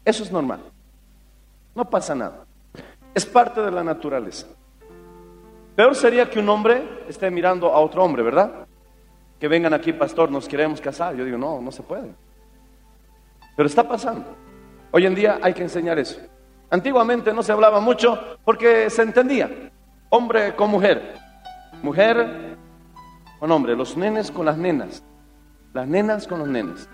Eso 0.05 0.23
es 0.23 0.31
normal. 0.31 0.59
No 1.73 1.89
pasa 1.89 2.13
nada. 2.13 2.45
Es 3.15 3.25
parte 3.25 3.61
de 3.61 3.71
la 3.71 3.83
naturaleza. 3.83 4.47
Peor 5.75 5.95
sería 5.95 6.29
que 6.29 6.39
un 6.39 6.49
hombre 6.49 7.03
esté 7.07 7.31
mirando 7.31 7.73
a 7.73 7.79
otro 7.79 8.03
hombre, 8.03 8.21
¿verdad? 8.21 8.67
Que 9.43 9.49
vengan 9.49 9.73
aquí, 9.73 9.91
pastor, 9.91 10.31
nos 10.31 10.47
queremos 10.47 10.79
casar. 10.79 11.17
Yo 11.17 11.25
digo, 11.25 11.37
no, 11.37 11.59
no 11.59 11.69
se 11.69 11.83
puede. 11.83 12.15
Pero 13.57 13.67
está 13.67 13.85
pasando. 13.85 14.23
Hoy 14.89 15.05
en 15.05 15.13
día 15.13 15.37
hay 15.41 15.53
que 15.53 15.63
enseñar 15.63 15.99
eso. 15.99 16.21
Antiguamente 16.69 17.33
no 17.33 17.43
se 17.43 17.51
hablaba 17.51 17.81
mucho 17.81 18.37
porque 18.45 18.89
se 18.89 19.01
entendía. 19.01 19.69
Hombre 20.07 20.55
con 20.55 20.69
mujer. 20.69 21.15
Mujer 21.81 22.55
con 23.37 23.51
hombre. 23.51 23.75
Los 23.75 23.97
nenes 23.97 24.31
con 24.31 24.45
las 24.45 24.57
nenas. 24.57 25.03
Las 25.73 25.89
nenas 25.89 26.25
con 26.25 26.39
los 26.39 26.47
nenes. 26.47 26.87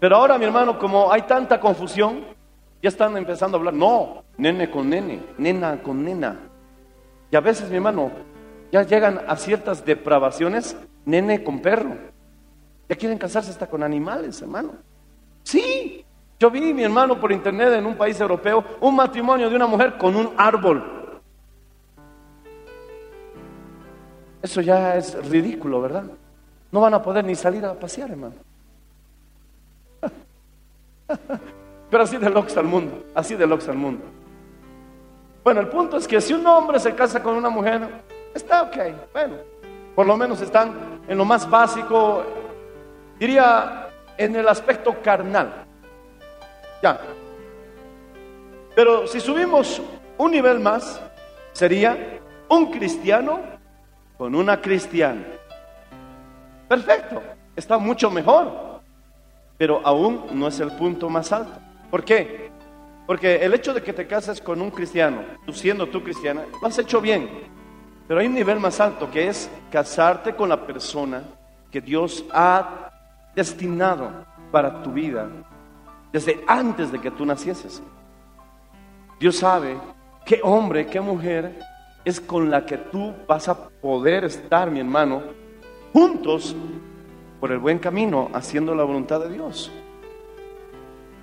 Pero 0.00 0.16
ahora, 0.16 0.36
mi 0.36 0.44
hermano, 0.44 0.78
como 0.78 1.10
hay 1.10 1.22
tanta 1.22 1.58
confusión, 1.58 2.22
ya 2.82 2.90
están 2.90 3.16
empezando 3.16 3.56
a 3.56 3.60
hablar, 3.60 3.72
no, 3.72 4.24
nene 4.36 4.70
con 4.70 4.90
nene, 4.90 5.22
nena 5.38 5.82
con 5.82 6.04
nena. 6.04 6.36
Y 7.30 7.36
a 7.36 7.40
veces, 7.40 7.70
mi 7.70 7.76
hermano, 7.76 8.10
ya 8.70 8.82
llegan 8.82 9.22
a 9.26 9.36
ciertas 9.36 9.86
depravaciones, 9.86 10.76
nene 11.04 11.42
con 11.42 11.60
perro. 11.60 11.96
Ya 12.88 12.96
quieren 12.96 13.18
casarse 13.18 13.50
hasta 13.50 13.66
con 13.66 13.82
animales, 13.82 14.40
hermano. 14.42 14.72
Sí, 15.42 16.04
yo 16.38 16.50
vi, 16.50 16.74
mi 16.74 16.82
hermano, 16.82 17.18
por 17.20 17.32
internet 17.32 17.72
en 17.74 17.86
un 17.86 17.96
país 17.96 18.20
europeo, 18.20 18.64
un 18.80 18.96
matrimonio 18.96 19.48
de 19.48 19.56
una 19.56 19.66
mujer 19.66 19.96
con 19.96 20.16
un 20.16 20.32
árbol. 20.36 21.22
Eso 24.42 24.60
ya 24.60 24.96
es 24.96 25.14
ridículo, 25.28 25.80
¿verdad? 25.80 26.04
No 26.70 26.80
van 26.80 26.92
a 26.92 27.02
poder 27.02 27.24
ni 27.24 27.34
salir 27.34 27.64
a 27.64 27.72
pasear, 27.74 28.10
hermano. 28.10 28.34
Pero 31.90 32.02
así 32.02 32.16
de 32.16 32.28
locos 32.28 32.56
al 32.56 32.64
mundo, 32.64 33.04
así 33.14 33.36
de 33.36 33.46
locos 33.46 33.68
al 33.68 33.76
mundo. 33.76 34.04
Bueno, 35.42 35.60
el 35.60 35.68
punto 35.68 35.96
es 35.96 36.08
que 36.08 36.20
si 36.20 36.32
un 36.32 36.46
hombre 36.46 36.80
se 36.80 36.94
casa 36.94 37.22
con 37.22 37.36
una 37.36 37.48
mujer, 37.48 37.88
está 38.34 38.62
ok, 38.62 38.76
bueno, 39.12 39.36
por 39.94 40.06
lo 40.06 40.16
menos 40.16 40.40
están 40.40 40.93
en 41.08 41.18
lo 41.18 41.24
más 41.24 41.48
básico, 41.48 42.24
diría 43.18 43.90
en 44.16 44.36
el 44.36 44.48
aspecto 44.48 44.94
carnal. 45.02 45.64
Ya. 46.82 47.00
Pero 48.74 49.06
si 49.06 49.20
subimos 49.20 49.80
un 50.18 50.30
nivel 50.30 50.60
más, 50.60 51.00
sería 51.52 52.20
un 52.48 52.70
cristiano 52.70 53.40
con 54.16 54.34
una 54.34 54.60
cristiana. 54.60 55.24
Perfecto, 56.68 57.22
está 57.54 57.78
mucho 57.78 58.10
mejor, 58.10 58.80
pero 59.56 59.80
aún 59.84 60.26
no 60.32 60.48
es 60.48 60.58
el 60.60 60.72
punto 60.72 61.08
más 61.08 61.32
alto. 61.32 61.58
¿Por 61.90 62.04
qué? 62.04 62.50
Porque 63.06 63.36
el 63.36 63.52
hecho 63.54 63.74
de 63.74 63.82
que 63.82 63.92
te 63.92 64.06
cases 64.06 64.40
con 64.40 64.60
un 64.60 64.70
cristiano, 64.70 65.22
tú 65.44 65.52
siendo 65.52 65.86
tú 65.86 66.02
cristiana, 66.02 66.42
lo 66.60 66.66
has 66.66 66.78
hecho 66.78 67.00
bien. 67.00 67.28
Pero 68.06 68.20
hay 68.20 68.26
un 68.26 68.34
nivel 68.34 68.60
más 68.60 68.80
alto 68.80 69.10
que 69.10 69.28
es 69.28 69.50
casarte 69.70 70.34
con 70.34 70.48
la 70.48 70.66
persona 70.66 71.22
que 71.70 71.80
Dios 71.80 72.24
ha 72.32 72.90
destinado 73.34 74.10
para 74.50 74.82
tu 74.82 74.92
vida 74.92 75.28
desde 76.12 76.44
antes 76.46 76.92
de 76.92 77.00
que 77.00 77.10
tú 77.10 77.24
nacieses. 77.26 77.82
Dios 79.18 79.36
sabe 79.36 79.76
qué 80.24 80.40
hombre, 80.42 80.86
qué 80.86 81.00
mujer 81.00 81.58
es 82.04 82.20
con 82.20 82.50
la 82.50 82.64
que 82.64 82.76
tú 82.76 83.14
vas 83.26 83.48
a 83.48 83.68
poder 83.68 84.24
estar, 84.24 84.70
mi 84.70 84.80
hermano, 84.80 85.22
juntos 85.92 86.54
por 87.40 87.50
el 87.50 87.58
buen 87.58 87.78
camino, 87.78 88.30
haciendo 88.32 88.74
la 88.74 88.84
voluntad 88.84 89.20
de 89.20 89.30
Dios. 89.30 89.72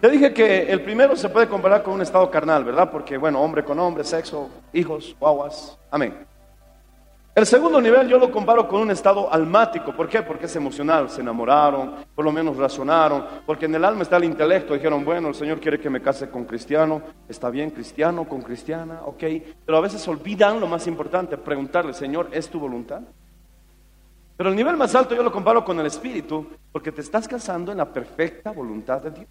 Te 0.02 0.10
dije 0.10 0.34
que 0.34 0.64
el 0.64 0.82
primero 0.82 1.16
se 1.16 1.30
puede 1.30 1.48
comparar 1.48 1.84
con 1.84 1.94
un 1.94 2.02
estado 2.02 2.30
carnal, 2.32 2.64
¿verdad? 2.64 2.90
Porque, 2.92 3.18
bueno, 3.18 3.40
hombre 3.40 3.64
con 3.64 3.80
hombre, 3.80 4.04
sexo, 4.04 4.50
hijos, 4.74 5.16
guaguas, 5.20 5.78
amén. 5.92 6.31
El 7.34 7.46
segundo 7.46 7.80
nivel 7.80 8.10
yo 8.10 8.20
lo 8.20 8.30
comparo 8.30 8.68
con 8.68 8.82
un 8.82 8.92
estado 8.92 9.32
almático. 9.32 9.94
¿Por 9.96 10.10
qué? 10.10 10.22
Porque 10.22 10.48
es 10.48 10.56
emocional. 10.58 11.10
Se 11.10 11.22
enamoraron, 11.22 11.96
por 12.14 12.26
lo 12.26 12.32
menos 12.32 12.58
razonaron. 12.58 13.26
Porque 13.46 13.68
en 13.68 13.76
el 13.76 13.86
alma 13.86 14.04
está 14.04 14.18
el 14.18 14.26
intelecto. 14.26 14.74
Dijeron, 14.74 15.06
bueno, 15.06 15.30
el 15.30 15.36
Señor 15.36 15.62
quiere 15.62 15.80
que 15.80 15.90
me 15.90 16.02
case 16.02 16.30
con 16.30 16.44
cristiano. 16.44 17.02
Está 17.30 17.50
bien, 17.50 17.70
cristiano, 17.72 18.28
con 18.28 18.42
cristiana, 18.42 19.02
ok. 19.06 19.24
Pero 19.66 19.78
a 19.78 19.82
veces 19.82 20.06
olvidan 20.10 20.60
lo 20.60 20.68
más 20.68 20.86
importante, 20.88 21.38
preguntarle, 21.38 21.94
Señor, 21.94 22.28
¿es 22.34 22.50
tu 22.50 22.60
voluntad? 22.60 23.02
Pero 24.36 24.50
el 24.50 24.56
nivel 24.56 24.76
más 24.76 24.94
alto 24.94 25.16
yo 25.16 25.24
lo 25.24 25.32
comparo 25.32 25.64
con 25.64 25.80
el 25.80 25.86
espíritu, 25.86 26.48
porque 26.72 26.92
te 26.92 27.00
estás 27.00 27.28
casando 27.28 27.72
en 27.72 27.78
la 27.78 27.86
perfecta 27.86 28.52
voluntad 28.52 29.02
de 29.02 29.12
Dios. 29.12 29.28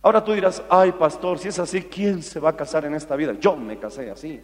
Ahora 0.00 0.24
tú 0.24 0.32
dirás, 0.32 0.62
ay 0.70 0.92
pastor, 0.92 1.38
si 1.38 1.48
es 1.48 1.58
así, 1.58 1.82
¿quién 1.82 2.22
se 2.22 2.40
va 2.40 2.50
a 2.50 2.56
casar 2.56 2.84
en 2.84 2.94
esta 2.94 3.16
vida? 3.16 3.34
Yo 3.38 3.54
me 3.56 3.78
casé 3.78 4.10
así. 4.10 4.40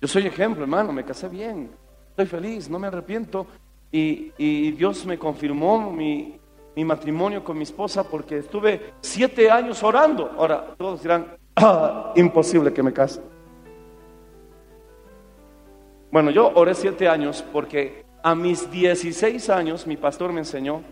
Yo 0.00 0.08
soy 0.08 0.26
ejemplo, 0.26 0.62
hermano, 0.64 0.92
me 0.92 1.04
casé 1.04 1.28
bien, 1.28 1.70
estoy 2.10 2.26
feliz, 2.26 2.68
no 2.68 2.78
me 2.78 2.88
arrepiento. 2.88 3.46
Y, 3.90 4.32
y 4.36 4.72
Dios 4.72 5.06
me 5.06 5.18
confirmó 5.18 5.90
mi, 5.90 6.38
mi 6.74 6.84
matrimonio 6.84 7.44
con 7.44 7.56
mi 7.56 7.62
esposa 7.62 8.02
porque 8.04 8.38
estuve 8.38 8.94
siete 9.00 9.50
años 9.50 9.82
orando. 9.82 10.32
Ahora, 10.36 10.74
todos 10.76 11.02
dirán, 11.02 11.36
ah, 11.56 12.12
imposible 12.16 12.72
que 12.72 12.82
me 12.82 12.92
case. 12.92 13.20
Bueno, 16.10 16.30
yo 16.30 16.52
oré 16.54 16.74
siete 16.74 17.08
años 17.08 17.44
porque 17.52 18.04
a 18.22 18.34
mis 18.34 18.70
16 18.70 19.50
años 19.50 19.86
mi 19.86 19.96
pastor 19.96 20.32
me 20.32 20.40
enseñó, 20.40 20.82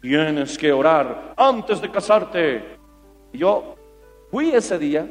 tienes 0.00 0.56
que 0.58 0.72
orar 0.72 1.34
antes 1.36 1.80
de 1.80 1.90
casarte. 1.90 2.78
Y 3.32 3.38
yo 3.38 3.76
fui 4.30 4.50
ese 4.50 4.78
día, 4.78 5.06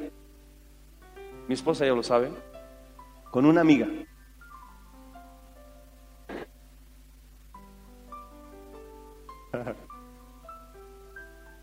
mi 1.48 1.54
esposa 1.54 1.86
ya 1.86 1.94
lo 1.94 2.04
sabe, 2.04 2.32
con 3.34 3.46
una 3.48 3.62
amiga. 3.62 3.88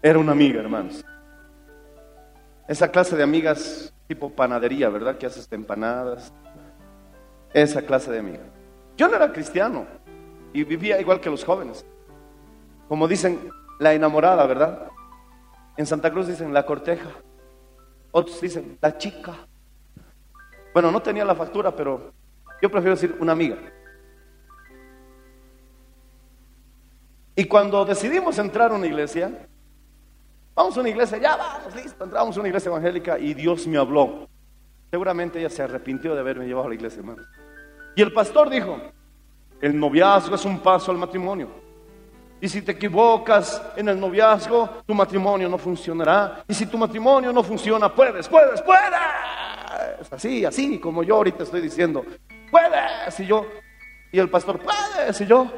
Era 0.02 0.18
una 0.18 0.32
amiga, 0.32 0.58
hermanos. 0.60 1.04
Esa 2.66 2.90
clase 2.90 3.16
de 3.16 3.22
amigas 3.22 3.94
tipo 4.08 4.30
panadería, 4.30 4.88
¿verdad? 4.88 5.16
Que 5.16 5.26
haces 5.26 5.46
empanadas. 5.52 6.32
Esa 7.54 7.82
clase 7.82 8.10
de 8.10 8.18
amiga. 8.18 8.42
Yo 8.96 9.06
no 9.06 9.14
era 9.14 9.32
cristiano 9.32 9.86
y 10.52 10.64
vivía 10.64 11.00
igual 11.00 11.20
que 11.20 11.30
los 11.30 11.44
jóvenes. 11.44 11.86
Como 12.88 13.06
dicen, 13.06 13.48
la 13.78 13.94
enamorada, 13.94 14.44
¿verdad? 14.44 14.88
En 15.76 15.86
Santa 15.86 16.10
Cruz 16.10 16.26
dicen 16.26 16.52
la 16.52 16.66
corteja. 16.66 17.10
Otros 18.10 18.40
dicen 18.40 18.76
la 18.80 18.98
chica. 18.98 19.46
Bueno, 20.72 20.90
no 20.90 21.02
tenía 21.02 21.24
la 21.24 21.34
factura, 21.34 21.74
pero 21.74 22.12
yo 22.62 22.70
prefiero 22.70 22.94
decir 22.94 23.16
una 23.20 23.32
amiga. 23.32 23.56
Y 27.34 27.44
cuando 27.44 27.84
decidimos 27.84 28.38
entrar 28.38 28.70
a 28.70 28.74
una 28.74 28.86
iglesia, 28.86 29.46
vamos 30.54 30.76
a 30.76 30.80
una 30.80 30.90
iglesia, 30.90 31.18
ya 31.18 31.36
vamos, 31.36 31.74
listo, 31.74 32.04
entramos 32.04 32.36
a 32.36 32.40
una 32.40 32.48
iglesia 32.48 32.68
evangélica 32.68 33.18
y 33.18 33.34
Dios 33.34 33.66
me 33.66 33.78
habló. 33.78 34.28
Seguramente 34.90 35.38
ella 35.38 35.50
se 35.50 35.62
arrepintió 35.62 36.14
de 36.14 36.20
haberme 36.20 36.46
llevado 36.46 36.66
a 36.66 36.68
la 36.68 36.74
iglesia, 36.74 37.00
hermano. 37.00 37.22
Y 37.94 38.02
el 38.02 38.12
pastor 38.12 38.50
dijo, 38.50 38.78
el 39.60 39.78
noviazgo 39.78 40.34
es 40.34 40.44
un 40.44 40.58
paso 40.60 40.90
al 40.90 40.98
matrimonio. 40.98 41.48
Y 42.40 42.48
si 42.48 42.62
te 42.62 42.72
equivocas 42.72 43.62
en 43.76 43.88
el 43.88 44.00
noviazgo, 44.00 44.82
tu 44.86 44.94
matrimonio 44.94 45.48
no 45.48 45.58
funcionará. 45.58 46.42
Y 46.48 46.54
si 46.54 46.66
tu 46.66 46.78
matrimonio 46.78 47.32
no 47.32 47.42
funciona, 47.42 47.94
puedes, 47.94 48.26
puedes, 48.28 48.62
puedes. 49.70 50.12
Así, 50.12 50.44
así 50.44 50.78
como 50.78 51.02
yo 51.02 51.16
ahorita 51.16 51.44
estoy 51.44 51.60
diciendo, 51.60 52.04
puedes. 52.50 53.20
Y 53.20 53.26
yo, 53.26 53.46
y 54.12 54.18
el 54.18 54.28
pastor, 54.28 54.58
puedes. 54.58 55.20
Y 55.20 55.26
yo, 55.26 55.50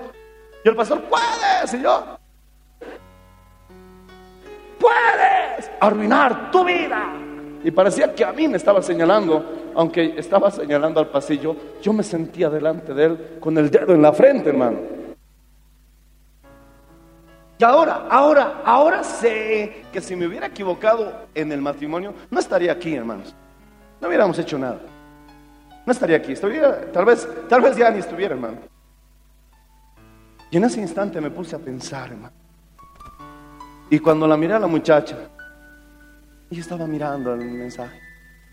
y 0.65 0.69
el 0.69 0.77
pastor, 0.77 1.03
puedes. 1.05 1.75
Y 1.75 1.83
yo, 1.83 2.19
puedes 4.79 5.71
arruinar 5.81 6.51
tu 6.51 6.65
vida. 6.65 7.15
Y 7.65 7.71
parecía 7.71 8.13
que 8.13 8.25
a 8.25 8.33
mí 8.33 8.49
me 8.49 8.57
estaba 8.57 8.83
señalando, 8.83 9.73
aunque 9.75 10.15
estaba 10.17 10.51
señalando 10.51 10.99
al 10.99 11.09
pasillo, 11.09 11.55
yo 11.81 11.93
me 11.93 12.03
sentía 12.03 12.51
delante 12.51 12.93
de 12.93 13.05
él 13.05 13.37
con 13.39 13.57
el 13.57 13.71
dedo 13.71 13.95
en 13.95 14.03
la 14.03 14.13
frente, 14.13 14.51
hermano. 14.51 14.79
Y 17.57 17.65
ahora, 17.65 18.09
ahora, 18.11 18.63
ahora 18.65 19.05
sé 19.05 19.85
que 19.93 20.01
si 20.01 20.17
me 20.17 20.27
hubiera 20.27 20.49
equivocado 20.49 21.13
en 21.33 21.53
el 21.53 21.61
matrimonio, 21.61 22.13
no 22.29 22.41
estaría 22.41 22.73
aquí, 22.73 22.97
hermanos. 22.97 23.37
No 24.03 24.09
hubiéramos 24.09 24.37
hecho 24.37 24.59
nada. 24.59 24.81
No 25.87 25.93
estaría 25.93 26.17
aquí. 26.17 26.33
Estuviera, 26.33 26.91
tal 26.93 27.05
vez, 27.05 27.27
tal 27.49 27.63
vez 27.63 27.77
ya 27.77 27.89
ni 27.89 28.01
estuviera, 28.01 28.35
hermano. 28.35 28.59
Y 30.51 30.57
en 30.57 30.65
ese 30.65 30.81
instante 30.81 31.21
me 31.21 31.31
puse 31.31 31.55
a 31.55 31.61
pensar, 31.61 32.11
hermano. 32.11 32.35
Y 33.89 34.01
cuando 34.01 34.27
la 34.27 34.37
miré 34.37 34.55
a 34.55 34.59
la 34.59 34.67
muchacha, 34.67 35.17
ella 36.51 36.61
estaba 36.61 36.85
mirando 36.87 37.33
el 37.33 37.45
mensaje. 37.45 38.01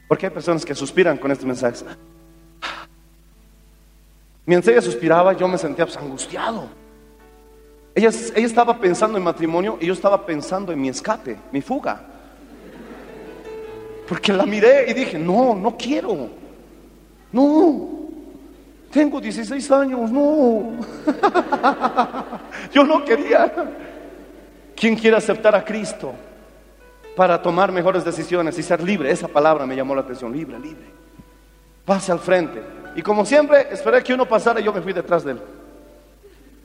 Porque 0.08 0.28
hay 0.28 0.32
personas 0.32 0.64
que 0.64 0.76
suspiran 0.76 1.18
con 1.18 1.32
estos 1.32 1.48
mensajes. 1.48 1.84
Mientras 4.46 4.72
ella 4.72 4.82
suspiraba, 4.82 5.34
yo 5.34 5.48
me 5.48 5.58
sentía 5.58 5.86
pues, 5.86 5.98
angustiado. 5.98 6.68
Ella, 7.96 8.10
ella 8.36 8.48
estaba 8.48 8.80
pensando 8.80 9.18
en 9.18 9.24
matrimonio 9.24 9.80
y 9.82 9.88
yo 9.88 9.94
estaba 9.94 10.26
pensando 10.26 10.72
en 10.72 10.80
mi 10.80 10.90
escape, 10.90 11.38
mi 11.52 11.62
fuga. 11.62 12.19
Porque 14.10 14.34
la 14.34 14.44
miré 14.48 14.90
y 14.90 14.94
dije, 14.96 15.20
no, 15.20 15.54
no 15.54 15.78
quiero. 15.78 16.30
No. 17.32 17.90
Tengo 18.92 19.22
16 19.22 19.70
años, 19.70 20.10
no. 20.12 20.80
yo 22.74 22.84
no 22.86 23.06
quería. 23.06 23.54
¿Quién 24.76 24.96
quiere 24.96 25.16
aceptar 25.16 25.54
a 25.54 25.64
Cristo 25.64 26.12
para 27.16 27.40
tomar 27.40 27.72
mejores 27.72 28.04
decisiones 28.04 28.58
y 28.58 28.64
ser 28.64 28.82
libre? 28.82 29.12
Esa 29.12 29.28
palabra 29.28 29.68
me 29.68 29.76
llamó 29.76 29.94
la 29.94 30.02
atención, 30.02 30.34
libre, 30.34 30.58
libre. 30.58 30.88
Pase 31.86 32.12
al 32.12 32.20
frente. 32.20 32.64
Y 32.96 33.04
como 33.04 33.24
siempre, 33.26 33.68
esperé 33.70 34.02
que 34.02 34.16
uno 34.16 34.28
pasara 34.28 34.60
y 34.60 34.64
yo 34.64 34.74
me 34.74 34.82
fui 34.82 34.92
detrás 34.92 35.24
de 35.24 35.34
él. 35.34 35.42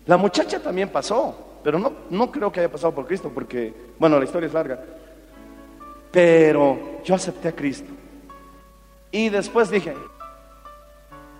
La 0.07 0.17
muchacha 0.17 0.61
también 0.61 0.89
pasó, 0.89 1.59
pero 1.63 1.79
no, 1.79 1.93
no 2.09 2.31
creo 2.31 2.51
que 2.51 2.61
haya 2.61 2.73
pasado 2.73 2.95
por 2.95 3.07
Cristo, 3.07 3.31
porque, 3.35 3.75
bueno, 3.99 4.19
la 4.19 4.25
historia 4.25 4.47
es 4.47 4.55
larga. 4.55 4.83
Pero 6.15 7.01
yo 7.03 7.17
acepté 7.17 7.49
a 7.49 7.53
Cristo. 7.53 7.91
Y 9.11 9.31
después 9.31 9.69
dije, 9.69 9.95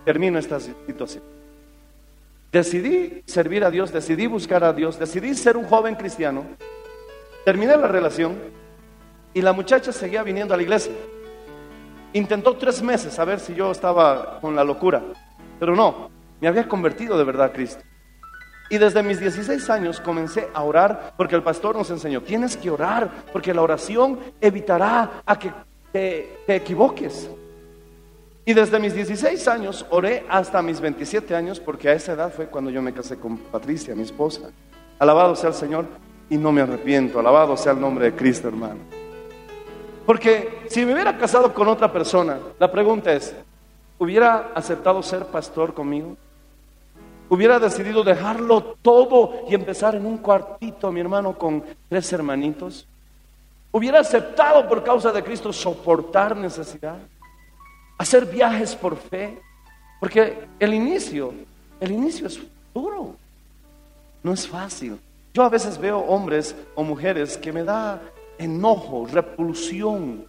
termino 0.03 0.37
esta 0.37 0.59
situación. 0.59 1.23
Decidí 2.51 3.23
servir 3.25 3.63
a 3.63 3.71
Dios, 3.71 3.93
decidí 3.93 4.27
buscar 4.27 4.65
a 4.65 4.73
Dios, 4.73 4.99
decidí 4.99 5.33
ser 5.33 5.55
un 5.55 5.65
joven 5.65 5.95
cristiano. 5.95 6.43
Terminé 7.45 7.77
la 7.77 7.87
relación 7.87 8.35
y 9.33 9.41
la 9.41 9.53
muchacha 9.53 9.93
seguía 9.93 10.23
viniendo 10.23 10.53
a 10.53 10.57
la 10.57 10.63
iglesia. 10.63 10.93
Intentó 12.11 12.57
tres 12.57 12.81
meses 12.81 13.17
a 13.17 13.23
ver 13.23 13.39
si 13.39 13.55
yo 13.55 13.71
estaba 13.71 14.41
con 14.41 14.57
la 14.57 14.63
locura, 14.65 15.01
pero 15.57 15.73
no, 15.73 16.09
me 16.41 16.49
había 16.49 16.67
convertido 16.67 17.17
de 17.17 17.23
verdad 17.23 17.47
a 17.47 17.53
Cristo. 17.53 17.81
Y 18.69 18.77
desde 18.77 19.03
mis 19.03 19.19
16 19.19 19.69
años 19.69 19.99
comencé 19.99 20.47
a 20.53 20.63
orar 20.63 21.13
porque 21.17 21.35
el 21.35 21.43
pastor 21.43 21.75
nos 21.75 21.89
enseñó, 21.91 22.21
tienes 22.21 22.57
que 22.57 22.71
orar 22.71 23.09
porque 23.31 23.53
la 23.53 23.61
oración 23.61 24.19
evitará 24.41 25.21
a 25.25 25.37
que 25.37 25.51
te, 25.91 26.39
equivoques. 26.47 27.29
Y 28.43 28.53
desde 28.53 28.79
mis 28.79 28.93
16 28.93 29.47
años 29.47 29.85
oré 29.89 30.25
hasta 30.29 30.61
mis 30.61 30.79
27 30.79 31.35
años 31.35 31.59
porque 31.59 31.89
a 31.89 31.93
esa 31.93 32.13
edad 32.13 32.33
fue 32.33 32.47
cuando 32.47 32.71
yo 32.71 32.81
me 32.81 32.93
casé 32.93 33.17
con 33.17 33.37
Patricia, 33.37 33.95
mi 33.95 34.03
esposa. 34.03 34.49
Alabado 34.97 35.35
sea 35.35 35.49
el 35.49 35.55
Señor 35.55 35.85
y 36.29 36.37
no 36.37 36.51
me 36.51 36.61
arrepiento. 36.61 37.19
Alabado 37.19 37.55
sea 37.57 37.73
el 37.73 37.79
nombre 37.79 38.05
de 38.05 38.15
Cristo, 38.15 38.47
hermano. 38.47 38.79
Porque 40.05 40.63
si 40.69 40.85
me 40.85 40.93
hubiera 40.93 41.17
casado 41.17 41.53
con 41.53 41.67
otra 41.67 41.91
persona, 41.91 42.39
la 42.59 42.71
pregunta 42.71 43.11
es, 43.13 43.35
¿hubiera 43.97 44.51
aceptado 44.53 45.01
ser 45.01 45.25
pastor 45.25 45.73
conmigo? 45.73 46.15
¿Hubiera 47.29 47.59
decidido 47.59 48.03
dejarlo 48.03 48.77
todo 48.81 49.45
y 49.49 49.55
empezar 49.55 49.95
en 49.95 50.05
un 50.05 50.17
cuartito, 50.19 50.91
mi 50.91 50.99
hermano, 50.99 51.37
con 51.37 51.63
tres 51.89 52.11
hermanitos? 52.13 52.87
¿Hubiera 53.71 53.99
aceptado 53.99 54.67
por 54.67 54.83
causa 54.83 55.11
de 55.11 55.23
Cristo 55.23 55.51
soportar 55.51 56.37
necesidad? 56.37 56.97
¿Hacer 57.97 58.25
viajes 58.25 58.75
por 58.75 58.95
fe? 58.95 59.39
Porque 59.99 60.47
el 60.59 60.73
inicio, 60.73 61.33
el 61.79 61.91
inicio 61.91 62.27
es 62.27 62.39
duro, 62.73 63.15
no 64.21 64.33
es 64.33 64.47
fácil. 64.47 64.99
Yo 65.33 65.43
a 65.43 65.49
veces 65.49 65.77
veo 65.77 65.99
hombres 65.99 66.55
o 66.75 66.83
mujeres 66.83 67.37
que 67.37 67.51
me 67.51 67.63
da 67.63 68.01
enojo, 68.37 69.07
repulsión, 69.11 70.25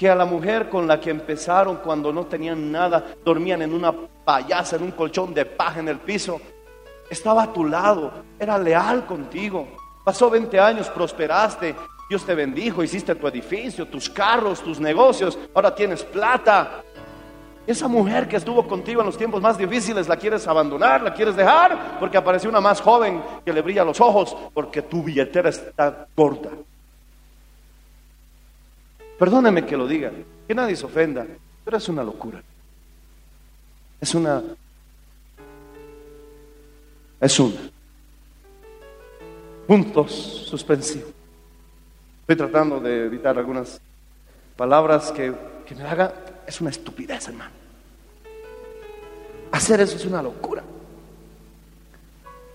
que 0.00 0.08
a 0.08 0.14
la 0.14 0.24
mujer 0.24 0.70
con 0.70 0.86
la 0.86 0.98
que 0.98 1.10
empezaron 1.10 1.76
cuando 1.76 2.10
no 2.10 2.24
tenían 2.24 2.72
nada, 2.72 3.04
dormían 3.22 3.60
en 3.60 3.74
una 3.74 3.92
payasa, 3.92 4.76
en 4.76 4.84
un 4.84 4.92
colchón 4.92 5.34
de 5.34 5.44
paja 5.44 5.80
en 5.80 5.88
el 5.88 5.98
piso, 5.98 6.40
estaba 7.10 7.42
a 7.42 7.52
tu 7.52 7.66
lado, 7.66 8.10
era 8.38 8.56
leal 8.56 9.04
contigo. 9.04 9.68
Pasó 10.02 10.30
20 10.30 10.58
años, 10.58 10.88
prosperaste, 10.88 11.76
Dios 12.08 12.24
te 12.24 12.34
bendijo, 12.34 12.82
hiciste 12.82 13.14
tu 13.14 13.28
edificio, 13.28 13.88
tus 13.88 14.08
carros, 14.08 14.62
tus 14.62 14.80
negocios, 14.80 15.38
ahora 15.52 15.74
tienes 15.74 16.02
plata. 16.02 16.82
Esa 17.66 17.86
mujer 17.86 18.26
que 18.26 18.36
estuvo 18.36 18.66
contigo 18.66 19.02
en 19.02 19.06
los 19.06 19.18
tiempos 19.18 19.42
más 19.42 19.58
difíciles, 19.58 20.08
¿la 20.08 20.16
quieres 20.16 20.48
abandonar? 20.48 21.02
¿La 21.02 21.12
quieres 21.12 21.36
dejar? 21.36 21.98
Porque 22.00 22.16
apareció 22.16 22.48
una 22.48 22.62
más 22.62 22.80
joven 22.80 23.22
que 23.44 23.52
le 23.52 23.60
brilla 23.60 23.84
los 23.84 24.00
ojos, 24.00 24.34
porque 24.54 24.80
tu 24.80 25.02
billetera 25.02 25.50
está 25.50 26.06
corta. 26.14 26.48
Perdóneme 29.20 29.66
que 29.66 29.76
lo 29.76 29.86
diga, 29.86 30.10
que 30.48 30.54
nadie 30.54 30.74
se 30.74 30.86
ofenda, 30.86 31.26
pero 31.62 31.76
es 31.76 31.86
una 31.90 32.02
locura. 32.02 32.42
Es 34.00 34.14
una... 34.14 34.42
Es 37.20 37.38
una. 37.38 37.60
Puntos 39.66 40.10
suspensivos. 40.48 41.10
Estoy 42.22 42.36
tratando 42.36 42.80
de 42.80 43.04
evitar 43.04 43.36
algunas 43.36 43.78
palabras 44.56 45.12
que, 45.12 45.34
que 45.66 45.74
me 45.74 45.82
hagan... 45.82 46.12
Es 46.46 46.58
una 46.62 46.70
estupidez, 46.70 47.28
hermano. 47.28 47.52
Hacer 49.52 49.82
eso 49.82 49.96
es 49.96 50.06
una 50.06 50.22
locura. 50.22 50.62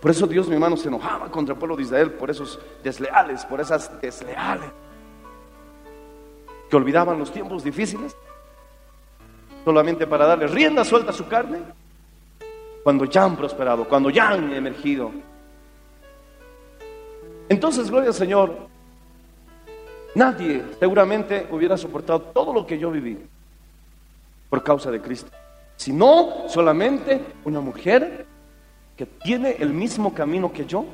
Por 0.01 0.09
eso 0.09 0.25
Dios, 0.25 0.47
mi 0.47 0.55
hermano, 0.55 0.77
se 0.77 0.87
enojaba 0.87 1.29
contra 1.29 1.53
el 1.53 1.59
pueblo 1.59 1.75
de 1.75 1.83
Israel, 1.83 2.09
por 2.13 2.31
esos 2.31 2.59
desleales, 2.83 3.45
por 3.45 3.61
esas 3.61 4.01
desleales 4.01 4.71
que 6.69 6.75
olvidaban 6.75 7.19
los 7.19 7.31
tiempos 7.31 7.63
difíciles 7.63 8.15
solamente 9.63 10.05
para 10.05 10.27
darle 10.27 10.47
rienda 10.47 10.85
suelta 10.85 11.11
a 11.11 11.13
su 11.13 11.27
carne 11.27 11.59
cuando 12.83 13.05
ya 13.05 13.23
han 13.23 13.35
prosperado, 13.35 13.87
cuando 13.87 14.11
ya 14.11 14.29
han 14.29 14.53
emergido. 14.53 15.11
Entonces, 17.49 17.89
gloria 17.89 18.09
al 18.09 18.13
Señor, 18.13 18.55
nadie 20.13 20.63
seguramente 20.79 21.47
hubiera 21.49 21.77
soportado 21.77 22.21
todo 22.21 22.53
lo 22.53 22.65
que 22.65 22.77
yo 22.77 22.91
viví 22.91 23.17
por 24.49 24.63
causa 24.63 24.91
de 24.91 25.01
Cristo, 25.01 25.31
sino 25.75 26.47
solamente 26.47 27.21
una 27.43 27.59
mujer 27.59 28.25
que 28.95 29.05
tiene 29.05 29.55
el 29.59 29.73
mismo 29.73 30.13
camino 30.13 30.53
que 30.53 30.65
yo 30.65 30.85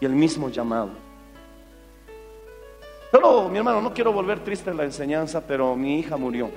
y 0.00 0.04
el 0.04 0.12
mismo 0.12 0.50
llamado. 0.50 0.90
Solo, 3.12 3.50
mi 3.50 3.58
hermano, 3.58 3.82
no 3.82 3.92
quiero 3.92 4.10
volver 4.10 4.40
triste 4.40 4.70
en 4.70 4.78
la 4.78 4.84
enseñanza, 4.84 5.42
pero 5.46 5.76
mi 5.76 5.98
hija 5.98 6.16
murió. 6.16 6.48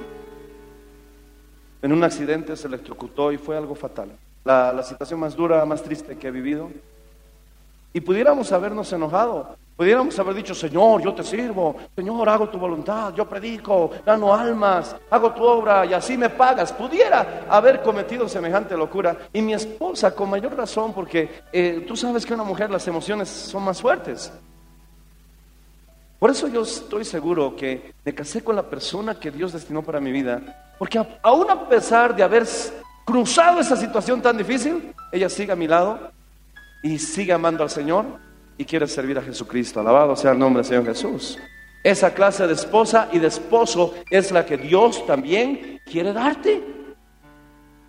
En 1.81 1.91
un 1.91 2.01
accidente 2.01 2.55
se 2.55 2.69
electrocutó 2.69 3.29
y 3.33 3.37
fue 3.37 3.57
algo 3.57 3.75
fatal. 3.75 4.11
La, 4.45 4.71
la 4.71 4.81
situación 4.81 5.19
más 5.19 5.35
dura, 5.35 5.65
más 5.65 5.83
triste 5.83 6.17
que 6.17 6.29
he 6.29 6.31
vivido. 6.31 6.71
Y 7.91 7.99
pudiéramos 7.99 8.53
habernos 8.53 8.89
enojado, 8.93 9.57
pudiéramos 9.75 10.17
haber 10.17 10.33
dicho, 10.33 10.55
Señor, 10.55 11.01
yo 11.01 11.13
te 11.13 11.23
sirvo, 11.23 11.75
Señor, 11.93 12.29
hago 12.29 12.47
tu 12.47 12.57
voluntad, 12.57 13.13
yo 13.13 13.27
predico, 13.27 13.91
gano 14.05 14.33
almas, 14.33 14.95
hago 15.09 15.33
tu 15.33 15.43
obra 15.43 15.85
y 15.85 15.93
así 15.93 16.17
me 16.17 16.29
pagas. 16.29 16.71
Pudiera 16.71 17.43
haber 17.49 17.81
cometido 17.83 18.29
semejante 18.29 18.77
locura. 18.77 19.27
Y 19.33 19.41
mi 19.41 19.53
esposa, 19.53 20.15
con 20.15 20.29
mayor 20.29 20.55
razón, 20.55 20.93
porque 20.93 21.43
eh, 21.51 21.83
tú 21.85 21.97
sabes 21.97 22.25
que 22.25 22.33
una 22.33 22.45
mujer 22.45 22.71
las 22.71 22.87
emociones 22.87 23.27
son 23.27 23.63
más 23.63 23.81
fuertes. 23.81 24.31
Por 26.19 26.31
eso 26.31 26.47
yo 26.47 26.61
estoy 26.61 27.03
seguro 27.03 27.55
que 27.55 27.93
me 28.03 28.13
casé 28.13 28.43
con 28.43 28.55
la 28.55 28.63
persona 28.63 29.19
que 29.19 29.31
Dios 29.31 29.53
destinó 29.53 29.81
para 29.81 29.99
mi 29.99 30.11
vida, 30.11 30.73
porque 30.79 30.99
aún 31.21 31.49
a 31.49 31.67
pesar 31.67 32.15
de 32.15 32.23
haber 32.23 32.45
cruzado 33.05 33.59
esa 33.59 33.75
situación 33.75 34.21
tan 34.21 34.37
difícil, 34.37 34.93
ella 35.11 35.29
sigue 35.29 35.51
a 35.51 35.55
mi 35.55 35.67
lado 35.67 36.11
y 36.81 36.97
sigue 36.97 37.33
amando 37.33 37.63
al 37.63 37.69
Señor 37.69 38.05
y 38.57 38.65
quiere 38.65 38.87
servir 38.87 39.17
a 39.17 39.21
Jesucristo. 39.21 39.79
Alabado 39.79 40.15
sea 40.15 40.31
el 40.31 40.39
nombre 40.39 40.61
del 40.61 40.69
Señor 40.69 40.85
Jesús. 40.85 41.37
Esa 41.83 42.13
clase 42.13 42.47
de 42.47 42.53
esposa 42.53 43.09
y 43.11 43.19
de 43.19 43.27
esposo 43.27 43.93
es 44.09 44.31
la 44.31 44.45
que 44.45 44.57
Dios 44.57 45.05
también 45.05 45.79
quiere 45.85 46.13
darte. 46.13 46.63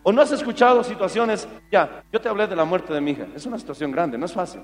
¿O 0.02 0.12
no 0.12 0.20
has 0.20 0.32
escuchado 0.32 0.84
situaciones? 0.84 1.48
Ya, 1.72 2.04
yo 2.12 2.20
te 2.20 2.28
hablé 2.28 2.46
de 2.46 2.54
la 2.54 2.64
muerte 2.64 2.92
de 2.92 3.00
mi 3.00 3.12
hija. 3.12 3.26
Es 3.34 3.46
una 3.46 3.58
situación 3.58 3.90
grande, 3.90 4.18
no 4.18 4.26
es 4.26 4.32
fácil. 4.32 4.60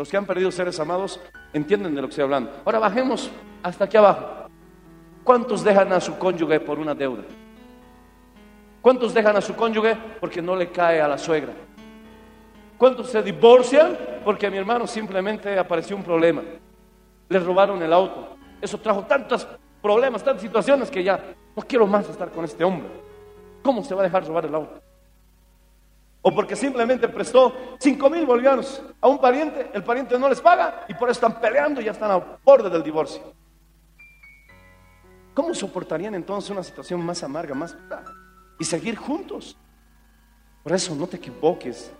Los 0.00 0.08
que 0.08 0.16
han 0.16 0.24
perdido 0.24 0.50
seres 0.50 0.80
amados 0.80 1.20
entienden 1.52 1.94
de 1.94 2.00
lo 2.00 2.08
que 2.08 2.12
estoy 2.12 2.24
hablando. 2.24 2.50
Ahora 2.64 2.78
bajemos 2.78 3.30
hasta 3.62 3.84
aquí 3.84 3.98
abajo. 3.98 4.48
¿Cuántos 5.22 5.62
dejan 5.62 5.92
a 5.92 6.00
su 6.00 6.16
cónyuge 6.16 6.58
por 6.58 6.78
una 6.78 6.94
deuda? 6.94 7.24
¿Cuántos 8.80 9.12
dejan 9.12 9.36
a 9.36 9.42
su 9.42 9.54
cónyuge 9.54 9.94
porque 10.18 10.40
no 10.40 10.56
le 10.56 10.70
cae 10.70 11.02
a 11.02 11.06
la 11.06 11.18
suegra? 11.18 11.52
¿Cuántos 12.78 13.10
se 13.10 13.22
divorcian 13.22 13.94
porque 14.24 14.46
a 14.46 14.50
mi 14.50 14.56
hermano 14.56 14.86
simplemente 14.86 15.58
apareció 15.58 15.96
un 15.96 16.02
problema? 16.02 16.44
Le 17.28 17.38
robaron 17.38 17.82
el 17.82 17.92
auto. 17.92 18.38
Eso 18.58 18.78
trajo 18.78 19.04
tantos 19.04 19.46
problemas, 19.82 20.24
tantas 20.24 20.40
situaciones 20.40 20.90
que 20.90 21.04
ya 21.04 21.34
no 21.54 21.62
quiero 21.64 21.86
más 21.86 22.08
estar 22.08 22.30
con 22.30 22.46
este 22.46 22.64
hombre. 22.64 22.88
¿Cómo 23.62 23.84
se 23.84 23.94
va 23.94 24.00
a 24.00 24.04
dejar 24.04 24.26
robar 24.26 24.46
el 24.46 24.54
auto? 24.54 24.80
O 26.22 26.34
porque 26.34 26.54
simplemente 26.54 27.08
prestó 27.08 27.76
cinco 27.78 28.10
mil 28.10 28.26
bolivianos 28.26 28.82
a 29.00 29.08
un 29.08 29.18
pariente, 29.18 29.70
el 29.72 29.82
pariente 29.82 30.18
no 30.18 30.28
les 30.28 30.40
paga 30.40 30.84
y 30.88 30.94
por 30.94 31.08
eso 31.08 31.24
están 31.24 31.40
peleando 31.40 31.80
y 31.80 31.84
ya 31.84 31.92
están 31.92 32.10
al 32.10 32.38
borde 32.44 32.68
del 32.68 32.82
divorcio. 32.82 33.22
¿Cómo 35.32 35.54
soportarían 35.54 36.14
entonces 36.14 36.50
una 36.50 36.62
situación 36.62 37.04
más 37.04 37.22
amarga, 37.22 37.54
más 37.54 37.74
dura? 37.74 38.04
y 38.60 38.64
seguir 38.64 38.94
juntos? 38.94 39.56
Por 40.62 40.72
eso 40.72 40.94
no 40.94 41.06
te 41.06 41.16
equivoques. 41.16 41.90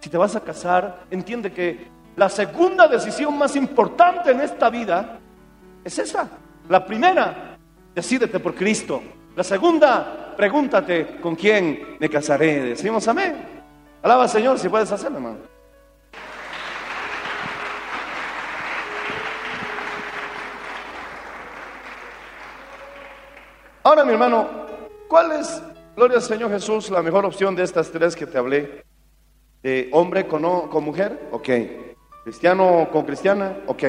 Si 0.00 0.10
te 0.10 0.18
vas 0.18 0.36
a 0.36 0.40
casar, 0.40 1.04
entiende 1.10 1.52
que 1.52 1.88
la 2.14 2.28
segunda 2.28 2.86
decisión 2.86 3.36
más 3.36 3.56
importante 3.56 4.30
en 4.30 4.42
esta 4.42 4.70
vida 4.70 5.18
es 5.82 5.98
esa. 5.98 6.28
La 6.68 6.84
primera, 6.84 7.56
decídete 7.94 8.38
por 8.38 8.54
Cristo. 8.54 9.02
La 9.34 9.42
segunda, 9.42 10.34
pregúntate 10.36 11.18
con 11.20 11.34
quién 11.34 11.96
me 11.98 12.08
casaré. 12.08 12.60
Decimos 12.60 13.08
amén. 13.08 13.45
Alaba 14.06 14.22
al 14.22 14.28
Señor 14.28 14.56
si 14.56 14.68
puedes 14.68 14.92
hacerlo, 14.92 15.16
hermano. 15.16 15.38
Ahora, 23.82 24.04
mi 24.04 24.12
hermano, 24.12 24.48
¿cuál 25.08 25.32
es, 25.32 25.62
gloria 25.94 26.16
al 26.16 26.22
Señor 26.22 26.50
Jesús, 26.50 26.90
la 26.90 27.02
mejor 27.02 27.24
opción 27.24 27.54
de 27.54 27.62
estas 27.62 27.90
tres 27.90 28.16
que 28.16 28.26
te 28.26 28.38
hablé? 28.38 28.84
Eh, 29.62 29.88
hombre 29.92 30.26
con, 30.26 30.44
o- 30.44 30.68
con 30.68 30.84
mujer, 30.84 31.28
ok. 31.32 31.48
Cristiano 32.24 32.88
con 32.92 33.04
cristiana, 33.04 33.56
ok. 33.66 33.84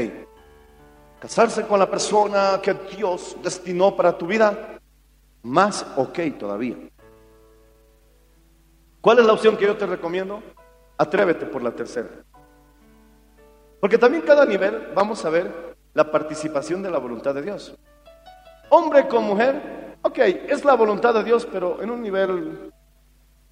Casarse 1.20 1.66
con 1.66 1.80
la 1.80 1.90
persona 1.90 2.60
que 2.62 2.76
Dios 2.96 3.38
destinó 3.42 3.96
para 3.96 4.16
tu 4.18 4.28
vida, 4.28 4.80
más 5.44 5.86
ok 5.96 6.20
todavía. 6.38 6.76
¿Cuál 9.08 9.20
es 9.20 9.26
la 9.26 9.32
opción 9.32 9.56
que 9.56 9.66
yo 9.66 9.78
te 9.78 9.86
recomiendo? 9.86 10.44
Atrévete 10.98 11.46
por 11.46 11.64
la 11.64 11.72
tercera. 11.72 12.10
Porque 13.80 13.98
también 13.98 14.24
cada 14.24 14.46
nivel 14.46 14.90
vamos 14.94 15.24
a 15.24 15.30
ver 15.30 15.78
la 15.94 16.12
participación 16.12 16.84
de 16.84 16.92
la 16.92 16.98
voluntad 16.98 17.34
de 17.34 17.42
Dios. 17.42 17.74
Hombre 18.68 19.08
con 19.08 19.24
mujer, 19.24 19.96
ok, 20.02 20.20
es 20.50 20.66
la 20.66 20.74
voluntad 20.74 21.14
de 21.14 21.24
Dios, 21.24 21.48
pero 21.50 21.82
en 21.82 21.90
un 21.90 22.02
nivel 22.02 22.70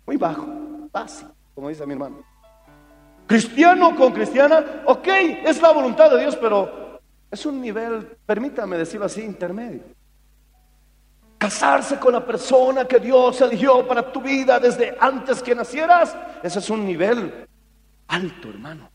muy 0.05 0.17
bajo, 0.17 0.45
básico, 0.91 1.31
como 1.53 1.69
dice 1.69 1.85
mi 1.85 1.93
hermano. 1.93 2.21
Cristiano 3.25 3.95
con 3.95 4.11
cristiana, 4.11 4.83
ok, 4.85 5.07
es 5.45 5.61
la 5.61 5.71
voluntad 5.71 6.11
de 6.11 6.19
Dios, 6.19 6.35
pero 6.35 6.99
es 7.31 7.45
un 7.45 7.61
nivel, 7.61 8.17
permítame 8.25 8.77
decirlo 8.77 9.05
así, 9.05 9.23
intermedio. 9.23 9.83
Casarse 11.37 11.99
con 11.99 12.13
la 12.13 12.25
persona 12.25 12.85
que 12.85 12.99
Dios 12.99 13.39
eligió 13.41 13.85
para 13.87 14.11
tu 14.11 14.21
vida 14.21 14.59
desde 14.59 14.95
antes 14.99 15.43
que 15.43 15.53
nacieras, 15.53 16.15
ese 16.41 16.59
es 16.59 16.69
un 16.69 16.85
nivel 16.85 17.47
alto, 18.07 18.49
hermano. 18.49 18.89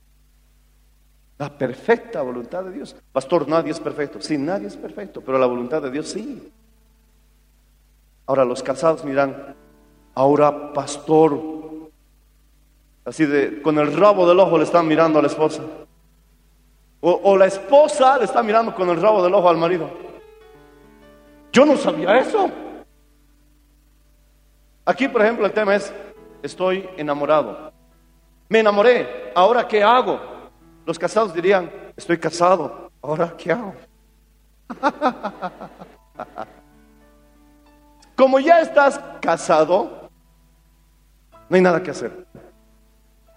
La 1.38 1.56
perfecta 1.56 2.22
voluntad 2.22 2.64
de 2.64 2.72
Dios. 2.72 2.94
Pastor, 3.12 3.48
nadie 3.48 3.70
es 3.70 3.80
perfecto. 3.80 4.20
Sí, 4.20 4.36
nadie 4.36 4.66
es 4.66 4.76
perfecto, 4.76 5.22
pero 5.22 5.38
la 5.38 5.46
voluntad 5.46 5.80
de 5.80 5.90
Dios 5.90 6.08
sí. 6.08 6.52
Ahora 8.26 8.44
los 8.44 8.62
casados 8.62 9.04
miran, 9.04 9.56
ahora 10.14 10.72
pastor, 10.72 11.40
así 13.04 13.26
de, 13.26 13.60
con 13.62 13.78
el 13.78 13.92
rabo 13.96 14.28
del 14.28 14.38
ojo 14.38 14.58
le 14.58 14.64
están 14.64 14.86
mirando 14.86 15.18
a 15.18 15.22
la 15.22 15.28
esposa. 15.28 15.62
O, 17.00 17.20
o 17.24 17.36
la 17.36 17.46
esposa 17.46 18.18
le 18.18 18.24
está 18.24 18.42
mirando 18.42 18.74
con 18.74 18.88
el 18.90 19.00
rabo 19.00 19.22
del 19.22 19.34
ojo 19.34 19.48
al 19.48 19.56
marido. 19.56 19.90
Yo 21.52 21.64
no 21.64 21.76
sabía 21.76 22.18
eso. 22.18 22.50
Aquí, 24.84 25.08
por 25.08 25.22
ejemplo, 25.22 25.46
el 25.46 25.52
tema 25.52 25.74
es, 25.74 25.92
estoy 26.42 26.88
enamorado. 26.96 27.72
Me 28.48 28.60
enamoré, 28.60 29.32
¿ahora 29.34 29.66
qué 29.66 29.82
hago? 29.82 30.20
Los 30.84 30.98
casados 30.98 31.32
dirían, 31.32 31.70
estoy 31.96 32.18
casado, 32.18 32.90
¿ahora 33.00 33.34
qué 33.36 33.52
hago? 33.52 33.74
Como 38.16 38.38
ya 38.38 38.60
estás 38.60 39.00
casado, 39.20 40.10
no 41.48 41.56
hay 41.56 41.62
nada 41.62 41.82
que 41.82 41.90
hacer. 41.90 42.26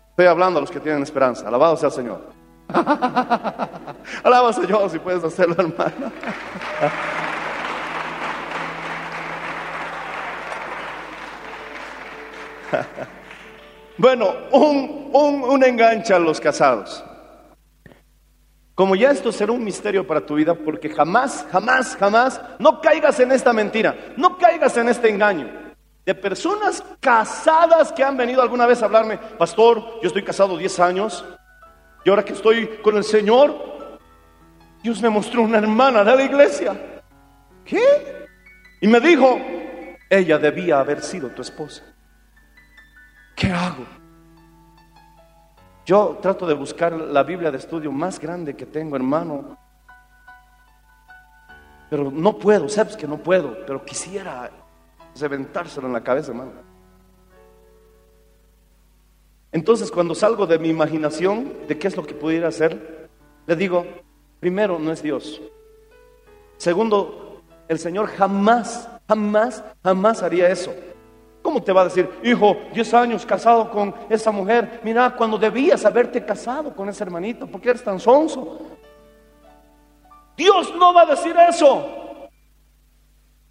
Estoy 0.09 0.27
hablando 0.27 0.59
a 0.59 0.61
los 0.61 0.69
que 0.69 0.79
tienen 0.79 1.01
esperanza. 1.01 1.47
Alabado 1.47 1.75
sea 1.77 1.89
el 1.89 1.95
Señor. 1.95 2.21
Alaba 4.23 4.53
Señor 4.53 4.89
si 4.89 4.99
puedes 4.99 5.23
hacerlo, 5.23 5.55
hermano. 5.57 6.11
Bueno, 13.95 14.33
un, 14.51 15.11
un, 15.13 15.43
un 15.43 15.63
enganche 15.63 16.15
a 16.15 16.19
los 16.19 16.39
casados. 16.39 17.03
Como 18.75 18.95
ya 18.95 19.11
esto 19.11 19.31
será 19.31 19.51
un 19.51 19.63
misterio 19.63 20.05
para 20.07 20.25
tu 20.25 20.33
vida, 20.35 20.55
porque 20.55 20.89
jamás, 20.89 21.45
jamás, 21.51 21.95
jamás, 21.95 22.41
no 22.57 22.81
caigas 22.81 23.19
en 23.19 23.31
esta 23.31 23.53
mentira, 23.53 23.95
no 24.17 24.37
caigas 24.39 24.75
en 24.77 24.89
este 24.89 25.09
engaño. 25.09 25.47
De 26.03 26.15
personas 26.15 26.83
casadas 26.99 27.91
que 27.91 28.03
han 28.03 28.17
venido 28.17 28.41
alguna 28.41 28.65
vez 28.65 28.81
a 28.81 28.85
hablarme, 28.85 29.19
pastor, 29.37 30.01
yo 30.01 30.07
estoy 30.07 30.23
casado 30.23 30.57
10 30.57 30.79
años, 30.79 31.23
y 32.03 32.09
ahora 32.09 32.25
que 32.25 32.33
estoy 32.33 32.67
con 32.81 32.97
el 32.97 33.03
Señor, 33.03 33.99
Dios 34.81 35.01
me 35.03 35.09
mostró 35.09 35.43
una 35.43 35.59
hermana 35.59 36.03
de 36.03 36.15
la 36.15 36.23
iglesia. 36.23 37.03
¿Qué? 37.63 38.27
Y 38.81 38.87
me 38.87 38.99
dijo, 38.99 39.39
ella 40.09 40.39
debía 40.39 40.79
haber 40.79 41.01
sido 41.03 41.29
tu 41.29 41.43
esposa. 41.43 41.92
¿Qué 43.35 43.51
hago? 43.51 43.85
Yo 45.85 46.17
trato 46.21 46.47
de 46.47 46.53
buscar 46.53 46.93
la 46.93 47.23
Biblia 47.23 47.51
de 47.51 47.57
estudio 47.57 47.91
más 47.91 48.19
grande 48.19 48.55
que 48.55 48.65
tengo, 48.65 48.95
hermano. 48.95 49.57
Pero 51.89 52.09
no 52.09 52.37
puedo, 52.37 52.69
sabes 52.69 52.95
que 52.95 53.07
no 53.07 53.17
puedo, 53.17 53.65
pero 53.65 53.83
quisiera 53.83 54.49
reventárselo 55.19 55.87
en 55.87 55.93
la 55.93 56.03
cabeza, 56.03 56.31
hermano. 56.31 56.51
Entonces, 59.51 59.91
cuando 59.91 60.15
salgo 60.15 60.47
de 60.47 60.57
mi 60.57 60.69
imaginación 60.69 61.67
de 61.67 61.77
qué 61.77 61.87
es 61.87 61.95
lo 61.95 62.05
que 62.05 62.15
pudiera 62.15 62.47
hacer, 62.47 63.09
le 63.45 63.55
digo, 63.55 63.85
primero, 64.39 64.79
no 64.79 64.91
es 64.91 65.03
Dios. 65.03 65.41
Segundo, 66.57 67.43
el 67.67 67.77
Señor 67.77 68.07
jamás, 68.07 68.89
jamás, 69.07 69.63
jamás 69.83 70.23
haría 70.23 70.49
eso. 70.49 70.73
¿Cómo 71.43 71.61
te 71.61 71.73
va 71.73 71.81
a 71.81 71.83
decir, 71.83 72.09
hijo, 72.23 72.57
10 72.73 72.93
años 72.93 73.25
casado 73.25 73.69
con 73.69 73.93
esa 74.09 74.31
mujer? 74.31 74.79
Mira, 74.81 75.13
cuando 75.13 75.37
debías 75.37 75.85
haberte 75.85 76.23
casado 76.23 76.73
con 76.73 76.87
ese 76.87 77.03
hermanito, 77.03 77.45
¿por 77.45 77.59
qué 77.59 77.71
eres 77.71 77.83
tan 77.83 77.99
sonso? 77.99 78.61
Dios 80.37 80.73
no 80.75 80.93
va 80.93 81.01
a 81.01 81.05
decir 81.07 81.35
eso. 81.49 82.29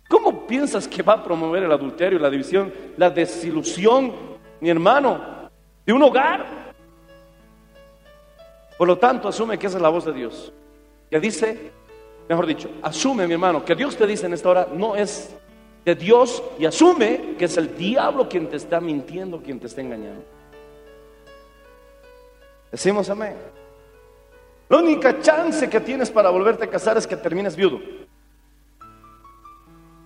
¿Cómo 0.09 0.47
piensas 0.47 0.89
que 0.89 1.03
va 1.03 1.15
a 1.15 1.23
promover 1.23 1.65
el 1.65 1.73
adulterio, 1.73 2.19
la 2.19 2.31
división, 2.31 2.73
la 2.97 3.11
desilusión, 3.11 4.13
mi 4.61 4.71
hermano, 4.71 5.51
de 5.85 5.93
un 5.93 6.03
hogar? 6.03 6.73
Por 8.79 8.89
lo 8.89 8.97
tanto, 8.97 9.29
asume 9.29 9.59
que 9.59 9.67
esa 9.67 9.77
es 9.77 9.83
la 9.83 9.91
voz 9.91 10.07
de 10.07 10.15
Dios. 10.15 10.51
Que 11.11 11.21
dice, 11.21 11.73
mejor 12.27 12.47
dicho, 12.47 12.71
asume, 12.81 13.27
mi 13.27 13.35
hermano, 13.35 13.63
que 13.63 13.75
Dios 13.75 13.97
te 13.99 14.07
dice 14.07 14.25
en 14.27 14.33
esta 14.33 14.49
hora, 14.49 14.69
no 14.73 14.97
es 14.97 15.37
de 15.85 15.95
Dios 15.95 16.43
y 16.59 16.67
asume 16.67 17.35
que 17.39 17.47
es 17.47 17.57
el 17.57 17.77
diablo 17.77 18.29
quien 18.29 18.49
te 18.49 18.57
está 18.57 18.81
mintiendo, 18.81 19.43
quien 19.43 19.59
te 19.59 19.67
está 19.67 19.81
engañando. 19.81 20.25
Decimos 22.71 23.11
amén. 23.11 23.37
La 24.69 24.79
única 24.79 25.21
chance 25.21 25.69
que 25.69 25.81
tienes 25.81 26.11
para 26.11 26.31
volverte 26.31 26.65
a 26.65 26.71
casar 26.71 26.97
es 26.97 27.07
que 27.07 27.17
termines 27.17 27.55
viudo. 27.55 27.81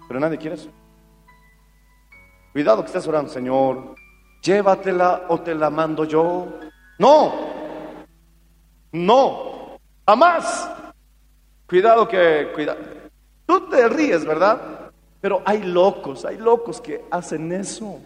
Pero 0.08 0.20
nadie 0.20 0.38
quiere 0.38 0.56
eso. 0.56 0.70
Cuidado 2.52 2.82
que 2.82 2.86
estés 2.86 3.06
orando, 3.06 3.30
Señor. 3.30 3.94
Llévatela 4.42 5.26
o 5.28 5.40
te 5.40 5.54
la 5.54 5.70
mando 5.70 6.04
yo. 6.04 6.48
No. 6.98 7.32
No. 8.92 9.78
Jamás. 10.06 10.70
Cuidado 11.68 12.08
que, 12.08 12.50
cuidado. 12.54 12.78
Tú 13.44 13.68
te 13.68 13.88
ríes, 13.88 14.24
¿verdad? 14.24 14.85
Pero 15.26 15.42
hay 15.44 15.60
locos, 15.64 16.24
hay 16.24 16.36
locos 16.38 16.80
que 16.80 17.04
hacen 17.10 17.50
eso. 17.50 17.98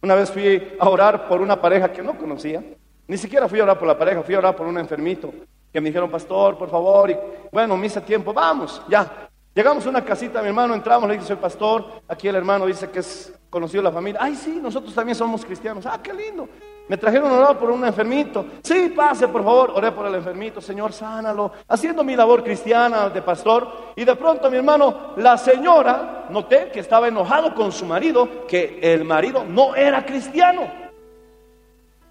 Una 0.00 0.14
vez 0.14 0.30
fui 0.30 0.66
a 0.80 0.88
orar 0.88 1.28
por 1.28 1.42
una 1.42 1.60
pareja 1.60 1.92
que 1.92 2.02
no 2.02 2.16
conocía. 2.16 2.64
Ni 3.06 3.18
siquiera 3.18 3.46
fui 3.46 3.60
a 3.60 3.64
orar 3.64 3.78
por 3.78 3.86
la 3.86 3.98
pareja, 3.98 4.22
fui 4.22 4.34
a 4.34 4.38
orar 4.38 4.56
por 4.56 4.66
un 4.66 4.78
enfermito. 4.78 5.30
Que 5.70 5.78
me 5.78 5.90
dijeron, 5.90 6.10
pastor, 6.10 6.56
por 6.56 6.70
favor. 6.70 7.10
Y 7.10 7.18
bueno, 7.52 7.84
hice 7.84 8.00
tiempo, 8.00 8.32
vamos, 8.32 8.80
ya. 8.88 9.28
Llegamos 9.54 9.84
a 9.84 9.90
una 9.90 10.02
casita, 10.02 10.40
mi 10.40 10.48
hermano, 10.48 10.74
entramos, 10.74 11.06
le 11.06 11.16
dije, 11.16 11.26
soy 11.26 11.36
pastor. 11.36 11.84
Aquí 12.08 12.28
el 12.28 12.36
hermano 12.36 12.64
dice 12.64 12.88
que 12.88 13.00
es 13.00 13.38
conocido 13.50 13.82
la 13.82 13.92
familia. 13.92 14.18
Ay, 14.22 14.36
sí, 14.36 14.58
nosotros 14.58 14.94
también 14.94 15.16
somos 15.16 15.44
cristianos. 15.44 15.84
Ah, 15.84 16.00
qué 16.02 16.14
lindo. 16.14 16.48
Me 16.88 16.96
trajeron 16.96 17.32
orar 17.32 17.58
por 17.58 17.70
un 17.70 17.84
enfermito. 17.84 18.46
Sí, 18.62 18.92
pase, 18.94 19.26
por 19.26 19.42
favor. 19.42 19.72
Oré 19.74 19.90
por 19.90 20.06
el 20.06 20.14
enfermito. 20.14 20.60
Señor, 20.60 20.92
sánalo. 20.92 21.52
Haciendo 21.68 22.04
mi 22.04 22.14
labor 22.14 22.44
cristiana 22.44 23.08
de 23.08 23.22
pastor. 23.22 23.92
Y 23.96 24.04
de 24.04 24.14
pronto, 24.14 24.50
mi 24.50 24.58
hermano, 24.58 25.14
la 25.16 25.36
señora, 25.36 26.26
noté 26.30 26.70
que 26.72 26.80
estaba 26.80 27.08
enojado 27.08 27.54
con 27.54 27.72
su 27.72 27.84
marido, 27.86 28.46
que 28.46 28.78
el 28.80 29.04
marido 29.04 29.44
no 29.44 29.74
era 29.74 30.06
cristiano. 30.06 30.86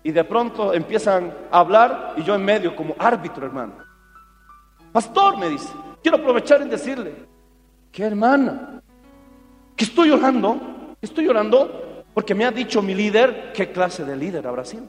Y 0.04 0.12
de 0.12 0.24
pronto 0.26 0.74
empiezan 0.74 1.34
a 1.50 1.60
hablar 1.60 2.14
y 2.18 2.24
yo 2.24 2.36
en 2.36 2.44
medio 2.44 2.76
como 2.76 2.96
árbitro, 3.00 3.46
hermano. 3.46 3.74
Pastor, 4.92 5.38
me 5.38 5.50
dice, 5.50 5.70
quiero 6.02 6.18
aprovechar 6.18 6.62
en 6.62 6.70
decirle, 6.70 7.16
que 7.92 8.04
hermana, 8.04 8.82
que 9.76 9.86
estoy 9.86 10.10
llorando, 10.10 10.60
estoy 11.02 11.26
llorando 11.26 11.95
porque 12.16 12.34
me 12.34 12.46
ha 12.46 12.52
dicho 12.52 12.82
mi 12.82 12.96
líder, 12.96 13.52
¿qué 13.54 13.74
clase 13.74 14.06
de 14.06 14.16
líder 14.16 14.48
habrá 14.48 14.64
sido? 14.64 14.88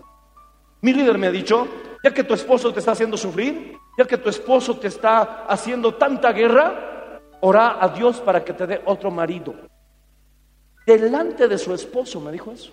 Mi 0.80 0.92
líder 0.92 1.18
me 1.18 1.26
ha 1.26 1.32
dicho, 1.32 1.66
ya 2.02 2.14
que 2.14 2.22
tu 2.22 2.34
esposo 2.34 2.72
te 2.72 2.78
está 2.78 2.92
haciendo 2.92 3.16
sufrir, 3.16 3.76
ya 3.98 4.04
que 4.04 4.16
tu 4.16 4.28
esposo 4.30 4.78
te 4.78 4.86
está 4.86 5.44
haciendo 5.48 5.96
tanta 5.96 6.30
guerra, 6.32 7.18
ora 7.40 7.78
a 7.80 7.88
Dios 7.88 8.20
para 8.20 8.44
que 8.44 8.52
te 8.52 8.68
dé 8.68 8.80
otro 8.84 9.10
marido. 9.10 9.56
Delante 10.86 11.48
de 11.48 11.58
su 11.58 11.74
esposo 11.74 12.20
me 12.20 12.30
dijo 12.30 12.52
eso. 12.52 12.70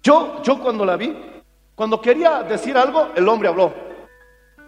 Yo, 0.00 0.40
yo 0.44 0.60
cuando 0.60 0.84
la 0.84 0.96
vi, 0.96 1.42
cuando 1.74 2.00
quería 2.00 2.44
decir 2.44 2.78
algo, 2.78 3.08
el 3.16 3.28
hombre 3.28 3.48
habló. 3.48 3.74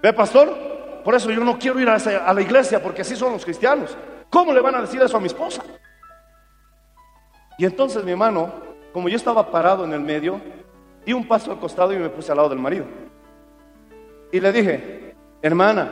¿Ve, 0.02 0.12
pastor? 0.12 1.02
Por 1.04 1.14
eso 1.14 1.30
yo 1.30 1.44
no 1.44 1.56
quiero 1.56 1.78
ir 1.78 1.88
a, 1.88 1.94
a 1.94 2.34
la 2.34 2.40
iglesia, 2.40 2.82
porque 2.82 3.02
así 3.02 3.14
son 3.14 3.34
los 3.34 3.44
cristianos. 3.44 3.96
¿Cómo 4.28 4.52
le 4.52 4.60
van 4.60 4.74
a 4.74 4.80
decir 4.80 5.00
eso 5.00 5.16
a 5.16 5.20
mi 5.20 5.28
esposa? 5.28 5.62
Y 7.62 7.64
entonces 7.64 8.02
mi 8.04 8.10
hermano, 8.10 8.52
como 8.92 9.08
yo 9.08 9.14
estaba 9.14 9.48
parado 9.52 9.84
en 9.84 9.92
el 9.92 10.00
medio, 10.00 10.40
Di 11.06 11.12
un 11.12 11.28
paso 11.28 11.52
al 11.52 11.60
costado 11.60 11.92
y 11.92 11.96
me 11.96 12.08
puse 12.08 12.32
al 12.32 12.38
lado 12.38 12.48
del 12.48 12.58
marido. 12.58 12.86
Y 14.32 14.40
le 14.40 14.50
dije, 14.50 15.14
hermana, 15.40 15.88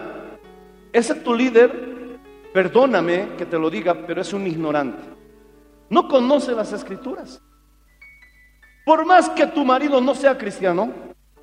ese 0.92 1.14
tu 1.14 1.32
líder, 1.32 2.18
perdóname 2.52 3.36
que 3.38 3.46
te 3.46 3.56
lo 3.56 3.70
diga, 3.70 3.94
pero 4.04 4.20
es 4.20 4.32
un 4.32 4.48
ignorante. 4.48 5.00
No 5.90 6.08
conoce 6.08 6.56
las 6.56 6.72
escrituras. 6.72 7.40
Por 8.84 9.06
más 9.06 9.28
que 9.30 9.46
tu 9.46 9.64
marido 9.64 10.00
no 10.00 10.16
sea 10.16 10.36
cristiano, 10.36 10.92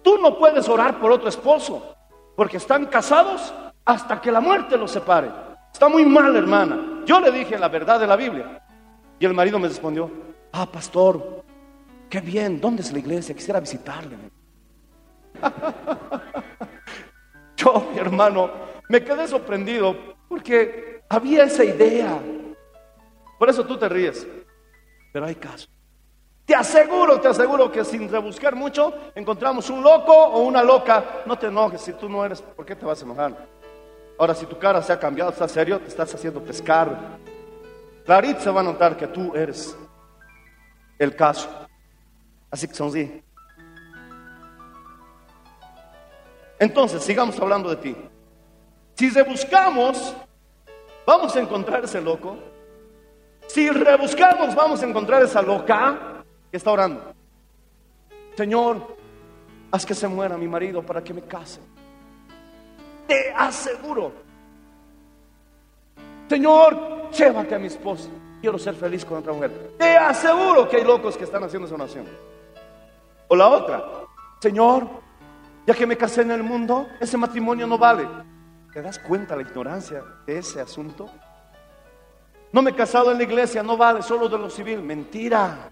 tú 0.01 0.17
no 0.17 0.38
puedes 0.38 0.67
orar 0.67 0.99
por 0.99 1.09
otro 1.09 1.30
esposo, 1.30 1.95
porque 2.36 2.57
están 2.57 2.88
casados 2.88 3.53
hasta 3.86 4.19
que 4.19 4.32
la 4.32 4.41
muerte 4.41 4.78
los 4.78 4.91
separe. 4.91 5.32
Está 5.71 5.88
muy 5.88 6.05
mal, 6.05 6.36
hermana. 6.36 7.03
Yo 7.05 7.21
le 7.21 7.32
dije 7.32 7.57
la 7.57 7.69
verdad 7.69 7.97
de 7.97 8.07
la 8.07 8.17
Biblia. 8.17 8.66
Y 9.20 9.26
el 9.26 9.34
marido 9.34 9.59
me 9.59 9.68
respondió, 9.68 10.09
ah, 10.51 10.65
pastor, 10.65 11.43
qué 12.09 12.22
bien, 12.22 12.61
¿dónde 12.61 12.82
es 12.82 12.91
la 12.91 12.99
iglesia? 12.99 13.36
Quisiera 13.36 13.59
visitarle. 13.59 14.18
Yo, 17.57 17.89
mi 17.91 17.99
hermano, 17.99 18.49
me 18.89 19.03
quedé 19.03 19.28
sorprendido 19.28 19.95
porque 20.30 21.01
había 21.09 21.43
esa 21.43 21.63
idea. 21.63 22.20
Por 23.39 23.49
eso 23.49 23.65
tú 23.65 23.78
te 23.78 23.89
ríes. 23.89 24.28
Pero 25.11 25.26
hay 25.26 25.36
casos. 25.36 25.70
Te 26.45 26.55
aseguro, 26.55 27.20
te 27.20 27.28
aseguro 27.28 27.72
que 27.72 27.84
sin 27.84 28.09
rebuscar 28.09 28.55
mucho 28.55 28.93
encontramos 29.15 29.70
un 29.70 29.84
loco 29.84 30.13
o 30.13 30.43
una 30.43 30.63
loca. 30.63 31.24
No 31.26 31.38
te 31.38 31.47
enojes, 31.47 31.82
si 31.82 31.93
tú 31.93 32.07
no 32.07 32.24
eres, 32.24 32.41
¿por 32.41 32.65
qué 32.65 32.76
te 32.76 32.86
vas 32.86 33.01
a 33.01 33.05
enojar? 33.05 33.47
Ahora, 34.18 34.34
si 34.34 34.45
tu 34.45 34.57
cara 34.57 34.82
se 34.82 34.93
ha 34.93 34.99
cambiado, 34.99 35.32
estás 35.32 35.51
serio, 35.51 35.80
te 35.80 35.88
estás 35.88 36.13
haciendo 36.15 36.41
pescar. 36.41 37.20
Clarito 38.08 38.39
se 38.39 38.49
va 38.49 38.62
a 38.62 38.64
notar 38.64 38.95
que 38.95 39.05
tú 39.05 39.36
eres 39.36 39.78
el 40.97 41.14
caso. 41.14 41.49
Así 42.49 42.66
que 42.66 42.74
son 42.74 42.88
así. 42.88 43.22
Entonces, 46.58 47.03
sigamos 47.03 47.38
hablando 47.38 47.70
de 47.70 47.76
ti. 47.76 47.97
Si 48.95 49.10
rebuscamos, 49.10 50.16
vamos 51.05 51.36
a 51.36 51.41
encontrar 51.41 51.84
ese 51.84 51.99
loco. 51.99 52.38
Si 53.45 53.70
rebuscamos, 53.70 54.55
vamos 54.55 54.82
a 54.82 54.86
encontrar 54.88 55.22
esa 55.24 55.41
loca 55.41 56.24
que 56.49 56.55
está 56.55 56.72
orando. 56.72 57.14
Señor, 58.38 58.95
haz 59.70 59.86
que 59.86 59.93
se 59.93 60.08
muera 60.08 60.38
mi 60.38 60.47
marido 60.47 60.82
para 60.82 61.03
que 61.03 61.14
me 61.14 61.24
case. 61.24 61.60
Te 63.05 63.34
aseguro. 63.34 64.26
Señor, 66.30 67.09
llévate 67.11 67.55
a 67.55 67.59
mi 67.59 67.67
esposa. 67.67 68.09
Quiero 68.41 68.59
ser 68.59 68.75
feliz 68.75 69.03
con 69.05 69.17
otra 69.17 69.34
mujer. 69.34 69.75
Te 69.78 69.97
aseguro 69.97 70.67
que 70.67 70.78
hay 70.78 70.84
locos 70.84 71.17
que 71.17 71.23
están 71.23 71.43
haciendo 71.43 71.67
esa 71.67 71.75
oración. 71.75 72.05
O 73.28 73.36
la 73.36 73.47
otra, 73.47 73.84
Señor, 74.39 74.88
ya 75.65 75.73
que 75.73 75.86
me 75.86 75.97
casé 75.97 76.21
en 76.21 76.32
el 76.32 76.43
mundo, 76.43 76.88
ese 76.99 77.17
matrimonio 77.17 77.67
no 77.67 77.78
vale. 77.78 78.07
¿Te 78.71 78.82
das 78.82 78.99
cuenta 78.99 79.36
la 79.36 79.41
ignorancia 79.41 80.03
de 80.25 80.38
ese 80.38 80.61
asunto? 80.61 81.09
No 82.51 82.61
me 82.61 82.71
he 82.71 82.75
casado 82.75 83.11
en 83.11 83.17
la 83.17 83.23
iglesia, 83.23 83.63
no 83.63 83.75
vale, 83.75 84.01
solo 84.01 84.30
de 84.30 84.38
lo 84.38 84.49
civil. 84.49 84.82
Mentira. 84.82 85.69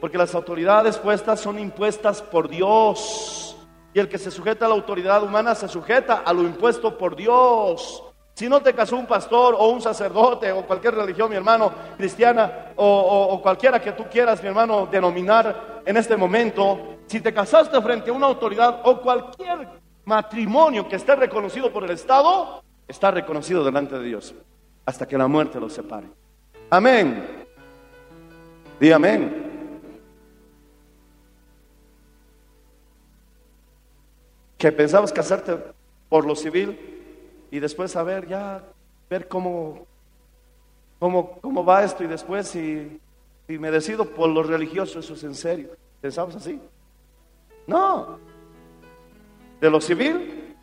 Porque 0.00 0.18
las 0.18 0.34
autoridades 0.34 0.98
puestas 0.98 1.40
son 1.40 1.58
impuestas 1.58 2.20
por 2.20 2.48
Dios. 2.48 3.56
Y 3.94 4.00
el 4.00 4.08
que 4.08 4.18
se 4.18 4.30
sujeta 4.30 4.66
a 4.66 4.68
la 4.68 4.74
autoridad 4.74 5.22
humana 5.22 5.54
se 5.54 5.66
sujeta 5.66 6.22
a 6.24 6.32
lo 6.32 6.42
impuesto 6.42 6.98
por 6.98 7.16
Dios. 7.16 8.03
Si 8.34 8.48
no 8.48 8.60
te 8.60 8.74
casó 8.74 8.96
un 8.96 9.06
pastor 9.06 9.54
o 9.56 9.68
un 9.68 9.80
sacerdote 9.80 10.50
o 10.50 10.66
cualquier 10.66 10.96
religión, 10.96 11.30
mi 11.30 11.36
hermano, 11.36 11.72
cristiana 11.96 12.72
o, 12.74 13.40
cualquiera 13.40 13.80
que 13.80 13.92
tú 13.92 14.04
quieras, 14.10 14.42
mi 14.42 14.48
hermano, 14.48 14.86
denominar 14.86 15.82
en 15.86 15.96
este 15.96 16.16
momento, 16.16 16.96
si 17.06 17.20
te 17.20 17.32
casaste 17.32 17.80
frente 17.80 18.10
a 18.10 18.12
una 18.12 18.26
autoridad 18.26 18.80
o 18.84 19.00
cualquier 19.00 19.68
matrimonio 20.04 20.88
que 20.88 20.96
esté 20.96 21.14
reconocido 21.14 21.72
por 21.72 21.84
el 21.84 21.90
Estado, 21.90 22.60
está 22.88 23.12
reconocido 23.12 23.64
delante 23.64 23.96
de 23.96 24.04
Dios 24.04 24.34
hasta 24.84 25.06
que 25.06 25.16
la 25.16 25.28
muerte 25.28 25.60
los 25.60 25.72
separe. 25.72 26.08
Amén. 26.70 27.46
Di 28.80 28.90
amén. 28.90 29.42
Que 34.58 34.72
pensabas 34.72 35.12
casarte 35.12 35.56
por 36.08 36.26
lo 36.26 36.34
civil 36.34 36.93
y 37.54 37.60
después 37.60 37.92
saber 37.92 38.26
ya, 38.26 38.64
ver 39.08 39.28
cómo, 39.28 39.86
cómo, 40.98 41.38
cómo 41.40 41.64
va 41.64 41.84
esto 41.84 42.02
y 42.02 42.08
después 42.08 42.48
si, 42.48 43.00
me 43.46 43.70
decido 43.70 44.06
por 44.06 44.28
lo 44.28 44.42
religioso, 44.42 44.98
eso 44.98 45.14
es 45.14 45.22
en 45.22 45.36
serio. 45.36 45.68
¿Pensabas 46.00 46.34
así? 46.34 46.60
No. 47.68 48.18
De 49.60 49.70
lo 49.70 49.80
civil 49.80 50.56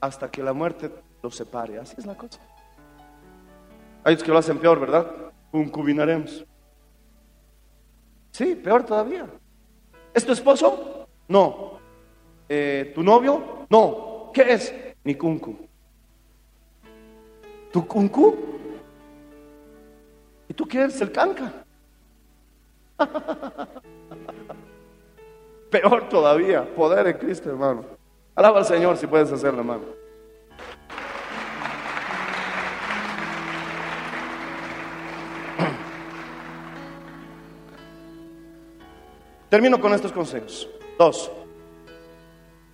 hasta 0.00 0.30
que 0.30 0.42
la 0.42 0.54
muerte 0.54 0.90
los 1.22 1.36
separe. 1.36 1.78
Así 1.78 1.96
es 1.98 2.06
la 2.06 2.16
cosa. 2.16 2.40
Hay 4.02 4.16
que 4.16 4.32
lo 4.32 4.38
hacen 4.38 4.58
peor, 4.58 4.80
¿verdad? 4.80 5.06
Concubinaremos. 5.52 6.42
Sí, 8.30 8.54
peor 8.54 8.82
todavía. 8.86 9.26
¿Es 10.14 10.24
tu 10.24 10.32
esposo? 10.32 11.06
No. 11.28 11.72
Eh, 12.48 12.92
¿Tu 12.94 13.02
novio? 13.02 13.66
No. 13.68 14.30
¿Qué 14.32 14.54
es? 14.54 14.74
Mi 15.04 15.16
kunku. 15.16 15.63
¿Tu 17.74 17.86
kunku? 17.88 18.36
¿Y 20.48 20.54
tú 20.54 20.64
qué 20.64 20.82
eres? 20.82 21.00
El 21.00 21.10
canca. 21.10 21.52
Peor 25.72 26.08
todavía, 26.08 26.72
poder 26.76 27.08
en 27.08 27.18
Cristo, 27.18 27.50
hermano. 27.50 27.84
Alaba 28.36 28.60
al 28.60 28.64
Señor 28.64 28.96
si 28.96 29.08
puedes 29.08 29.32
hacerlo, 29.32 29.58
hermano. 29.58 29.82
Termino 39.50 39.80
con 39.80 39.92
estos 39.94 40.12
consejos. 40.12 40.68
Dos. 40.96 41.28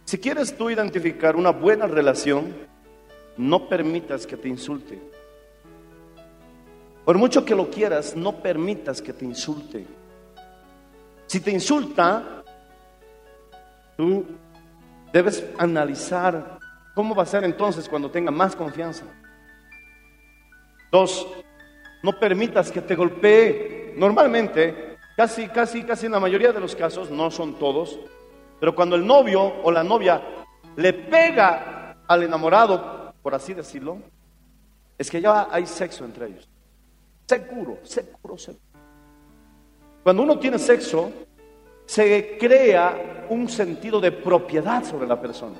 Si 0.05 0.18
quieres 0.18 0.55
tú 0.55 0.68
identificar 0.68 1.36
una 1.36 1.53
buena 1.53 1.86
relación, 1.86 2.68
no 3.41 3.68
permitas 3.68 4.26
que 4.26 4.36
te 4.36 4.49
insulte. 4.49 5.01
Por 7.05 7.16
mucho 7.16 7.45
que 7.45 7.55
lo 7.55 7.70
quieras, 7.70 8.14
no 8.14 8.43
permitas 8.43 9.01
que 9.01 9.14
te 9.14 9.24
insulte. 9.24 9.86
Si 11.26 11.41
te 11.41 11.51
insulta, 11.51 12.45
tú 13.97 14.26
debes 15.12 15.45
analizar 15.59 16.59
cómo 16.95 17.14
va 17.14 17.22
a 17.22 17.26
ser 17.26 17.45
entonces 17.45 17.88
cuando 17.88 18.11
tenga 18.11 18.30
más 18.30 18.55
confianza. 18.55 19.07
Dos, 20.93 21.26
no 22.03 22.18
permitas 22.18 22.70
que 22.70 22.82
te 22.82 22.95
golpee. 22.95 23.95
Normalmente, 23.97 24.99
casi, 25.16 25.49
casi, 25.49 25.82
casi 25.82 26.07
en 26.07 26.12
la 26.12 26.20
mayoría 26.20 26.53
de 26.53 26.61
los 26.61 26.76
casos, 26.76 27.11
no 27.11 27.30
son 27.30 27.59
todos, 27.59 27.99
pero 28.61 28.74
cuando 28.74 28.97
el 28.97 29.07
novio 29.07 29.62
o 29.62 29.70
la 29.70 29.82
novia 29.82 30.20
le 30.76 30.93
pega 30.93 31.97
al 32.07 32.22
enamorado, 32.22 32.99
por 33.23 33.35
así 33.35 33.55
decirlo, 33.55 33.99
es 34.99 35.11
que 35.11 35.21
ya 35.21 35.49
hay 35.51 35.66
sexo 35.66 36.05
entre 36.05 36.27
ellos. 36.27 36.49
Seguro, 37.27 37.79
seguro, 37.85 38.37
seguro. 38.37 38.64
Cuando 40.03 40.23
uno 40.23 40.39
tiene 40.39 40.59
sexo, 40.59 41.12
se 41.87 42.37
crea 42.39 43.27
un 43.29 43.49
sentido 43.49 44.01
de 44.01 44.12
propiedad 44.12 44.85
sobre 44.85 45.07
la 45.07 45.21
persona. 45.21 45.59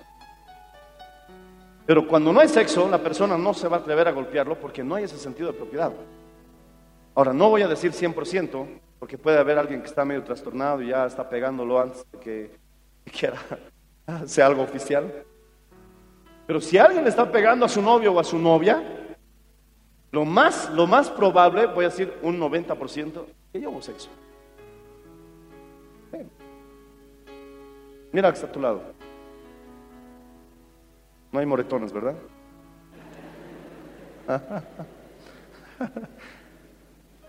Pero 1.87 2.07
cuando 2.07 2.33
no 2.33 2.41
hay 2.41 2.49
sexo, 2.49 2.89
la 2.89 2.99
persona 2.99 3.37
no 3.37 3.53
se 3.53 3.69
va 3.69 3.79
a 3.79 3.81
atrever 3.81 4.09
a 4.09 4.13
golpearlo 4.13 4.59
porque 4.59 4.85
no 4.85 4.95
hay 4.95 5.05
ese 5.05 5.19
sentido 5.19 5.51
de 5.51 5.59
propiedad. 5.59 5.93
Ahora, 7.15 7.33
no 7.33 7.51
voy 7.51 7.63
a 7.63 7.69
decir 7.69 7.93
100%, 7.93 8.67
porque 8.99 9.19
puede 9.19 9.39
haber 9.39 9.59
alguien 9.59 9.81
que 9.81 9.89
está 9.89 10.05
medio 10.05 10.23
trastornado 10.23 10.83
y 10.83 10.89
ya 10.89 11.07
está 11.07 11.29
pegándolo 11.29 11.81
antes 11.81 12.07
de 12.13 12.19
que 12.19 12.51
quiera 13.05 13.39
sea 14.27 14.47
algo 14.47 14.63
oficial. 14.63 15.25
Pero 16.51 16.61
si 16.61 16.77
alguien 16.79 17.05
le 17.05 17.11
está 17.11 17.31
pegando 17.31 17.65
a 17.65 17.69
su 17.69 17.81
novio 17.81 18.13
o 18.13 18.19
a 18.19 18.25
su 18.25 18.37
novia, 18.37 18.83
lo 20.11 20.25
más, 20.25 20.69
lo 20.71 20.85
más 20.85 21.09
probable, 21.09 21.67
voy 21.67 21.85
a 21.85 21.91
decir 21.91 22.13
un 22.23 22.41
90%, 22.41 23.25
que. 23.53 24.11
Ven. 26.11 26.29
Mira 28.11 28.31
que 28.31 28.35
está 28.35 28.49
a 28.49 28.53
tu 28.53 28.61
lado. 28.61 28.83
No 31.31 31.39
hay 31.39 31.47
moretones, 31.47 31.93
¿verdad? 31.93 32.17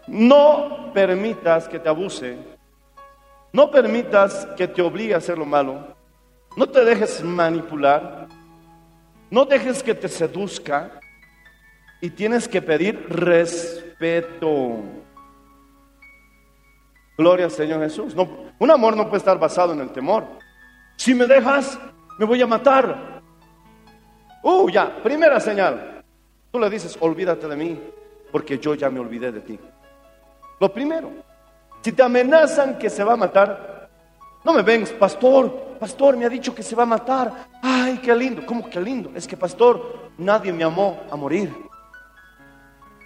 No 0.08 0.92
permitas 0.96 1.68
que 1.68 1.78
te 1.78 1.90
abuse. 1.90 2.40
No 3.54 3.70
permitas 3.70 4.48
que 4.58 4.68
te 4.68 4.82
obligue 4.82 5.14
a 5.14 5.18
hacer 5.18 5.38
lo 5.38 5.46
malo. 5.46 5.96
No 6.58 6.68
te 6.68 6.84
dejes 6.84 7.24
manipular. 7.24 8.41
No 9.32 9.46
dejes 9.46 9.82
que 9.82 9.96
te 9.96 10.08
seduzca. 10.08 11.00
Y 12.02 12.10
tienes 12.10 12.48
que 12.48 12.62
pedir 12.62 13.08
respeto. 13.10 14.80
Gloria 17.18 17.46
al 17.46 17.52
Señor 17.52 17.82
Jesús. 17.82 18.16
No, 18.16 18.28
un 18.60 18.72
amor 18.72 18.98
no 18.98 19.06
puede 19.06 19.18
estar 19.18 19.40
basado 19.40 19.74
en 19.74 19.82
el 19.82 19.92
temor. 19.92 20.26
Si 20.98 21.14
me 21.14 21.26
dejas, 21.26 21.80
me 22.20 22.26
voy 22.26 22.42
a 22.42 22.48
matar. 22.48 23.22
Uh, 24.44 24.70
ya, 24.70 25.02
primera 25.02 25.40
señal. 25.40 26.04
Tú 26.52 26.60
le 26.60 26.70
dices, 26.70 26.98
olvídate 27.00 27.48
de 27.48 27.56
mí, 27.56 27.80
porque 28.32 28.58
yo 28.58 28.76
ya 28.76 28.90
me 28.90 29.00
olvidé 29.00 29.32
de 29.32 29.42
ti. 29.42 29.60
Lo 30.60 30.74
primero, 30.74 31.12
si 31.82 31.92
te 31.92 32.04
amenazan 32.04 32.78
que 32.78 32.90
se 32.90 33.04
va 33.04 33.14
a 33.14 33.18
matar, 33.18 33.90
no 34.44 34.54
me 34.54 34.64
vengas, 34.64 34.92
pastor, 34.92 35.71
pastor 35.82 36.16
me 36.16 36.26
ha 36.26 36.30
dicho 36.30 36.54
que 36.54 36.62
se 36.62 36.76
va 36.76 36.84
a 36.84 36.86
matar. 36.86 37.48
Ay, 37.60 37.98
qué 38.04 38.16
lindo. 38.16 38.46
¿Cómo 38.46 38.70
que 38.70 38.80
lindo? 38.80 39.12
Es 39.16 39.28
que, 39.28 39.36
pastor, 39.36 40.12
nadie 40.16 40.54
me 40.54 40.64
amó 40.64 41.02
a 41.10 41.16
morir. 41.16 41.52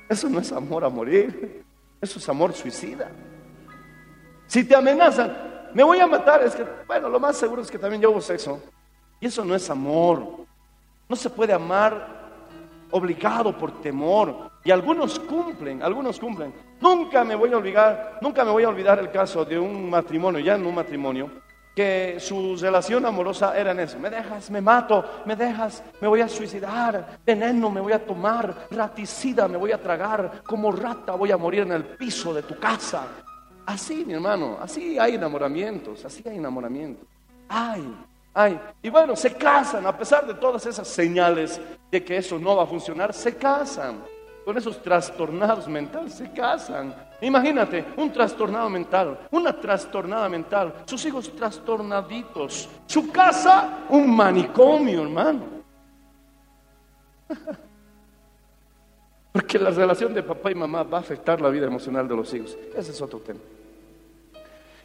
Eso 0.10 0.28
no 0.28 0.40
es 0.40 0.52
amor 0.52 0.84
a 0.84 0.90
morir, 0.90 1.64
eso 2.02 2.20
es 2.20 2.28
amor 2.28 2.52
suicida. 2.52 3.10
Si 4.46 4.66
te 4.66 4.76
amenazan, 4.76 5.72
me 5.74 5.84
voy 5.84 6.00
a 6.00 6.06
matar, 6.06 6.44
es 6.44 6.54
que, 6.54 6.66
bueno, 6.86 7.08
lo 7.08 7.18
más 7.18 7.38
seguro 7.38 7.62
es 7.62 7.72
que 7.72 7.80
también 7.80 8.02
yo 8.02 8.12
hubo 8.12 8.20
sexo. 8.20 8.62
Y 9.22 9.28
eso 9.28 9.46
no 9.46 9.56
es 9.56 9.70
amor. 9.70 10.46
No 11.08 11.16
se 11.16 11.30
puede 11.30 11.54
amar 11.54 12.26
obligado 12.92 13.58
por 13.58 13.82
temor. 13.82 14.52
Y 14.66 14.72
algunos 14.72 15.18
cumplen, 15.18 15.82
algunos 15.82 16.20
cumplen. 16.20 16.54
Nunca 16.82 17.24
me 17.24 17.36
voy 17.36 17.54
a 17.54 17.58
olvidar, 17.58 18.20
nunca 18.22 18.44
me 18.44 18.52
voy 18.52 18.66
a 18.66 18.70
olvidar 18.70 19.00
el 19.00 19.12
caso 19.12 19.46
de 19.46 19.58
un 19.58 19.90
matrimonio, 19.90 20.42
ya 20.42 20.56
en 20.56 20.66
un 20.66 20.76
matrimonio, 20.76 21.32
que 21.76 22.16
su 22.20 22.56
relación 22.56 23.06
amorosa 23.06 23.56
era 23.58 23.72
en 23.72 23.82
eso. 23.82 24.00
Me 24.00 24.10
dejas, 24.10 24.50
me 24.50 24.62
mato, 24.62 25.04
me 25.26 25.36
dejas, 25.36 25.84
me 26.00 26.08
voy 26.08 26.22
a 26.22 26.30
suicidar, 26.30 27.20
veneno 27.26 27.70
me 27.70 27.82
voy 27.82 27.92
a 27.92 28.06
tomar, 28.06 28.68
raticida 28.72 29.48
me 29.50 29.58
voy 29.58 29.74
a 29.74 29.82
tragar, 29.82 30.42
como 30.44 30.72
rata 30.72 31.12
voy 31.14 31.32
a 31.32 31.38
morir 31.38 31.64
en 31.64 31.74
el 31.74 31.84
piso 31.84 32.34
de 32.34 32.44
tu 32.44 32.58
casa. 32.58 33.08
Así, 33.66 34.06
mi 34.06 34.14
hermano, 34.14 34.58
así 34.62 34.98
hay 34.98 35.16
enamoramientos, 35.16 36.06
así 36.06 36.24
hay 36.28 36.38
enamoramientos. 36.38 37.06
Ay, 37.50 37.94
ay. 38.34 38.60
Y 38.82 38.90
bueno, 38.90 39.16
se 39.16 39.34
casan, 39.34 39.86
a 39.86 39.98
pesar 39.98 40.26
de 40.26 40.36
todas 40.36 40.66
esas 40.66 40.88
señales 40.88 41.60
de 41.92 42.04
que 42.04 42.18
eso 42.18 42.40
no 42.40 42.56
va 42.56 42.64
a 42.64 42.68
funcionar, 42.68 43.14
se 43.14 43.36
casan. 43.36 44.15
Con 44.46 44.58
esos 44.60 44.80
trastornados 44.80 45.68
mentales 45.68 46.14
se 46.14 46.32
casan. 46.32 46.94
Imagínate, 47.20 47.84
un 47.98 48.12
trastornado 48.12 48.70
mental, 48.70 49.28
una 49.32 49.60
trastornada 49.60 50.30
mental, 50.30 50.84
sus 50.86 51.04
hijos 51.06 51.36
trastornaditos, 51.36 52.70
su 52.86 53.12
casa 53.12 53.80
un 53.90 54.16
manicomio, 54.16 55.02
hermano. 55.02 55.46
Porque 59.32 59.58
la 59.58 59.72
relación 59.72 60.14
de 60.14 60.22
papá 60.22 60.52
y 60.52 60.56
mamá 60.56 60.84
va 60.84 61.00
a 61.00 61.02
afectar 61.02 61.42
la 61.42 61.50
vida 61.50 61.66
emocional 61.66 62.08
de 62.08 62.16
los 62.16 62.32
hijos. 62.32 62.56
Ese 62.78 62.92
es 62.92 63.02
otro 63.02 63.18
tema. 63.20 63.40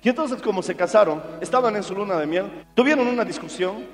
Y 0.02 0.08
entonces 0.08 0.40
como 0.40 0.62
se 0.62 0.74
casaron, 0.74 1.22
estaban 1.42 1.76
en 1.76 1.82
su 1.82 1.94
luna 1.94 2.16
de 2.16 2.26
miel, 2.26 2.46
tuvieron 2.74 3.06
una 3.06 3.26
discusión 3.26 3.84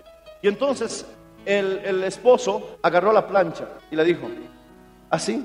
y 0.41 0.47
entonces 0.47 1.05
el, 1.45 1.81
el 1.85 2.05
esposo 2.05 2.79
agarró 2.83 3.13
la 3.13 3.27
plancha 3.27 3.67
y 3.91 3.97
le 3.97 4.05
dijo, 4.05 4.29
así 5.11 5.45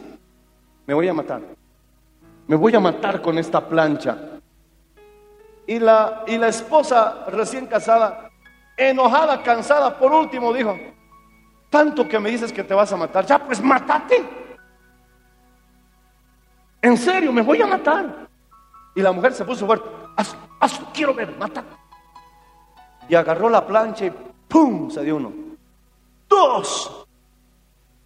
me 0.86 0.94
voy 0.94 1.08
a 1.08 1.14
matar, 1.14 1.42
me 2.48 2.56
voy 2.56 2.76
a 2.76 2.80
matar 2.80 3.22
con 3.22 3.38
esta 3.38 3.68
plancha. 3.68 4.18
Y 5.68 5.80
la, 5.80 6.24
y 6.28 6.38
la 6.38 6.48
esposa 6.48 7.26
recién 7.28 7.68
casada, 7.68 8.30
enojada, 8.76 9.42
cansada, 9.44 9.98
por 9.98 10.12
último 10.12 10.52
dijo, 10.52 10.76
tanto 11.70 12.08
que 12.08 12.20
me 12.20 12.30
dices 12.30 12.52
que 12.52 12.64
te 12.64 12.74
vas 12.74 12.92
a 12.92 12.98
matar, 12.98 13.26
ya 13.26 13.40
pues 13.40 13.62
mátate. 13.62 14.24
En 16.82 16.98
serio, 16.98 17.32
me 17.32 17.42
voy 17.42 17.62
a 17.62 17.68
matar. 17.68 18.28
Y 18.96 19.02
la 19.02 19.12
mujer 19.12 19.34
se 19.34 19.46
puso 19.46 19.66
fuerte. 19.66 19.88
Haz, 20.18 20.36
hazlo, 20.60 20.88
quiero 20.94 21.14
ver, 21.14 21.36
mata. 21.38 21.64
Y 23.08 23.16
agarró 23.16 23.50
la 23.50 23.66
plancha 23.66 24.06
y 24.06 24.14
¡pum! 24.48 24.90
se 24.90 25.04
dio 25.04 25.16
uno. 25.16 25.32
Dos. 26.28 27.08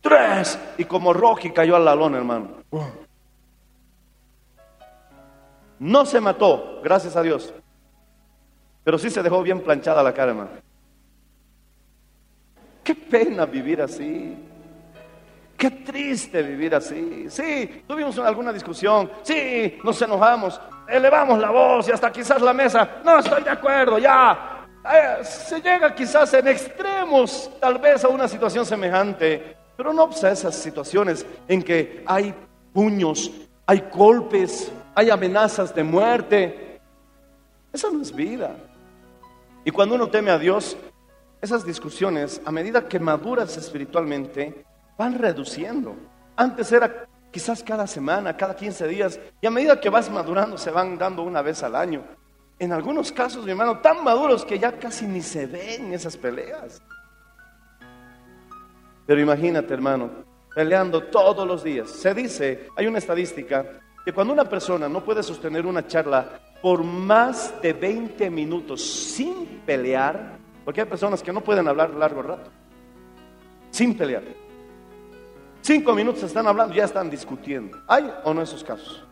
Tres. 0.05 0.59
Y 0.77 0.85
como 0.85 1.13
Rocky 1.13 1.49
cayó 1.49 1.75
al 1.75 1.83
lalón, 1.83 2.13
hermano. 2.13 2.49
No 5.79 6.05
se 6.05 6.21
mató, 6.21 6.79
gracias 6.83 7.15
a 7.15 7.23
Dios. 7.23 7.51
Pero 8.83 8.99
sí 8.99 9.09
se 9.09 9.23
dejó 9.23 9.41
bien 9.41 9.61
planchada 9.61 10.03
la 10.03 10.13
cara, 10.13 10.29
hermano. 10.29 10.51
Qué 12.83 12.93
pena 12.93 13.47
vivir 13.47 13.81
así. 13.81 14.37
Qué 15.57 15.71
triste 15.71 16.43
vivir 16.43 16.75
así. 16.75 17.25
Sí, 17.27 17.83
tuvimos 17.87 18.19
alguna 18.19 18.53
discusión. 18.53 19.09
Sí, 19.23 19.79
nos 19.83 19.99
enojamos. 20.03 20.61
Elevamos 20.87 21.39
la 21.39 21.49
voz 21.49 21.87
y 21.87 21.91
hasta 21.91 22.11
quizás 22.11 22.39
la 22.43 22.53
mesa. 22.53 23.01
No 23.03 23.17
estoy 23.17 23.41
de 23.41 23.49
acuerdo, 23.49 23.97
ya. 23.97 24.67
Eh, 24.83 25.23
se 25.23 25.59
llega 25.61 25.95
quizás 25.95 26.31
en 26.35 26.47
extremos, 26.47 27.49
tal 27.59 27.79
vez 27.79 28.03
a 28.03 28.09
una 28.09 28.27
situación 28.27 28.67
semejante. 28.67 29.64
Pero 29.77 29.93
no 29.93 30.07
pues, 30.07 30.23
a 30.23 30.31
esas 30.31 30.55
situaciones 30.55 31.25
en 31.47 31.61
que 31.61 32.03
hay 32.05 32.33
puños, 32.73 33.31
hay 33.65 33.83
golpes, 33.93 34.71
hay 34.93 35.09
amenazas 35.09 35.73
de 35.73 35.83
muerte. 35.83 36.81
Esa 37.73 37.89
no 37.89 38.01
es 38.01 38.13
vida. 38.13 38.55
Y 39.63 39.71
cuando 39.71 39.95
uno 39.95 40.09
teme 40.09 40.31
a 40.31 40.37
Dios, 40.37 40.77
esas 41.41 41.65
discusiones, 41.65 42.41
a 42.45 42.51
medida 42.51 42.87
que 42.87 42.99
maduras 42.99 43.57
espiritualmente, 43.57 44.65
van 44.97 45.17
reduciendo. 45.17 45.95
Antes 46.35 46.71
era 46.71 47.07
quizás 47.31 47.63
cada 47.63 47.85
semana, 47.85 48.37
cada 48.37 48.55
15 48.55 48.87
días, 48.87 49.19
y 49.41 49.47
a 49.47 49.51
medida 49.51 49.79
que 49.79 49.89
vas 49.89 50.09
madurando 50.09 50.57
se 50.57 50.71
van 50.71 50.97
dando 50.97 51.23
una 51.23 51.41
vez 51.41 51.63
al 51.63 51.75
año. 51.75 52.03
En 52.57 52.71
algunos 52.71 53.11
casos, 53.11 53.43
mi 53.43 53.51
hermano, 53.51 53.79
tan 53.79 54.03
maduros 54.03 54.45
que 54.45 54.57
ya 54.57 54.79
casi 54.79 55.05
ni 55.05 55.21
se 55.21 55.45
ven 55.45 55.93
esas 55.93 56.15
peleas. 56.15 56.81
Pero 59.05 59.21
imagínate, 59.21 59.73
hermano, 59.73 60.09
peleando 60.53 61.03
todos 61.03 61.47
los 61.47 61.63
días. 61.63 61.89
Se 61.89 62.13
dice, 62.13 62.67
hay 62.75 62.87
una 62.87 62.97
estadística, 62.97 63.65
que 64.03 64.13
cuando 64.13 64.33
una 64.33 64.45
persona 64.45 64.87
no 64.87 65.03
puede 65.03 65.23
sostener 65.23 65.65
una 65.65 65.85
charla 65.87 66.39
por 66.61 66.83
más 66.83 67.53
de 67.61 67.73
20 67.73 68.29
minutos 68.29 68.83
sin 68.83 69.61
pelear, 69.65 70.37
porque 70.63 70.81
hay 70.81 70.87
personas 70.87 71.21
que 71.21 71.33
no 71.33 71.41
pueden 71.41 71.67
hablar 71.67 71.91
largo 71.91 72.21
rato, 72.21 72.49
sin 73.71 73.97
pelear. 73.97 74.23
Cinco 75.61 75.93
minutos 75.93 76.23
están 76.23 76.47
hablando, 76.47 76.75
ya 76.75 76.85
están 76.85 77.09
discutiendo. 77.09 77.77
¿Hay 77.87 78.11
o 78.23 78.33
no 78.33 78.41
esos 78.41 78.63
casos? 78.63 79.03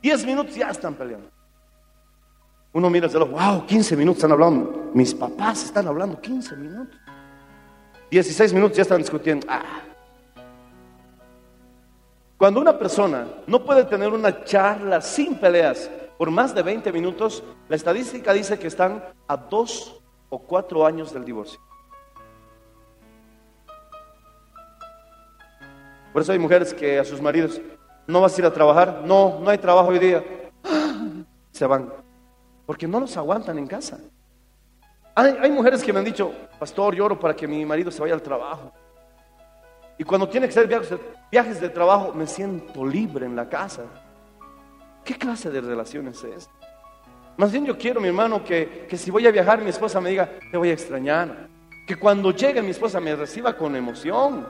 Diez 0.00 0.24
minutos 0.24 0.54
ya 0.54 0.70
están 0.70 0.94
peleando. 0.94 1.28
Uno 2.72 2.88
mira 2.88 3.06
el 3.06 3.12
reloj, 3.12 3.30
wow, 3.30 3.66
15 3.66 3.96
minutos 3.96 4.18
están 4.18 4.32
hablando. 4.32 4.90
Mis 4.94 5.14
papás 5.14 5.64
están 5.64 5.86
hablando 5.86 6.20
15 6.20 6.56
minutos. 6.56 7.01
16 8.12 8.52
minutos 8.52 8.76
ya 8.76 8.82
están 8.82 8.98
discutiendo. 8.98 9.46
Ah. 9.48 9.80
Cuando 12.36 12.60
una 12.60 12.78
persona 12.78 13.26
no 13.46 13.64
puede 13.64 13.84
tener 13.84 14.10
una 14.10 14.44
charla 14.44 15.00
sin 15.00 15.36
peleas 15.36 15.90
por 16.18 16.30
más 16.30 16.54
de 16.54 16.60
20 16.60 16.92
minutos, 16.92 17.42
la 17.70 17.76
estadística 17.76 18.34
dice 18.34 18.58
que 18.58 18.66
están 18.66 19.02
a 19.26 19.34
dos 19.38 20.02
o 20.28 20.38
cuatro 20.38 20.84
años 20.84 21.10
del 21.14 21.24
divorcio. 21.24 21.58
Por 26.12 26.20
eso 26.20 26.32
hay 26.32 26.38
mujeres 26.38 26.74
que 26.74 26.98
a 26.98 27.04
sus 27.06 27.22
maridos, 27.22 27.62
no 28.06 28.20
vas 28.20 28.36
a 28.36 28.40
ir 28.42 28.44
a 28.44 28.52
trabajar, 28.52 29.04
no, 29.06 29.40
no 29.40 29.48
hay 29.48 29.56
trabajo 29.56 29.88
hoy 29.88 29.98
día. 29.98 30.22
Se 31.50 31.64
van, 31.64 31.90
porque 32.66 32.86
no 32.86 33.00
los 33.00 33.16
aguantan 33.16 33.56
en 33.56 33.66
casa. 33.66 34.00
Hay, 35.14 35.36
hay 35.40 35.50
mujeres 35.50 35.82
que 35.82 35.92
me 35.92 35.98
han 35.98 36.04
dicho, 36.04 36.32
pastor, 36.58 36.94
lloro 36.94 37.18
para 37.18 37.34
que 37.34 37.46
mi 37.46 37.64
marido 37.66 37.90
se 37.90 38.00
vaya 38.00 38.14
al 38.14 38.22
trabajo. 38.22 38.72
Y 39.98 40.04
cuando 40.04 40.28
tiene 40.28 40.46
que 40.46 40.50
hacer 40.50 40.66
viajes, 40.66 40.98
viajes 41.30 41.60
de 41.60 41.68
trabajo, 41.68 42.12
me 42.14 42.26
siento 42.26 42.84
libre 42.84 43.26
en 43.26 43.36
la 43.36 43.48
casa. 43.48 43.84
¿Qué 45.04 45.14
clase 45.14 45.50
de 45.50 45.60
relaciones 45.60 46.22
es? 46.24 46.48
Más 47.36 47.52
bien 47.52 47.64
yo 47.64 47.76
quiero, 47.76 48.00
mi 48.00 48.08
hermano, 48.08 48.44
que, 48.44 48.86
que 48.88 48.96
si 48.96 49.10
voy 49.10 49.26
a 49.26 49.30
viajar, 49.30 49.60
mi 49.60 49.70
esposa 49.70 50.00
me 50.00 50.10
diga, 50.10 50.28
te 50.50 50.56
voy 50.56 50.70
a 50.70 50.72
extrañar. 50.72 51.48
Que 51.86 51.96
cuando 51.96 52.30
llegue 52.30 52.62
mi 52.62 52.70
esposa 52.70 53.00
me 53.00 53.14
reciba 53.14 53.56
con 53.56 53.74
emoción. 53.74 54.46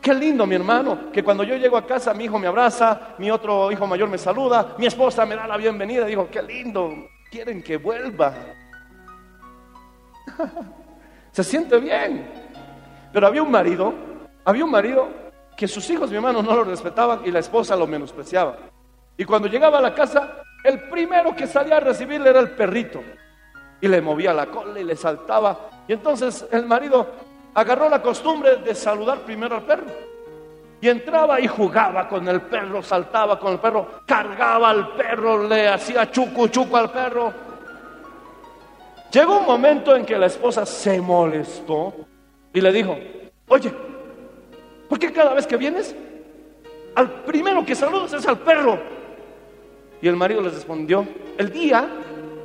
Qué 0.00 0.14
lindo, 0.14 0.46
mi 0.46 0.54
hermano, 0.54 1.10
que 1.12 1.24
cuando 1.24 1.42
yo 1.42 1.56
llego 1.56 1.76
a 1.76 1.86
casa 1.86 2.14
mi 2.14 2.24
hijo 2.24 2.38
me 2.38 2.46
abraza, 2.46 3.14
mi 3.18 3.30
otro 3.30 3.70
hijo 3.72 3.86
mayor 3.86 4.08
me 4.08 4.18
saluda, 4.18 4.74
mi 4.78 4.86
esposa 4.86 5.26
me 5.26 5.34
da 5.34 5.46
la 5.46 5.56
bienvenida. 5.56 6.06
Digo, 6.06 6.28
qué 6.30 6.42
lindo, 6.42 6.94
quieren 7.30 7.62
que 7.62 7.76
vuelva. 7.76 8.32
Se 11.32 11.44
siente 11.44 11.78
bien. 11.78 12.28
Pero 13.12 13.26
había 13.26 13.42
un 13.42 13.50
marido, 13.50 13.92
había 14.44 14.64
un 14.64 14.70
marido 14.70 15.08
que 15.56 15.66
sus 15.66 15.88
hijos, 15.90 16.10
mi 16.10 16.16
hermano, 16.16 16.42
no 16.42 16.54
lo 16.54 16.64
respetaban 16.64 17.22
y 17.24 17.30
la 17.30 17.40
esposa 17.40 17.74
lo 17.76 17.86
menospreciaba. 17.86 18.56
Y 19.16 19.24
cuando 19.24 19.48
llegaba 19.48 19.78
a 19.78 19.82
la 19.82 19.94
casa, 19.94 20.42
el 20.62 20.88
primero 20.88 21.34
que 21.34 21.46
salía 21.46 21.78
a 21.78 21.80
recibirle 21.80 22.30
era 22.30 22.40
el 22.40 22.50
perrito. 22.50 23.00
Y 23.80 23.88
le 23.88 24.00
movía 24.00 24.32
la 24.32 24.46
cola 24.46 24.78
y 24.78 24.84
le 24.84 24.96
saltaba. 24.96 25.70
Y 25.86 25.92
entonces 25.92 26.46
el 26.52 26.66
marido 26.66 27.06
agarró 27.54 27.88
la 27.88 28.02
costumbre 28.02 28.56
de 28.56 28.74
saludar 28.74 29.18
primero 29.20 29.56
al 29.56 29.62
perro. 29.62 29.86
Y 30.80 30.88
entraba 30.88 31.40
y 31.40 31.48
jugaba 31.48 32.08
con 32.08 32.28
el 32.28 32.42
perro, 32.42 32.82
saltaba 32.82 33.38
con 33.38 33.54
el 33.54 33.58
perro, 33.58 34.02
cargaba 34.06 34.70
al 34.70 34.92
perro, 34.92 35.48
le 35.48 35.68
hacía 35.68 36.08
chucu 36.10 36.46
chucu 36.48 36.76
al 36.76 36.90
perro. 36.92 37.47
Llegó 39.12 39.38
un 39.38 39.46
momento 39.46 39.96
en 39.96 40.04
que 40.04 40.18
la 40.18 40.26
esposa 40.26 40.66
se 40.66 41.00
molestó 41.00 41.94
y 42.52 42.60
le 42.60 42.72
dijo, 42.72 42.96
oye, 43.48 43.72
¿por 44.88 44.98
qué 44.98 45.12
cada 45.12 45.34
vez 45.34 45.46
que 45.46 45.56
vienes, 45.56 45.94
al 46.94 47.22
primero 47.24 47.64
que 47.64 47.74
saludas 47.74 48.12
es 48.12 48.26
al 48.26 48.38
perro? 48.38 48.78
Y 50.02 50.08
el 50.08 50.16
marido 50.16 50.42
les 50.42 50.54
respondió, 50.54 51.06
el 51.38 51.50
día 51.50 51.88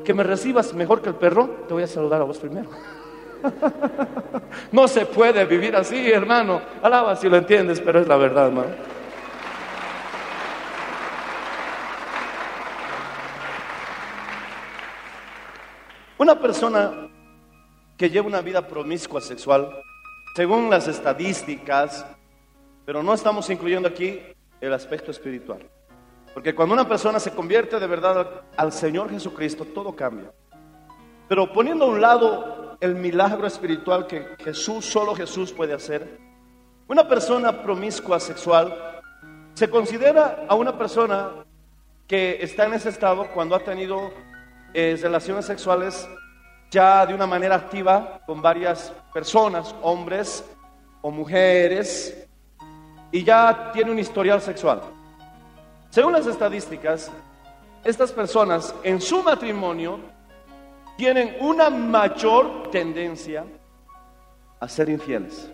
que 0.04 0.14
me 0.14 0.24
recibas 0.24 0.74
mejor 0.74 1.02
que 1.02 1.10
el 1.10 1.16
perro, 1.16 1.66
te 1.68 1.74
voy 1.74 1.84
a 1.84 1.88
saludar 1.88 2.22
a 2.22 2.26
vos 2.26 2.38
primero. 2.38 2.70
No 4.72 4.88
se 4.88 5.06
puede 5.06 5.46
vivir 5.46 5.76
así, 5.76 6.12
hermano. 6.12 6.62
Alaba 6.82 7.16
si 7.16 7.28
lo 7.30 7.38
entiendes, 7.38 7.82
pero 7.82 8.00
es 8.00 8.08
la 8.08 8.18
verdad, 8.18 8.48
hermano. 8.48 8.70
Una 16.18 16.40
persona 16.40 17.10
que 17.98 18.10
lleva 18.10 18.28
una 18.28 18.42
vida 18.42 18.68
promiscua 18.68 19.20
sexual, 19.20 19.70
según 20.36 20.70
las 20.70 20.88
estadísticas, 20.88 22.06
pero 22.86 23.02
no 23.02 23.14
estamos 23.14 23.50
incluyendo 23.50 23.88
aquí 23.88 24.20
el 24.62 24.74
aspecto 24.74 25.10
espiritual. 25.10 25.68
Porque 26.34 26.54
cuando 26.54 26.74
una 26.74 26.88
persona 26.88 27.20
se 27.20 27.32
convierte 27.32 27.80
de 27.80 27.88
verdad 27.88 28.44
al 28.56 28.72
Señor 28.72 29.10
Jesucristo, 29.10 29.66
todo 29.66 29.96
cambia. 29.96 30.32
Pero 31.28 31.52
poniendo 31.52 31.86
a 31.86 31.90
un 31.90 32.02
lado 32.02 32.78
el 32.80 32.96
milagro 32.96 33.48
espiritual 33.48 34.06
que 34.06 34.36
Jesús, 34.44 34.86
solo 34.86 35.16
Jesús 35.16 35.52
puede 35.52 35.74
hacer, 35.74 36.20
una 36.88 37.08
persona 37.08 37.64
promiscua 37.64 38.20
sexual 38.20 39.02
se 39.56 39.70
considera 39.70 40.46
a 40.48 40.56
una 40.56 40.78
persona 40.78 41.46
que 42.08 42.38
está 42.42 42.66
en 42.66 42.74
ese 42.74 42.90
estado 42.90 43.30
cuando 43.34 43.56
ha 43.56 43.60
tenido 43.60 44.12
eh, 44.74 44.98
relaciones 45.02 45.46
sexuales 45.46 46.08
ya 46.70 47.06
de 47.06 47.14
una 47.14 47.28
manera 47.28 47.56
activa 47.56 48.22
con 48.26 48.42
varias 48.42 48.92
personas, 49.14 49.76
hombres 49.84 50.44
o 51.02 51.12
mujeres, 51.12 52.28
y 53.12 53.24
ya 53.24 53.72
tiene 53.72 53.92
un 53.92 54.00
historial 54.00 54.42
sexual. 54.42 54.82
Según 55.92 56.14
las 56.14 56.26
estadísticas, 56.26 57.12
estas 57.84 58.12
personas 58.12 58.74
en 58.84 59.00
su 59.00 59.22
matrimonio 59.22 60.00
tienen 60.98 61.38
una 61.40 61.70
mayor 61.70 62.72
tendencia 62.72 63.46
a 64.60 64.68
ser 64.68 64.90
infieles. 64.90 65.52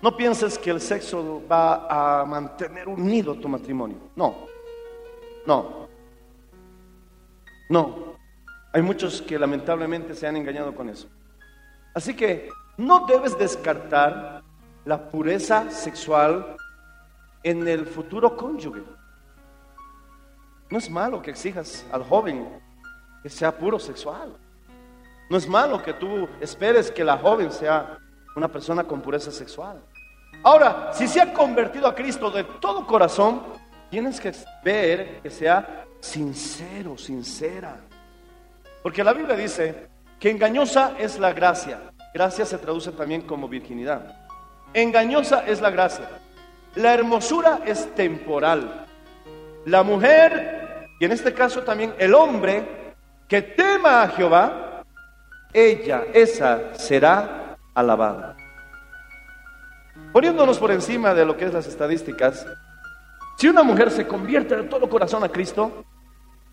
No 0.00 0.16
pienses 0.16 0.56
que 0.58 0.70
el 0.70 0.80
sexo 0.80 1.42
va 1.50 2.20
a 2.20 2.24
mantener 2.24 2.86
unido 2.86 3.34
tu 3.34 3.48
matrimonio. 3.48 3.96
No, 4.14 4.46
no, 5.44 5.77
no. 7.68 8.16
Hay 8.72 8.82
muchos 8.82 9.22
que 9.22 9.38
lamentablemente 9.38 10.14
se 10.14 10.26
han 10.26 10.36
engañado 10.36 10.74
con 10.74 10.88
eso. 10.88 11.08
Así 11.94 12.14
que 12.14 12.48
no 12.76 13.06
debes 13.06 13.36
descartar 13.38 14.42
la 14.84 15.08
pureza 15.08 15.70
sexual 15.70 16.56
en 17.42 17.66
el 17.66 17.86
futuro 17.86 18.36
cónyuge. 18.36 18.82
No 20.70 20.78
es 20.78 20.90
malo 20.90 21.22
que 21.22 21.30
exijas 21.30 21.86
al 21.92 22.04
joven 22.04 22.48
que 23.22 23.28
sea 23.28 23.56
puro 23.56 23.78
sexual. 23.78 24.36
No 25.30 25.36
es 25.36 25.48
malo 25.48 25.82
que 25.82 25.94
tú 25.94 26.28
esperes 26.40 26.90
que 26.90 27.04
la 27.04 27.18
joven 27.18 27.50
sea 27.50 27.98
una 28.36 28.48
persona 28.48 28.84
con 28.84 29.00
pureza 29.00 29.30
sexual. 29.30 29.82
Ahora, 30.42 30.90
si 30.92 31.08
se 31.08 31.20
ha 31.20 31.32
convertido 31.32 31.86
a 31.88 31.94
Cristo 31.94 32.30
de 32.30 32.44
todo 32.44 32.86
corazón, 32.86 33.42
tienes 33.90 34.20
que 34.20 34.32
ver 34.62 35.20
que 35.20 35.30
sea 35.30 35.87
sincero, 36.00 36.96
sincera. 36.96 37.80
Porque 38.82 39.04
la 39.04 39.12
Biblia 39.12 39.36
dice 39.36 39.88
que 40.18 40.30
engañosa 40.30 40.94
es 40.98 41.18
la 41.18 41.32
gracia. 41.32 41.90
Gracia 42.14 42.44
se 42.44 42.58
traduce 42.58 42.92
también 42.92 43.22
como 43.22 43.48
virginidad. 43.48 44.28
Engañosa 44.72 45.46
es 45.46 45.60
la 45.60 45.70
gracia. 45.70 46.08
La 46.74 46.94
hermosura 46.94 47.60
es 47.64 47.94
temporal. 47.94 48.86
La 49.64 49.82
mujer, 49.82 50.88
y 51.00 51.04
en 51.04 51.12
este 51.12 51.34
caso 51.34 51.62
también 51.62 51.94
el 51.98 52.14
hombre, 52.14 52.94
que 53.26 53.42
tema 53.42 54.02
a 54.02 54.08
Jehová, 54.08 54.84
ella, 55.52 56.04
esa, 56.12 56.74
será 56.74 57.56
alabada. 57.74 58.36
Poniéndonos 60.12 60.58
por 60.58 60.70
encima 60.70 61.14
de 61.14 61.24
lo 61.24 61.36
que 61.36 61.44
es 61.44 61.52
las 61.52 61.66
estadísticas, 61.66 62.46
si 63.36 63.48
una 63.48 63.62
mujer 63.62 63.90
se 63.90 64.06
convierte 64.06 64.56
de 64.56 64.64
todo 64.64 64.88
corazón 64.88 65.22
a 65.22 65.28
Cristo 65.28 65.84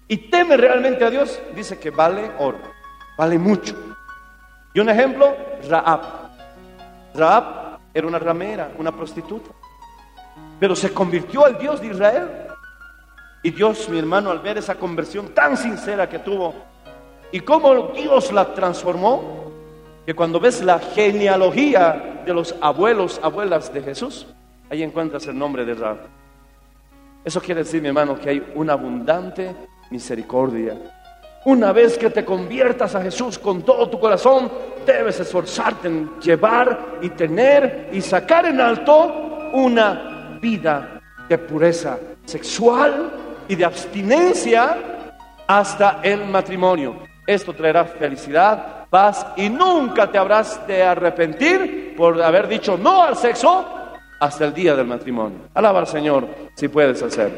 y 0.08 0.18
teme 0.18 0.56
realmente 0.58 1.04
a 1.04 1.10
Dios, 1.10 1.40
dice 1.56 1.80
que 1.80 1.90
vale 1.90 2.32
oro, 2.38 2.60
vale 3.18 3.40
mucho. 3.40 3.76
Y 4.74 4.80
un 4.80 4.90
ejemplo, 4.90 5.36
Raab. 5.68 6.02
Raab 7.14 7.80
era 7.94 8.06
una 8.06 8.20
ramera, 8.20 8.72
una 8.78 8.92
prostituta, 8.92 9.52
pero 10.60 10.76
se 10.76 10.94
convirtió 10.94 11.46
al 11.46 11.58
Dios 11.58 11.82
de 11.82 11.88
Israel. 11.88 12.30
Y 13.42 13.52
Dios, 13.52 13.88
mi 13.90 14.00
hermano, 14.00 14.32
al 14.32 14.40
ver 14.40 14.58
esa 14.58 14.76
conversión 14.76 15.30
tan 15.30 15.56
sincera 15.56 16.10
que 16.10 16.20
tuvo 16.20 16.54
y 17.32 17.40
cómo 17.42 17.90
Dios 17.94 18.32
la 18.32 18.54
transformó, 18.54 19.52
que 20.06 20.14
cuando 20.14 20.40
ves 20.40 20.62
la 20.64 20.80
genealogía 20.80 22.22
de 22.26 22.34
los 22.34 22.56
abuelos, 22.62 23.20
abuelas 23.24 23.74
de 23.74 23.82
Jesús, 23.82 24.28
ahí 24.70 24.84
encuentras 24.84 25.26
el 25.28 25.38
nombre 25.38 25.66
de 25.66 25.74
Raab. 25.74 25.98
Eso 27.24 27.42
quiere 27.42 27.64
decir, 27.64 27.82
mi 27.82 27.88
hermano, 27.88 28.20
que 28.20 28.30
hay 28.30 28.54
una 28.56 28.74
abundante 28.74 29.56
misericordia. 29.90 30.78
Una 31.46 31.72
vez 31.72 31.98
que 31.98 32.10
te 32.10 32.26
conviertas 32.26 32.96
a 32.96 33.02
Jesús 33.02 33.38
con 33.38 33.62
todo 33.62 33.90
tu 33.90 34.00
corazón, 34.00 34.52
debes 34.86 35.20
esforzarte 35.20 35.88
en 35.88 36.20
llevar 36.20 36.98
y 37.02 37.10
tener 37.10 37.90
y 37.92 38.02
sacar 38.02 38.46
en 38.48 38.60
alto 38.60 39.50
una 39.54 40.40
vida 40.42 41.02
de 41.30 41.38
pureza 41.38 42.00
sexual 42.26 43.12
y 43.48 43.56
de 43.56 43.66
abstinencia 43.66 44.78
hasta 45.48 46.00
el 46.04 46.26
matrimonio. 46.26 46.96
Esto 47.28 47.54
traerá 47.54 47.86
felicidad, 47.86 48.88
paz 48.90 49.26
y 49.36 49.50
nunca 49.50 50.12
te 50.12 50.18
habrás 50.18 50.66
de 50.68 50.84
arrepentir 50.84 51.94
por 51.96 52.22
haber 52.22 52.48
dicho 52.48 52.78
no 52.78 53.04
al 53.04 53.16
sexo 53.18 53.66
hasta 54.20 54.46
el 54.46 54.54
día 54.54 54.76
del 54.76 54.88
matrimonio. 54.88 55.40
Alaba 55.54 55.80
al 55.80 55.88
Señor 55.88 56.28
si 56.56 56.68
puedes 56.68 57.02
hacerlo. 57.02 57.38